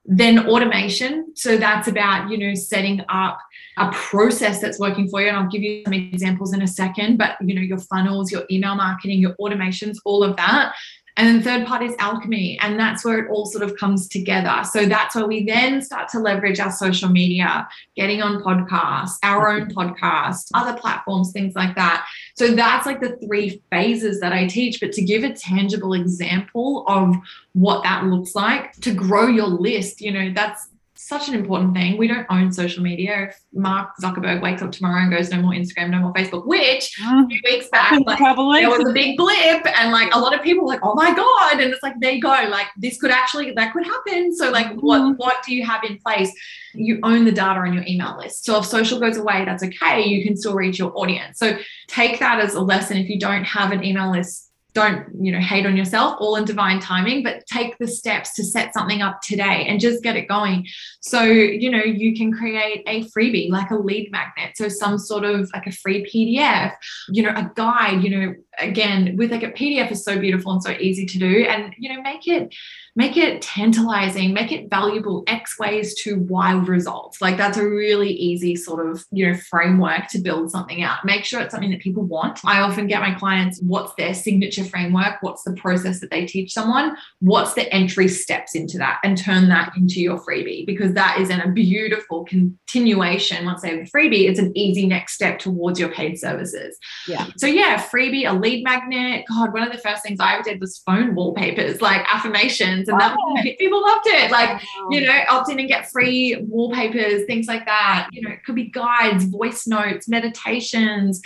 Then 0.09 0.49
automation. 0.49 1.33
So 1.35 1.57
that's 1.57 1.89
about, 1.89 2.31
you 2.31 2.39
know, 2.39 2.55
setting 2.55 3.03
up 3.09 3.39
a 3.77 3.91
process 3.93 4.61
that's 4.61 4.79
working 4.79 5.09
for 5.09 5.21
you. 5.21 5.29
And 5.29 5.37
I'll 5.37 5.49
give 5.49 5.63
you 5.63 5.83
some 5.85 5.93
examples 5.93 6.55
in 6.55 6.63
a 6.63 6.67
second, 6.67 7.19
but 7.19 7.37
you 7.41 7.55
know, 7.55 7.61
your 7.61 7.79
funnels, 7.79 8.33
your 8.33 8.45
email 8.51 8.75
marketing, 8.75 9.21
your 9.21 9.35
automations, 9.41 9.97
all 10.05 10.23
of 10.23 10.37
that. 10.37 10.75
And 11.17 11.27
then 11.27 11.43
third 11.43 11.67
part 11.67 11.83
is 11.83 11.95
alchemy. 11.99 12.59
And 12.61 12.79
that's 12.79 13.05
where 13.05 13.19
it 13.19 13.31
all 13.31 13.47
sort 13.47 13.65
of 13.65 13.77
comes 13.77 14.09
together. 14.09 14.63
So 14.71 14.85
that's 14.87 15.15
where 15.15 15.27
we 15.27 15.45
then 15.45 15.81
start 15.81 16.09
to 16.11 16.19
leverage 16.19 16.61
our 16.61 16.71
social 16.71 17.09
media, 17.09 17.67
getting 17.97 18.23
on 18.23 18.43
podcasts, 18.43 19.19
our 19.23 19.49
own 19.49 19.67
mm-hmm. 19.67 19.79
podcast, 19.79 20.51
other 20.55 20.79
platforms, 20.79 21.33
things 21.33 21.55
like 21.55 21.75
that. 21.77 22.07
So 22.37 22.55
that's 22.55 22.87
like 22.87 23.01
the 23.01 23.17
three 23.27 23.63
phases 23.71 24.21
that 24.21 24.33
I 24.33 24.47
teach. 24.47 24.81
But 24.81 24.93
to 24.93 25.03
give 25.03 25.25
a 25.25 25.33
tangible 25.33 25.95
example 25.95 26.85
of 26.87 27.17
what 27.55 27.83
that 27.85 28.05
looks 28.05 28.35
like 28.35 28.73
to 28.81 28.93
grow 28.93 29.27
your 29.27 29.47
list, 29.47 30.01
you 30.01 30.13
know, 30.13 30.33
that's 30.35 30.69
such 31.07 31.29
an 31.29 31.35
important 31.35 31.75
thing. 31.75 31.97
We 31.97 32.09
don't 32.09 32.27
own 32.31 32.53
social 32.53 32.83
media. 32.83 33.29
If 33.29 33.41
Mark 33.53 33.91
Zuckerberg 34.03 34.43
wakes 34.43 34.63
up 34.63 34.73
tomorrow 34.73 35.03
and 35.03 35.11
goes, 35.11 35.31
no 35.31 35.41
more 35.41 35.53
Instagram, 35.53 35.91
no 35.91 36.01
more 36.01 36.13
Facebook, 36.13 36.47
which 36.47 36.99
a 37.01 37.27
few 37.29 37.41
weeks 37.45 37.69
back, 37.69 37.93
like, 38.07 38.19
there 38.19 38.69
was 38.69 38.89
a 38.89 38.93
big 38.93 39.17
blip, 39.17 39.67
and 39.79 39.93
like 39.93 40.15
a 40.15 40.19
lot 40.19 40.35
of 40.35 40.43
people 40.43 40.65
were 40.65 40.71
like, 40.71 40.81
oh 40.83 40.95
my 40.95 41.15
god, 41.15 41.61
and 41.61 41.73
it's 41.73 41.83
like 41.83 41.95
there 42.01 42.13
you 42.13 42.21
go, 42.21 42.49
like 42.51 42.67
this 42.77 42.99
could 42.99 43.11
actually 43.11 43.53
that 43.53 43.73
could 43.73 43.85
happen. 43.85 44.35
So 44.35 44.51
like, 44.51 44.67
mm-hmm. 44.67 44.81
what 44.81 45.19
what 45.19 45.43
do 45.45 45.55
you 45.55 45.65
have 45.65 45.85
in 45.85 45.99
place? 45.99 46.33
You 46.75 46.99
own 47.03 47.25
the 47.25 47.33
data 47.33 47.61
on 47.61 47.73
your 47.73 47.85
email 47.87 48.19
list. 48.19 48.45
So 48.45 48.59
if 48.59 48.67
social 48.67 49.01
goes 49.01 49.17
away, 49.17 49.45
that's 49.45 49.63
okay. 49.63 50.05
You 50.05 50.25
can 50.25 50.37
still 50.37 50.55
reach 50.55 50.79
your 50.79 50.93
audience. 50.99 51.39
So 51.39 51.57
take 51.87 52.19
that 52.19 52.41
as 52.41 52.55
a 52.55 52.61
lesson. 52.61 52.97
If 52.97 53.09
you 53.09 53.19
don't 53.19 53.45
have 53.45 53.73
an 53.73 53.85
email 53.85 54.11
list 54.11 54.46
don't 54.77 55.07
you 55.19 55.33
know 55.33 55.41
hate 55.41 55.65
on 55.65 55.75
yourself 55.75 56.17
all 56.21 56.37
in 56.37 56.45
divine 56.45 56.79
timing 56.79 57.23
but 57.23 57.45
take 57.47 57.79
the 57.79 57.89
steps 57.89 58.35
to 58.35 58.45
set 58.45 58.75
something 58.75 59.01
up 59.01 59.23
today 59.23 59.65
and 59.67 59.81
just 59.81 60.03
get 60.03 60.17
it 60.17 60.29
going. 60.29 60.67
So 61.01 61.23
you 61.23 61.71
know 61.71 61.83
you 61.83 62.15
can 62.15 62.31
create 62.31 62.83
a 62.87 63.05
freebie 63.05 63.51
like 63.51 63.71
a 63.71 63.77
lead 63.77 64.13
magnet. 64.13 64.57
So 64.57 64.69
some 64.69 64.99
sort 64.99 65.25
of 65.25 65.51
like 65.55 65.67
a 65.67 65.73
free 65.73 66.05
pdf 66.05 66.75
you 67.09 67.23
know 67.23 67.31
a 67.31 67.51
guide 67.55 68.03
you 68.03 68.11
know 68.11 68.35
again 68.59 69.17
with 69.17 69.31
like 69.31 69.43
a 69.43 69.51
pdf 69.51 69.91
is 69.91 70.05
so 70.05 70.19
beautiful 70.19 70.53
and 70.53 70.63
so 70.63 70.71
easy 70.81 71.07
to 71.07 71.19
do 71.19 71.45
and 71.45 71.75
you 71.79 71.95
know 71.95 72.01
make 72.03 72.27
it 72.27 72.55
make 72.97 73.17
it 73.17 73.43
tantalizing 73.43 74.33
make 74.33 74.51
it 74.51 74.71
valuable 74.71 75.23
x 75.27 75.59
ways 75.59 75.95
to 75.95 76.19
wild 76.21 76.69
results. 76.69 77.21
Like 77.21 77.37
that's 77.37 77.59
a 77.59 77.69
really 77.69 78.11
easy 78.11 78.57
sort 78.57 78.87
of 78.89 79.05
you 79.13 79.31
know 79.31 79.39
framework 79.39 80.09
to 80.09 80.19
build 80.19 80.51
something 80.51 80.83
out. 80.83 81.05
Make 81.05 81.25
sure 81.25 81.41
it's 81.41 81.53
something 81.53 81.71
that 81.71 81.81
people 81.81 82.03
want. 82.03 82.41
I 82.45 82.61
often 82.61 82.87
get 82.87 83.01
my 83.01 83.15
clients 83.15 83.61
what's 83.61 83.95
their 83.95 84.15
signature 84.15 84.65
framework? 84.65 85.23
What's 85.23 85.43
the 85.43 85.53
process 85.55 86.01
that 86.01 86.11
they 86.11 86.27
teach 86.27 86.53
someone? 86.53 86.97
What's 87.21 87.55
the 87.55 87.73
entry 87.73 88.09
steps 88.09 88.55
into 88.55 88.79
that? 88.79 88.99
And 89.05 89.17
turn 89.17 89.49
that 89.51 89.73
into 89.77 90.01
your 90.01 90.19
freebie 90.19 90.67
because 90.67 90.95
that 90.95 91.21
is 91.21 91.31
in 91.31 91.41
a 91.41 91.51
beautiful 91.51 92.25
continuation. 92.25 93.45
Once 93.45 93.63
they 93.63 93.77
have 93.77 93.85
the 93.85 93.91
freebie 93.91 94.29
it's 94.29 94.39
an 94.39 94.57
easy 94.57 94.87
next 94.87 95.15
step 95.15 95.39
towards 95.39 95.79
your 95.79 95.91
paid 95.91 96.19
services. 96.19 96.79
Yeah. 97.07 97.27
So 97.37 97.47
yeah 97.47 97.83
freebie 97.83 98.29
a 98.29 98.33
lead 98.47 98.65
magnet 98.65 99.25
god 99.29 99.53
one 99.53 99.63
of 99.63 99.73
the 99.73 99.79
first 99.79 100.03
things 100.03 100.19
i 100.21 100.41
did 100.43 100.61
was 100.61 100.79
phone 100.79 101.15
wallpapers 101.15 101.81
like 101.81 102.03
affirmations 102.13 102.89
and 102.89 103.01
that 103.01 103.17
people 103.59 103.83
loved 103.83 104.07
it. 104.07 104.31
Like, 104.31 104.63
you 104.91 105.03
know, 105.03 105.21
opt 105.31 105.51
in 105.51 105.59
and 105.59 105.69
get 105.69 105.91
free 105.91 106.37
wallpapers, 106.49 107.25
things 107.27 107.47
like 107.47 107.65
that. 107.67 108.09
You 108.13 108.23
know, 108.23 108.31
it 108.31 108.45
could 108.45 108.55
be 108.55 108.71
guides, 108.71 109.25
voice 109.25 109.67
notes, 109.67 110.09
meditations. 110.09 111.21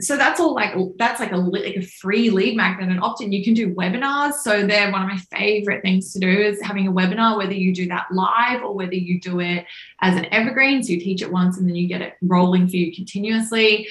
So 0.00 0.16
that's 0.16 0.38
all 0.38 0.54
like 0.54 0.74
that's 0.96 1.18
like 1.18 1.32
a 1.32 1.36
like 1.36 1.76
a 1.76 1.82
free 1.82 2.30
lead 2.30 2.56
magnet 2.56 2.88
and 2.88 3.00
opt 3.00 3.20
in. 3.20 3.32
You 3.32 3.42
can 3.42 3.54
do 3.54 3.74
webinars. 3.74 4.34
So 4.34 4.64
they're 4.64 4.92
one 4.92 5.02
of 5.02 5.08
my 5.08 5.18
favorite 5.36 5.82
things 5.82 6.12
to 6.12 6.20
do 6.20 6.28
is 6.28 6.62
having 6.62 6.86
a 6.86 6.92
webinar, 6.92 7.36
whether 7.36 7.52
you 7.52 7.74
do 7.74 7.88
that 7.88 8.06
live 8.12 8.62
or 8.62 8.74
whether 8.74 8.94
you 8.94 9.20
do 9.20 9.40
it 9.40 9.66
as 10.00 10.16
an 10.16 10.26
evergreen. 10.32 10.84
So 10.84 10.92
you 10.92 11.00
teach 11.00 11.20
it 11.20 11.32
once 11.32 11.58
and 11.58 11.68
then 11.68 11.74
you 11.74 11.88
get 11.88 12.02
it 12.02 12.14
rolling 12.22 12.68
for 12.68 12.76
you 12.76 12.94
continuously 12.94 13.88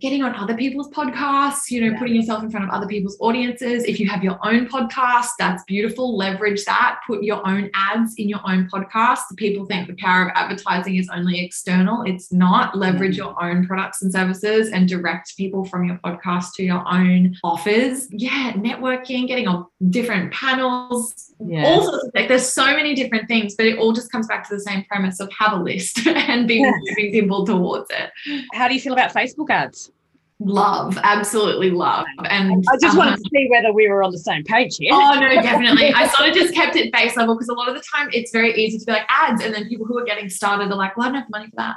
getting 0.00 0.22
on 0.22 0.34
other 0.34 0.56
people's 0.56 0.88
podcasts, 0.90 1.70
you 1.70 1.80
know, 1.80 1.92
yeah. 1.92 1.98
putting 1.98 2.16
yourself 2.16 2.42
in 2.42 2.50
front 2.50 2.66
of 2.66 2.70
other 2.70 2.86
people's 2.86 3.16
audiences. 3.20 3.84
If 3.84 3.98
you 4.00 4.08
have 4.08 4.22
your 4.22 4.38
own 4.44 4.66
podcast, 4.68 5.28
that's 5.38 5.62
beautiful. 5.64 6.16
Leverage 6.16 6.64
that. 6.64 7.00
Put 7.06 7.22
your 7.22 7.46
own 7.46 7.70
ads 7.74 8.14
in 8.16 8.28
your 8.28 8.40
own 8.46 8.68
podcast. 8.72 9.20
People 9.36 9.66
think 9.66 9.88
the 9.88 9.94
power 9.94 10.26
of 10.26 10.32
advertising 10.34 10.96
is 10.96 11.08
only 11.12 11.44
external. 11.44 12.02
It's 12.02 12.32
not. 12.32 12.76
Leverage 12.76 13.14
mm. 13.14 13.18
your 13.18 13.42
own 13.42 13.66
products 13.66 14.02
and 14.02 14.12
services 14.12 14.70
and 14.70 14.88
direct 14.88 15.36
people 15.36 15.64
from 15.64 15.84
your 15.84 15.98
podcast 16.04 16.54
to 16.56 16.62
your 16.62 16.82
own 16.86 17.36
offers. 17.42 18.08
Yeah, 18.10 18.52
networking, 18.52 19.26
getting 19.26 19.48
on 19.48 19.66
different 19.90 20.32
panels, 20.32 21.34
yeah. 21.38 21.64
all 21.64 21.84
sorts 21.84 22.06
of 22.06 22.12
things. 22.12 22.28
There's 22.28 22.48
so 22.48 22.66
many 22.66 22.94
different 22.94 23.28
things, 23.28 23.54
but 23.54 23.66
it 23.66 23.78
all 23.78 23.92
just 23.92 24.10
comes 24.10 24.26
back 24.26 24.48
to 24.48 24.54
the 24.54 24.60
same 24.60 24.84
premise 24.84 25.20
of 25.20 25.30
have 25.32 25.52
a 25.52 25.62
list 25.62 26.06
and 26.06 26.48
be 26.48 26.62
moving 26.62 27.12
people 27.12 27.44
towards 27.44 27.90
it. 27.90 28.10
How 28.54 28.68
do 28.68 28.74
you 28.74 28.80
feel 28.80 28.92
about 28.92 29.12
Facebook 29.12 29.50
ads? 29.50 29.90
love 30.38 30.98
absolutely 31.02 31.70
love 31.70 32.04
and 32.28 32.62
i 32.70 32.76
just 32.78 32.94
wanted 32.94 33.14
um, 33.14 33.16
to 33.16 33.30
see 33.32 33.48
whether 33.50 33.72
we 33.72 33.88
were 33.88 34.02
on 34.02 34.12
the 34.12 34.18
same 34.18 34.44
page 34.44 34.76
here 34.78 34.90
oh 34.92 35.18
no 35.18 35.28
definitely 35.40 35.90
i 35.94 36.06
sort 36.08 36.28
of 36.28 36.34
just 36.34 36.54
kept 36.54 36.76
it 36.76 36.92
base 36.92 37.16
level 37.16 37.34
because 37.34 37.48
a 37.48 37.54
lot 37.54 37.70
of 37.70 37.74
the 37.74 37.82
time 37.94 38.06
it's 38.12 38.30
very 38.32 38.54
easy 38.54 38.78
to 38.78 38.84
be 38.84 38.92
like 38.92 39.06
ads 39.08 39.42
and 39.42 39.54
then 39.54 39.66
people 39.66 39.86
who 39.86 39.98
are 39.98 40.04
getting 40.04 40.28
started 40.28 40.70
are 40.70 40.76
like 40.76 40.94
well 40.94 41.08
i 41.08 41.10
don't 41.10 41.22
have 41.22 41.30
money 41.30 41.46
for 41.46 41.56
that 41.56 41.76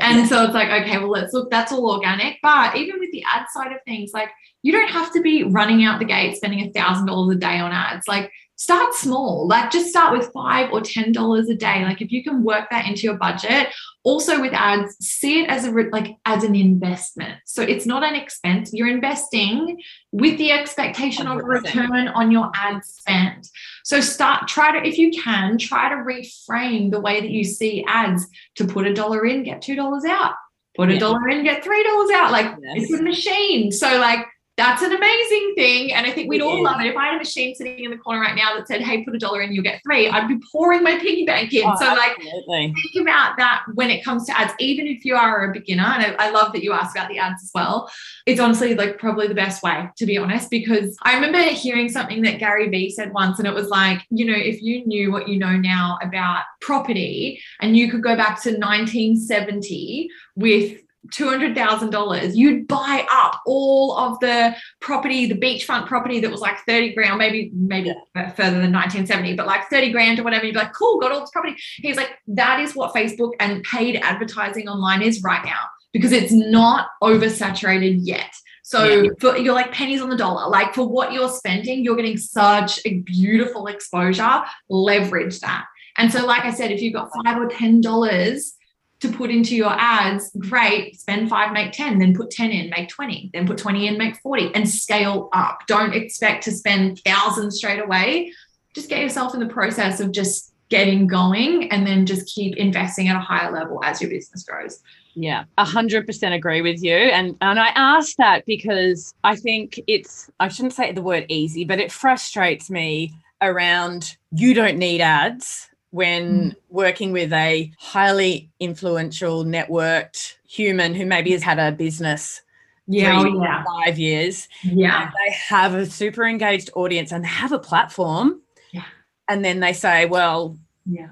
and 0.00 0.26
so 0.26 0.42
it's 0.42 0.54
like 0.54 0.70
okay 0.70 0.96
well 0.96 1.10
let's 1.10 1.34
look 1.34 1.50
that's 1.50 1.70
all 1.70 1.90
organic 1.90 2.38
but 2.42 2.74
even 2.76 2.98
with 2.98 3.12
the 3.12 3.22
ad 3.30 3.44
side 3.52 3.72
of 3.72 3.78
things 3.84 4.12
like 4.14 4.30
you 4.62 4.72
don't 4.72 4.90
have 4.90 5.12
to 5.12 5.20
be 5.20 5.44
running 5.44 5.84
out 5.84 5.98
the 5.98 6.04
gate 6.04 6.36
spending 6.36 6.60
a 6.60 6.72
thousand 6.72 7.06
dollars 7.06 7.36
a 7.36 7.38
day 7.38 7.58
on 7.58 7.72
ads. 7.72 8.08
Like 8.08 8.30
start 8.56 8.92
small. 8.92 9.46
Like 9.46 9.70
just 9.70 9.88
start 9.88 10.16
with 10.16 10.30
five 10.32 10.72
or 10.72 10.80
ten 10.80 11.12
dollars 11.12 11.48
a 11.48 11.54
day. 11.54 11.84
Like 11.84 12.02
if 12.02 12.10
you 12.10 12.24
can 12.24 12.42
work 12.42 12.68
that 12.70 12.86
into 12.86 13.02
your 13.02 13.16
budget 13.16 13.68
also 14.08 14.40
with 14.40 14.54
ads 14.54 14.96
see 15.00 15.42
it 15.42 15.50
as 15.50 15.66
a 15.66 15.70
like 15.70 16.16
as 16.24 16.42
an 16.42 16.54
investment. 16.54 17.34
So 17.44 17.62
it's 17.62 17.86
not 17.86 18.02
an 18.02 18.14
expense. 18.14 18.72
You're 18.72 18.88
investing 18.88 19.80
with 20.12 20.38
the 20.38 20.50
expectation 20.50 21.26
100%. 21.26 21.30
of 21.30 21.38
a 21.38 21.44
return 21.44 22.08
on 22.08 22.30
your 22.30 22.50
ad 22.54 22.84
spend. 22.84 23.48
So 23.84 24.00
start 24.00 24.48
try 24.48 24.72
to 24.72 24.86
if 24.86 24.98
you 24.98 25.10
can 25.10 25.58
try 25.58 25.88
to 25.90 25.96
reframe 25.96 26.90
the 26.90 27.00
way 27.00 27.20
that 27.20 27.30
you 27.30 27.44
see 27.44 27.84
ads 27.86 28.26
to 28.56 28.66
put 28.66 28.86
a 28.86 28.94
dollar 28.94 29.24
in 29.26 29.42
get 29.42 29.62
two 29.62 29.76
dollars 29.76 30.04
out. 30.04 30.34
Put 30.76 30.90
a 30.90 30.94
yeah. 30.94 31.00
dollar 31.00 31.28
in 31.28 31.44
get 31.44 31.62
three 31.62 31.84
dollars 31.84 32.10
out. 32.10 32.32
Like 32.32 32.56
yes. 32.62 32.90
it's 32.90 33.00
a 33.00 33.02
machine. 33.02 33.70
So 33.70 33.98
like 33.98 34.26
that's 34.58 34.82
an 34.82 34.92
amazing 34.92 35.52
thing. 35.54 35.92
And 35.94 36.04
I 36.04 36.10
think 36.10 36.28
we'd 36.28 36.42
all 36.42 36.60
love 36.60 36.80
it. 36.80 36.88
If 36.88 36.96
I 36.96 37.06
had 37.06 37.14
a 37.14 37.18
machine 37.18 37.54
sitting 37.54 37.84
in 37.84 37.92
the 37.92 37.96
corner 37.96 38.20
right 38.20 38.34
now 38.34 38.56
that 38.56 38.66
said, 38.66 38.82
hey, 38.82 39.04
put 39.04 39.14
a 39.14 39.18
dollar 39.18 39.40
in, 39.40 39.52
you'll 39.52 39.62
get 39.62 39.80
three, 39.84 40.08
I'd 40.08 40.26
be 40.26 40.36
pouring 40.50 40.82
my 40.82 40.98
piggy 40.98 41.24
bank 41.24 41.52
in. 41.54 41.62
Oh, 41.64 41.76
so, 41.78 41.86
absolutely. 41.86 42.42
like, 42.48 42.74
think 42.74 43.06
about 43.06 43.36
that 43.38 43.62
when 43.74 43.88
it 43.88 44.04
comes 44.04 44.26
to 44.26 44.36
ads, 44.36 44.52
even 44.58 44.88
if 44.88 45.04
you 45.04 45.14
are 45.14 45.48
a 45.48 45.52
beginner. 45.52 45.84
And 45.84 46.16
I, 46.18 46.26
I 46.26 46.30
love 46.30 46.52
that 46.54 46.64
you 46.64 46.72
asked 46.72 46.96
about 46.96 47.08
the 47.08 47.18
ads 47.18 47.40
as 47.40 47.52
well. 47.54 47.88
It's 48.26 48.40
honestly 48.40 48.74
like 48.74 48.98
probably 48.98 49.28
the 49.28 49.34
best 49.34 49.62
way, 49.62 49.88
to 49.96 50.04
be 50.04 50.18
honest, 50.18 50.50
because 50.50 50.96
I 51.02 51.14
remember 51.14 51.38
hearing 51.38 51.88
something 51.88 52.22
that 52.22 52.40
Gary 52.40 52.68
Vee 52.68 52.90
said 52.90 53.12
once, 53.12 53.38
and 53.38 53.46
it 53.46 53.54
was 53.54 53.68
like, 53.68 54.04
you 54.10 54.26
know, 54.26 54.36
if 54.36 54.60
you 54.60 54.84
knew 54.84 55.12
what 55.12 55.28
you 55.28 55.38
know 55.38 55.56
now 55.56 55.98
about 56.02 56.42
property 56.60 57.40
and 57.60 57.76
you 57.76 57.88
could 57.88 58.02
go 58.02 58.16
back 58.16 58.42
to 58.42 58.50
1970 58.50 60.08
with 60.34 60.80
$200,000, 61.12 62.34
you'd 62.34 62.66
buy 62.68 63.06
up 63.10 63.40
all 63.46 63.96
of 63.96 64.18
the 64.20 64.54
property, 64.80 65.26
the 65.26 65.34
beachfront 65.38 65.86
property 65.86 66.20
that 66.20 66.30
was 66.30 66.40
like 66.40 66.58
30 66.66 66.94
grand, 66.94 67.18
maybe, 67.18 67.50
maybe 67.54 67.90
further 68.14 68.60
than 68.60 68.72
1970, 68.72 69.34
but 69.34 69.46
like 69.46 69.68
30 69.68 69.92
grand 69.92 70.18
or 70.18 70.24
whatever. 70.24 70.44
You'd 70.46 70.52
be 70.52 70.58
like, 70.58 70.72
cool, 70.72 70.98
got 71.00 71.12
all 71.12 71.20
this 71.20 71.30
property. 71.30 71.56
He's 71.76 71.96
like, 71.96 72.10
that 72.28 72.60
is 72.60 72.74
what 72.74 72.94
Facebook 72.94 73.32
and 73.40 73.62
paid 73.62 73.96
advertising 73.96 74.68
online 74.68 75.02
is 75.02 75.22
right 75.22 75.44
now 75.44 75.60
because 75.92 76.12
it's 76.12 76.32
not 76.32 76.88
oversaturated 77.02 77.98
yet. 78.02 78.32
So 78.62 78.84
Yeah. 78.84 79.10
for 79.18 79.36
you're 79.38 79.54
like 79.54 79.72
pennies 79.72 80.02
on 80.02 80.10
the 80.10 80.16
dollar. 80.16 80.48
Like 80.50 80.74
for 80.74 80.86
what 80.86 81.12
you're 81.12 81.30
spending, 81.30 81.82
you're 81.82 81.96
getting 81.96 82.18
such 82.18 82.80
a 82.84 82.98
beautiful 82.98 83.66
exposure. 83.66 84.42
Leverage 84.68 85.40
that. 85.40 85.64
And 85.96 86.12
so, 86.12 86.26
like 86.26 86.44
I 86.44 86.52
said, 86.52 86.70
if 86.70 86.82
you've 86.82 86.92
got 86.92 87.10
five 87.24 87.38
or 87.38 87.48
ten 87.48 87.80
dollars 87.80 88.54
to 89.00 89.12
put 89.12 89.30
into 89.30 89.54
your 89.54 89.70
ads, 89.70 90.30
great. 90.38 90.98
Spend 90.98 91.28
five, 91.28 91.52
make 91.52 91.72
ten, 91.72 91.98
then 91.98 92.14
put 92.14 92.30
ten 92.30 92.50
in, 92.50 92.70
make 92.70 92.88
twenty, 92.88 93.30
then 93.32 93.46
put 93.46 93.58
twenty 93.58 93.86
in, 93.86 93.96
make 93.96 94.16
forty, 94.16 94.52
and 94.54 94.68
scale 94.68 95.28
up. 95.32 95.60
Don't 95.66 95.94
expect 95.94 96.44
to 96.44 96.52
spend 96.52 97.00
thousands 97.04 97.56
straight 97.56 97.80
away. 97.80 98.32
Just 98.74 98.88
get 98.88 99.00
yourself 99.00 99.34
in 99.34 99.40
the 99.40 99.46
process 99.46 100.00
of 100.00 100.12
just 100.12 100.52
getting 100.68 101.06
going, 101.06 101.70
and 101.70 101.86
then 101.86 102.06
just 102.06 102.26
keep 102.34 102.56
investing 102.56 103.08
at 103.08 103.16
a 103.16 103.20
higher 103.20 103.52
level 103.52 103.82
as 103.84 104.00
your 104.00 104.10
business 104.10 104.42
grows. 104.42 104.80
Yeah, 105.14 105.44
a 105.56 105.64
hundred 105.64 106.06
percent 106.06 106.34
agree 106.34 106.62
with 106.62 106.82
you. 106.82 106.94
And 106.94 107.36
and 107.40 107.58
I 107.58 107.68
ask 107.68 108.16
that 108.16 108.44
because 108.46 109.14
I 109.22 109.36
think 109.36 109.80
it's 109.86 110.28
I 110.40 110.48
shouldn't 110.48 110.74
say 110.74 110.92
the 110.92 111.02
word 111.02 111.26
easy, 111.28 111.64
but 111.64 111.78
it 111.78 111.92
frustrates 111.92 112.68
me 112.68 113.14
around 113.40 114.16
you 114.32 114.52
don't 114.52 114.78
need 114.78 115.00
ads 115.00 115.67
when 115.90 116.42
hmm. 116.42 116.48
working 116.68 117.12
with 117.12 117.32
a 117.32 117.72
highly 117.78 118.50
influential, 118.60 119.44
networked 119.44 120.34
human 120.46 120.94
who 120.94 121.06
maybe 121.06 121.32
has 121.32 121.42
had 121.42 121.58
a 121.58 121.72
business 121.72 122.42
Yeah, 122.86 123.20
three, 123.20 123.32
oh, 123.34 123.42
yeah, 123.42 123.64
five 123.64 123.98
years. 123.98 124.48
yeah. 124.62 125.10
they 125.24 125.32
have 125.32 125.74
a 125.74 125.86
super 125.86 126.24
engaged 126.24 126.70
audience 126.74 127.12
and 127.12 127.24
they 127.24 127.28
have 127.28 127.52
a 127.52 127.58
platform. 127.58 128.40
Yeah. 128.72 128.84
And 129.28 129.44
then 129.44 129.60
they 129.60 129.72
say, 129.72 130.06
well, 130.06 130.56
Yeah. 130.86 131.10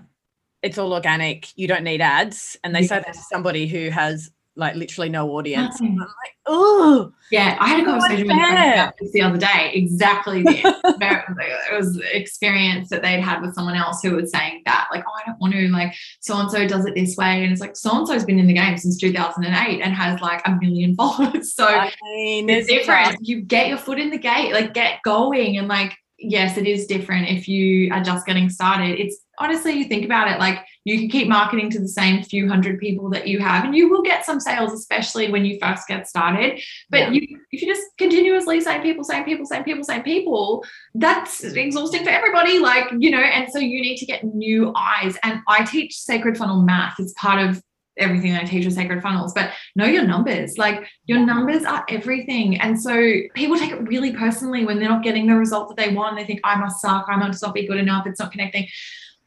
it's 0.62 0.79
all 0.79 0.93
organic. 0.93 1.57
You 1.57 1.68
don't 1.68 1.85
need 1.85 2.01
ads. 2.01 2.57
And 2.64 2.74
they 2.74 2.83
say 2.83 2.97
Yeah. 2.97 3.03
that 3.03 3.14
to 3.14 3.20
somebody 3.31 3.66
who 3.66 3.91
has 3.91 4.31
like 4.57 4.74
literally 4.74 5.09
no 5.11 5.30
audience. 5.32 5.80
Nothing. 5.80 5.92
I'm 5.92 5.98
like, 5.98 6.36
oh, 6.46 7.12
Yeah, 7.30 7.57
I 7.61 7.68
had 7.68 7.80
a 7.80 7.84
conversation 7.84 8.26
with 8.26 8.36
about 8.36 8.94
this 8.98 9.12
the 9.12 9.22
other 9.22 9.36
day. 9.36 9.70
Exactly 9.74 10.42
this. 10.42 10.64
It 10.98 11.74
was 11.74 12.00
experience 12.12 12.88
that 12.88 13.02
they'd 13.02 13.20
had 13.20 13.42
with 13.42 13.54
someone 13.54 13.74
else 13.76 14.00
who 14.02 14.14
was 14.16 14.30
saying 14.30 14.62
that, 14.64 14.88
like, 14.92 15.04
oh, 15.07 15.12
I 15.14 15.26
don't 15.26 15.38
want 15.40 15.52
to, 15.54 15.68
like, 15.68 15.94
so 16.20 16.38
and 16.38 16.50
so 16.50 16.66
does 16.66 16.86
it 16.86 16.94
this 16.94 17.16
way, 17.16 17.42
and 17.42 17.52
it's 17.52 17.61
like 17.61 17.76
so 17.76 17.98
and 17.98 18.09
so's 18.09 18.24
been 18.24 18.38
in 18.38 18.46
the 18.46 18.54
game 18.54 18.76
since 18.78 18.98
2008 18.98 19.80
and 19.82 19.94
has 19.94 20.20
like 20.20 20.42
a 20.46 20.52
million 20.52 20.94
followers. 20.96 21.54
So 21.54 21.66
I 21.66 21.92
mean, 22.02 22.48
it's 22.48 22.68
different. 22.68 23.18
You 23.20 23.42
get 23.42 23.68
your 23.68 23.78
foot 23.78 23.98
in 23.98 24.11
the 24.11 24.18
gate, 24.18 24.52
like, 24.52 24.72
get 24.72 25.02
going, 25.02 25.59
and 25.59 25.68
like, 25.68 25.96
yes, 26.18 26.57
it 26.57 26.66
is 26.66 26.86
different 26.86 27.28
if 27.28 27.48
you 27.48 27.92
are 27.92 28.02
just 28.02 28.26
getting 28.26 28.48
started. 28.48 28.98
It's 28.98 29.18
honestly, 29.39 29.72
you 29.72 29.84
think 29.84 30.05
about 30.05 30.28
it, 30.30 30.39
like, 30.39 30.59
you 30.84 30.99
can 30.99 31.09
keep 31.09 31.28
marketing 31.28 31.68
to 31.70 31.80
the 31.80 31.89
same 31.89 32.22
few 32.22 32.49
hundred 32.49 32.78
people 32.78 33.11
that 33.11 33.26
you 33.26 33.41
have, 33.41 33.64
and 33.64 33.76
you 33.76 33.89
will 33.89 34.03
get 34.03 34.24
some 34.24 34.39
sales, 34.41 34.72
especially 34.72 35.30
when 35.30 35.45
you 35.45 35.59
first 35.61 35.89
get 35.89 36.07
started. 36.09 36.61
But 36.91 37.01
Yeah. 37.01 37.11
you, 37.11 37.41
if 37.51 37.62
you 37.62 37.68
just 37.74 37.87
continuously 37.99 38.61
same 38.61 38.82
people, 38.82 39.03
same 39.03 39.24
people, 39.24 39.47
same 39.47 39.64
people, 39.64 39.84
same 39.84 40.03
people, 40.03 40.64
that's 40.95 41.43
exhausting 41.43 42.05
for 42.05 42.11
everybody. 42.11 42.59
Like, 42.59 42.87
you 42.99 43.11
know, 43.11 43.18
and 43.18 43.51
so 43.51 43.59
you 43.59 43.80
need 43.80 43.97
to 43.97 44.07
get 44.07 44.22
new 44.24 44.72
eyes. 44.76 45.16
And 45.22 45.41
I 45.49 45.64
teach 45.64 45.95
sacred 45.97 46.39
funnel 46.39 46.62
math 46.62 46.95
It's 46.99 47.12
part 47.14 47.45
of 47.45 47.62
everything 47.99 48.32
that 48.32 48.43
I 48.43 48.47
teach 48.47 48.64
with 48.64 48.74
sacred 48.74 49.03
funnels, 49.03 49.32
but 49.32 49.53
know 49.74 49.87
your 49.87 50.07
numbers. 50.07 50.59
Like 50.59 50.87
your 51.07 51.18
numbers 51.18 51.64
are 51.64 51.84
everything. 51.89 52.61
And 52.61 52.80
so 52.80 52.93
people 53.34 53.57
take 53.57 53.72
it 53.72 53.89
really 53.89 54.12
personally 54.12 54.64
when 54.66 54.78
they're 54.78 54.89
not 54.89 55.03
getting 55.03 55.26
the 55.26 55.34
result 55.34 55.68
that 55.68 55.78
they 55.82 55.95
want. 55.95 56.16
They 56.16 56.24
think 56.24 56.41
I 56.45 56.57
must 56.57 56.80
suck, 56.80 57.07
I 57.09 57.16
must 57.16 57.43
not 57.43 57.55
be 57.55 57.66
good 57.66 57.78
enough, 57.78 58.07
it's 58.07 58.20
not 58.20 58.32
connecting. 58.32 58.68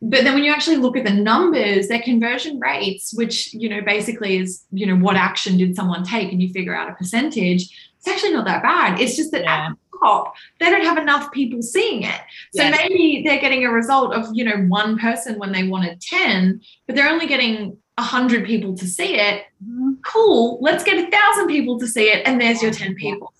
But 0.01 0.23
then 0.23 0.33
when 0.33 0.43
you 0.45 0.51
actually 0.51 0.77
look 0.77 0.95
at 0.95 1.03
the 1.03 1.13
numbers, 1.13 1.87
their 1.89 2.01
conversion 2.01 2.59
rates, 2.59 3.13
which 3.13 3.53
you 3.53 3.67
know 3.69 3.81
basically 3.81 4.37
is 4.37 4.63
you 4.71 4.85
know 4.85 4.95
what 4.95 5.15
action 5.15 5.57
did 5.57 5.75
someone 5.75 6.03
take, 6.03 6.31
and 6.31 6.41
you 6.41 6.49
figure 6.49 6.75
out 6.75 6.89
a 6.89 6.93
percentage, 6.93 7.63
it's 7.97 8.07
actually 8.07 8.33
not 8.33 8.45
that 8.45 8.63
bad. 8.63 8.99
It's 8.99 9.15
just 9.17 9.31
that 9.31 9.43
Yeah. 9.43 9.67
at 9.67 9.71
the 9.71 9.97
top, 10.01 10.35
they 10.59 10.69
don't 10.69 10.85
have 10.85 10.97
enough 10.97 11.31
people 11.33 11.61
seeing 11.61 12.03
it. 12.03 12.21
So 12.53 12.69
maybe 12.69 13.23
they're 13.25 13.41
getting 13.41 13.65
a 13.65 13.71
result 13.71 14.13
of 14.13 14.27
you 14.33 14.45
know 14.45 14.57
one 14.67 14.97
person 14.97 15.37
when 15.37 15.51
they 15.51 15.63
wanted 15.67 15.99
10, 16.01 16.61
but 16.87 16.95
they're 16.95 17.09
only 17.09 17.27
getting 17.27 17.77
a 17.97 18.01
hundred 18.01 18.45
people 18.45 18.77
to 18.77 18.87
see 18.87 19.15
it. 19.19 19.43
Mm-hmm. 19.61 19.95
Cool, 20.05 20.59
let's 20.61 20.85
get 20.85 20.97
a 21.05 21.11
thousand 21.11 21.47
people 21.47 21.77
to 21.79 21.87
see 21.87 22.05
it, 22.05 22.25
and 22.25 22.39
there's 22.39 22.61
your 22.61 22.71
10 22.71 22.95
people. 22.95 23.33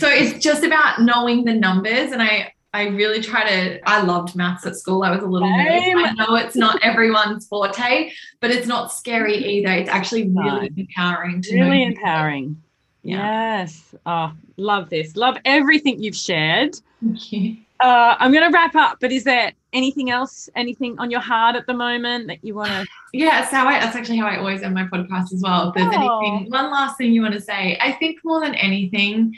So 0.00 0.08
it's 0.08 0.42
just 0.42 0.64
about 0.64 1.02
knowing 1.02 1.44
the 1.44 1.54
numbers. 1.54 2.10
And 2.10 2.22
I 2.22 2.54
I 2.72 2.86
really 2.88 3.20
try 3.20 3.48
to 3.48 3.80
I 3.88 4.02
loved 4.02 4.36
maths 4.36 4.64
at 4.64 4.76
school. 4.76 5.02
I 5.02 5.10
was 5.10 5.22
a 5.22 5.26
little. 5.26 5.48
Same. 5.48 5.98
I 5.98 6.12
know 6.12 6.36
it's 6.36 6.54
not 6.56 6.82
everyone's 6.84 7.46
forte, 7.48 8.12
but 8.40 8.50
it's 8.50 8.66
not 8.66 8.92
scary 8.92 9.36
either. 9.36 9.72
It's 9.72 9.90
actually 9.90 10.28
really 10.28 10.70
empowering 10.76 11.42
to 11.42 11.54
really 11.60 11.82
empowering. 11.82 12.62
Yeah. 13.02 13.60
Yes. 13.62 13.94
Oh, 14.06 14.32
love 14.56 14.88
this. 14.90 15.16
Love 15.16 15.36
everything 15.44 16.02
you've 16.02 16.14
shared. 16.16 16.76
Thank 17.02 17.32
you. 17.32 17.56
Uh, 17.80 18.14
I'm 18.18 18.30
going 18.30 18.44
to 18.44 18.54
wrap 18.54 18.74
up, 18.74 18.98
but 19.00 19.10
is 19.10 19.24
there 19.24 19.52
anything 19.72 20.10
else, 20.10 20.50
anything 20.54 20.98
on 20.98 21.10
your 21.10 21.20
heart 21.20 21.56
at 21.56 21.66
the 21.66 21.72
moment 21.72 22.26
that 22.26 22.44
you 22.44 22.54
want 22.54 22.68
to? 22.70 22.86
Yeah, 23.14 23.48
so 23.48 23.56
I, 23.56 23.80
that's 23.80 23.96
actually 23.96 24.18
how 24.18 24.26
I 24.26 24.36
always 24.36 24.62
end 24.62 24.74
my 24.74 24.84
podcast 24.84 25.32
as 25.32 25.40
well. 25.42 25.70
If 25.70 25.76
there's 25.76 25.88
Oh. 25.96 26.18
anything, 26.20 26.50
one 26.50 26.70
last 26.70 26.98
thing 26.98 27.10
you 27.14 27.22
want 27.22 27.32
to 27.32 27.40
say, 27.40 27.78
I 27.80 27.92
think 27.92 28.18
more 28.22 28.40
than 28.40 28.54
anything, 28.54 29.34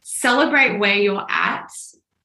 celebrate 0.00 0.78
where 0.78 0.94
you're 0.94 1.26
at, 1.28 1.70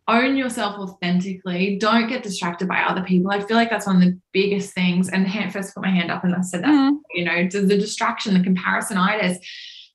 own 0.08 0.36
yourself 0.36 0.78
authentically, 0.78 1.78
don't 1.80 2.08
get 2.08 2.24
distracted 2.24 2.68
by 2.68 2.82
other 2.82 3.04
people. 3.04 3.32
I 3.32 3.40
feel 3.42 3.56
like 3.56 3.70
that's 3.70 3.88
one 3.88 3.98
of 3.98 4.02
the 4.02 4.20
biggest 4.34 4.74
things. 4.74 5.10
And 5.10 5.28
hand, 5.28 5.54
first 5.54 5.74
put 5.74 5.84
my 5.84 5.90
hand 5.90 6.12
up 6.12 6.24
and 6.24 6.36
I 6.36 6.42
said 6.42 6.64
that, 6.64 6.70
Mm. 6.70 6.98
you 7.14 7.24
know, 7.26 7.48
the 7.48 7.62
the 7.62 7.78
distraction, 7.78 8.34
the 8.34 8.40
comparisonitis. 8.42 9.38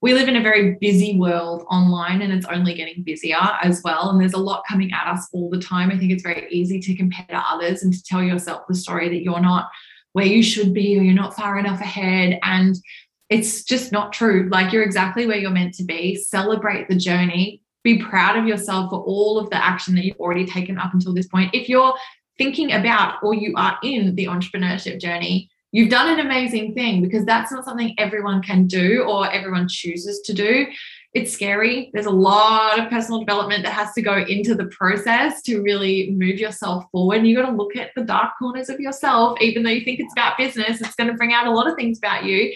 We 0.01 0.15
live 0.15 0.29
in 0.29 0.37
a 0.37 0.41
very 0.41 0.77
busy 0.81 1.19
world 1.19 1.65
online 1.69 2.23
and 2.23 2.33
it's 2.33 2.47
only 2.47 2.73
getting 2.75 3.03
busier 3.03 3.37
as 3.63 3.83
well. 3.83 4.11
And 4.11 4.21
there's 4.21 4.33
a 4.33 4.39
lot 4.39 4.63
coming 4.69 4.93
at 4.93 5.09
us 5.13 5.29
all 5.33 5.51
the 5.51 5.59
time. 5.61 5.91
I 5.91 5.99
think 5.99 6.13
it's 6.13 6.23
very 6.23 6.47
easy 6.53 6.79
to 6.79 6.95
compare 6.97 7.27
to 7.31 7.37
others 7.37 7.83
and 7.83 7.93
to 7.93 8.03
tell 8.05 8.23
yourself 8.23 8.63
the 8.69 8.77
story 8.77 9.09
that 9.09 9.23
you're 9.23 9.41
not 9.41 9.69
where 10.13 10.25
you 10.25 10.43
should 10.43 10.73
be 10.73 10.97
or 10.97 11.03
you're 11.03 11.15
not 11.15 11.35
far 11.35 11.59
enough 11.59 11.81
ahead. 11.81 12.39
And 12.45 12.77
it's 13.29 13.65
just 13.65 13.91
not 13.91 14.13
true. 14.13 14.49
Like 14.51 14.73
you're 14.73 14.85
exactly 14.85 15.27
where 15.27 15.37
you're 15.37 15.51
meant 15.51 15.75
to 15.75 15.85
be. 15.85 16.15
Celebrate 16.15 16.89
the 16.89 16.95
journey. 16.97 17.61
Be 17.85 18.03
proud 18.03 18.37
of 18.37 18.47
yourself 18.47 18.91
for 18.91 19.01
all 19.01 19.39
of 19.39 19.51
the 19.51 19.65
action 19.65 19.95
that 19.95 20.05
you've 20.05 20.19
already 20.19 20.47
taken 20.47 20.79
up 20.79 20.95
until 20.95 21.15
this 21.15 21.29
point. 21.29 21.55
If 21.55 21.69
you're 21.69 21.95
thinking 22.37 22.73
about 22.73 23.23
or 23.23 23.35
you 23.35 23.55
are 23.57 23.79
in 23.83 24.15
the 24.15 24.27
entrepreneurship 24.27 25.01
journey, 25.01 25.51
you've 25.73 25.91
done 25.91 26.09
an 26.09 26.25
amazing 26.25 26.75
thing 26.75 27.03
because 27.03 27.25
that's 27.25 27.53
not 27.53 27.65
something 27.65 27.95
everyone 27.99 28.43
can 28.43 28.67
do 28.67 29.03
or 29.03 29.31
everyone 29.31 29.69
chooses 29.69 30.21
to 30.21 30.33
do. 30.33 30.67
It's 31.15 31.33
scary. 31.33 31.91
There's 31.93 32.07
a 32.07 32.11
lot 32.11 32.79
of 32.79 32.91
personal 32.91 33.21
development 33.21 33.65
that 33.65 33.73
has 33.73 33.93
to 33.95 34.03
go 34.03 34.19
into 34.19 34.55
the 34.55 34.67
process 34.67 35.41
to 35.43 35.63
really 35.63 36.11
move 36.11 36.39
yourself 36.39 36.85
forward. 36.93 37.19
And 37.19 37.27
you 37.27 37.35
got 37.35 37.49
to 37.49 37.57
look 37.57 37.77
at 37.77 37.91
the 37.97 38.05
dark 38.05 38.33
corners 38.39 38.69
of 38.69 38.79
yourself, 38.79 39.41
even 39.41 39.63
though 39.63 39.71
you 39.71 39.85
think 39.85 40.01
it's 40.01 40.13
about 40.13 40.37
business, 40.37 40.81
it's 40.81 40.95
going 40.95 41.09
to 41.09 41.17
bring 41.17 41.33
out 41.33 41.47
a 41.47 41.51
lot 41.51 41.69
of 41.69 41.77
things 41.77 41.99
about 41.99 42.25
you. 42.25 42.53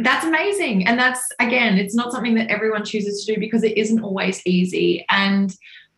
That's 0.00 0.24
amazing. 0.24 0.86
And 0.86 0.98
that's, 0.98 1.26
again, 1.40 1.76
it's 1.76 1.94
not 1.94 2.12
something 2.12 2.34
that 2.36 2.50
everyone 2.50 2.84
chooses 2.84 3.24
to 3.24 3.34
do 3.34 3.40
because 3.40 3.64
it 3.64 3.76
isn't 3.76 4.00
always 4.00 4.40
easy. 4.46 5.04
And 5.10 5.52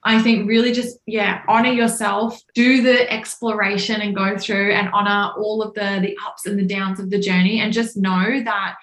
I 0.05 0.23
think 0.23 0.49
really 0.49 0.73
just, 0.73 0.99
yeah, 1.05 1.43
honor 1.47 1.71
yourself, 1.71 2.41
do 2.55 2.83
the 2.83 3.13
exploration 3.13 4.01
and 4.01 4.17
go 4.17 4.39
through 4.39 4.73
and 4.73 4.89
honor 4.95 5.33
all 5.37 5.63
of 5.63 5.75
the, 5.75 5.99
the 6.01 6.17
ups 6.27 6.47
and 6.47 6.59
the 6.59 6.65
downs 6.65 6.99
of 6.99 7.11
the 7.11 7.19
journey. 7.19 7.61
And 7.61 7.75
just 7.75 7.99
know 7.99 8.43
that, 8.43 8.77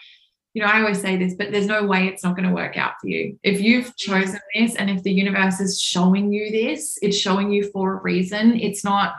you 0.53 0.61
know, 0.61 0.69
I 0.69 0.81
always 0.81 1.01
say 1.01 1.17
this, 1.17 1.33
but 1.33 1.51
there's 1.51 1.65
no 1.65 1.83
way 1.87 2.07
it's 2.07 2.23
not 2.23 2.35
going 2.35 2.47
to 2.47 2.53
work 2.53 2.77
out 2.77 2.93
for 3.01 3.07
you. 3.07 3.39
If 3.41 3.59
you've 3.59 3.95
chosen 3.97 4.39
this 4.53 4.75
and 4.75 4.89
if 4.89 5.01
the 5.01 5.11
universe 5.11 5.59
is 5.59 5.81
showing 5.81 6.31
you 6.31 6.51
this, 6.51 6.99
it's 7.01 7.17
showing 7.17 7.51
you 7.51 7.71
for 7.71 7.93
a 7.93 8.01
reason. 8.01 8.59
It's 8.59 8.83
not 8.83 9.15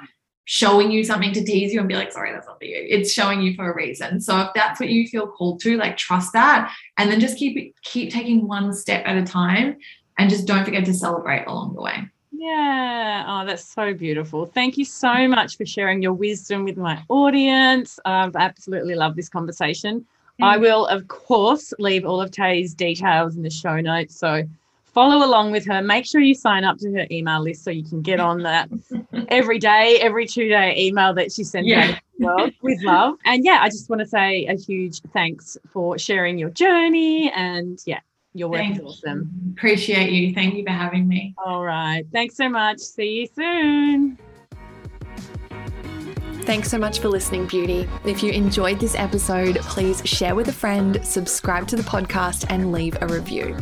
showing 0.51 0.91
you 0.91 1.05
something 1.05 1.31
to 1.31 1.45
tease 1.45 1.75
you 1.75 1.79
and 1.79 1.87
be 1.87 1.95
like, 1.95 2.11
sorry, 2.11 2.33
that's 2.33 2.47
not 2.47 2.59
for 2.59 2.65
you. 2.65 2.83
It's 2.89 3.13
showing 3.13 3.43
you 3.43 3.55
for 3.55 3.71
a 3.71 3.75
reason. 3.77 4.19
So 4.19 4.41
if 4.41 4.49
that's 4.55 4.81
what 4.81 4.89
you 4.89 5.07
feel 5.07 5.27
called 5.27 5.61
to, 5.61 5.77
like 5.77 5.99
trust 5.99 6.33
that 6.33 6.75
and 6.97 7.11
then 7.11 7.21
just 7.21 7.37
keep 7.37 7.77
keep 7.83 8.11
taking 8.11 8.49
one 8.49 8.73
step 8.73 9.03
at 9.05 9.19
a 9.19 9.25
time 9.25 9.77
and 10.17 10.31
just 10.31 10.47
don't 10.47 10.65
forget 10.65 10.87
to 10.87 10.95
celebrate 10.95 11.45
along 11.45 11.75
the 11.75 11.83
way. 11.83 12.09
Yeah. 12.33 13.27
Oh, 13.29 13.45
that's 13.45 13.63
so 13.63 13.93
beautiful. 13.93 14.47
Thank 14.47 14.79
you 14.79 14.87
so 14.87 15.29
much 15.29 15.59
for 15.59 15.67
sharing 15.67 16.01
your 16.01 16.15
wisdom 16.15 16.65
with 16.65 16.79
my 16.79 17.03
audience. 17.11 18.01
I've 18.07 18.35
absolutely 18.35 18.95
loved 18.95 19.17
this 19.17 19.29
conversation. 19.29 20.07
I 20.41 20.57
will, 20.57 20.87
of 20.87 21.09
course, 21.09 21.75
leave 21.79 22.07
all 22.07 22.23
of 22.23 22.31
Tay's 22.31 22.73
details 22.73 23.37
in 23.37 23.43
the 23.43 23.51
show 23.51 23.81
notes. 23.83 24.17
So 24.17 24.45
follow 24.99 25.25
along 25.25 25.53
with 25.53 25.65
her. 25.65 25.81
Make 25.81 26.05
sure 26.07 26.21
you 26.21 26.35
sign 26.35 26.65
up 26.65 26.77
to 26.79 26.91
her 26.95 27.07
email 27.09 27.41
list 27.41 27.63
so 27.63 27.71
you 27.71 27.85
can 27.85 28.03
get 28.03 28.19
on 28.19 28.43
that 28.43 28.69
every 29.29 29.61
day, 29.61 29.99
every 30.01 30.27
two 30.27 30.49
day 30.49 30.75
email 30.77 31.15
that 31.15 31.31
she 31.31 31.45
sends 31.45 31.69
Yeah. 31.69 31.83
out 31.83 31.87
to 31.95 32.01
the 32.19 32.27
world 32.27 32.53
with 32.63 32.83
love. 32.83 33.15
And 33.25 33.45
yeah, 33.45 33.59
I 33.63 33.69
just 33.69 33.89
want 33.89 34.01
to 34.01 34.09
say 34.09 34.47
a 34.47 34.57
huge 34.57 35.01
thanks 35.13 35.57
for 35.73 35.99
sharing 35.99 36.37
your 36.37 36.51
journey. 36.51 37.31
And 37.31 37.79
yeah, 37.87 38.01
your 38.35 38.49
work 38.49 38.59
Thank 38.63 38.79
is 38.79 38.85
awesome. 38.85 39.31
you. 39.47 39.53
Appreciate 39.53 40.11
you. 40.11 40.35
Thank 40.35 40.55
you 40.55 40.65
for 40.65 40.73
having 40.73 41.07
me. 41.07 41.33
All 41.47 41.63
right. 41.65 42.05
Thanks 42.13 42.37
so 42.37 42.49
much. 42.49 42.81
See 42.81 43.21
you 43.21 43.29
soon. 43.33 44.19
Thanks 46.49 46.71
so 46.71 46.79
much 46.79 47.01
for 47.01 47.11
listening, 47.11 47.47
Beauty. 47.47 47.87
If 48.07 48.23
you 48.23 48.33
enjoyed 48.33 48.81
this 48.81 48.95
episode, 48.95 49.57
please 49.57 50.01
share 50.07 50.35
with 50.35 50.49
a 50.49 50.53
friend, 50.53 50.99
subscribe 51.05 51.69
to 51.69 51.77
the 51.77 51.83
podcast, 51.83 52.47
and 52.49 52.73
leave 52.73 52.97
a 53.03 53.07
review. 53.07 53.55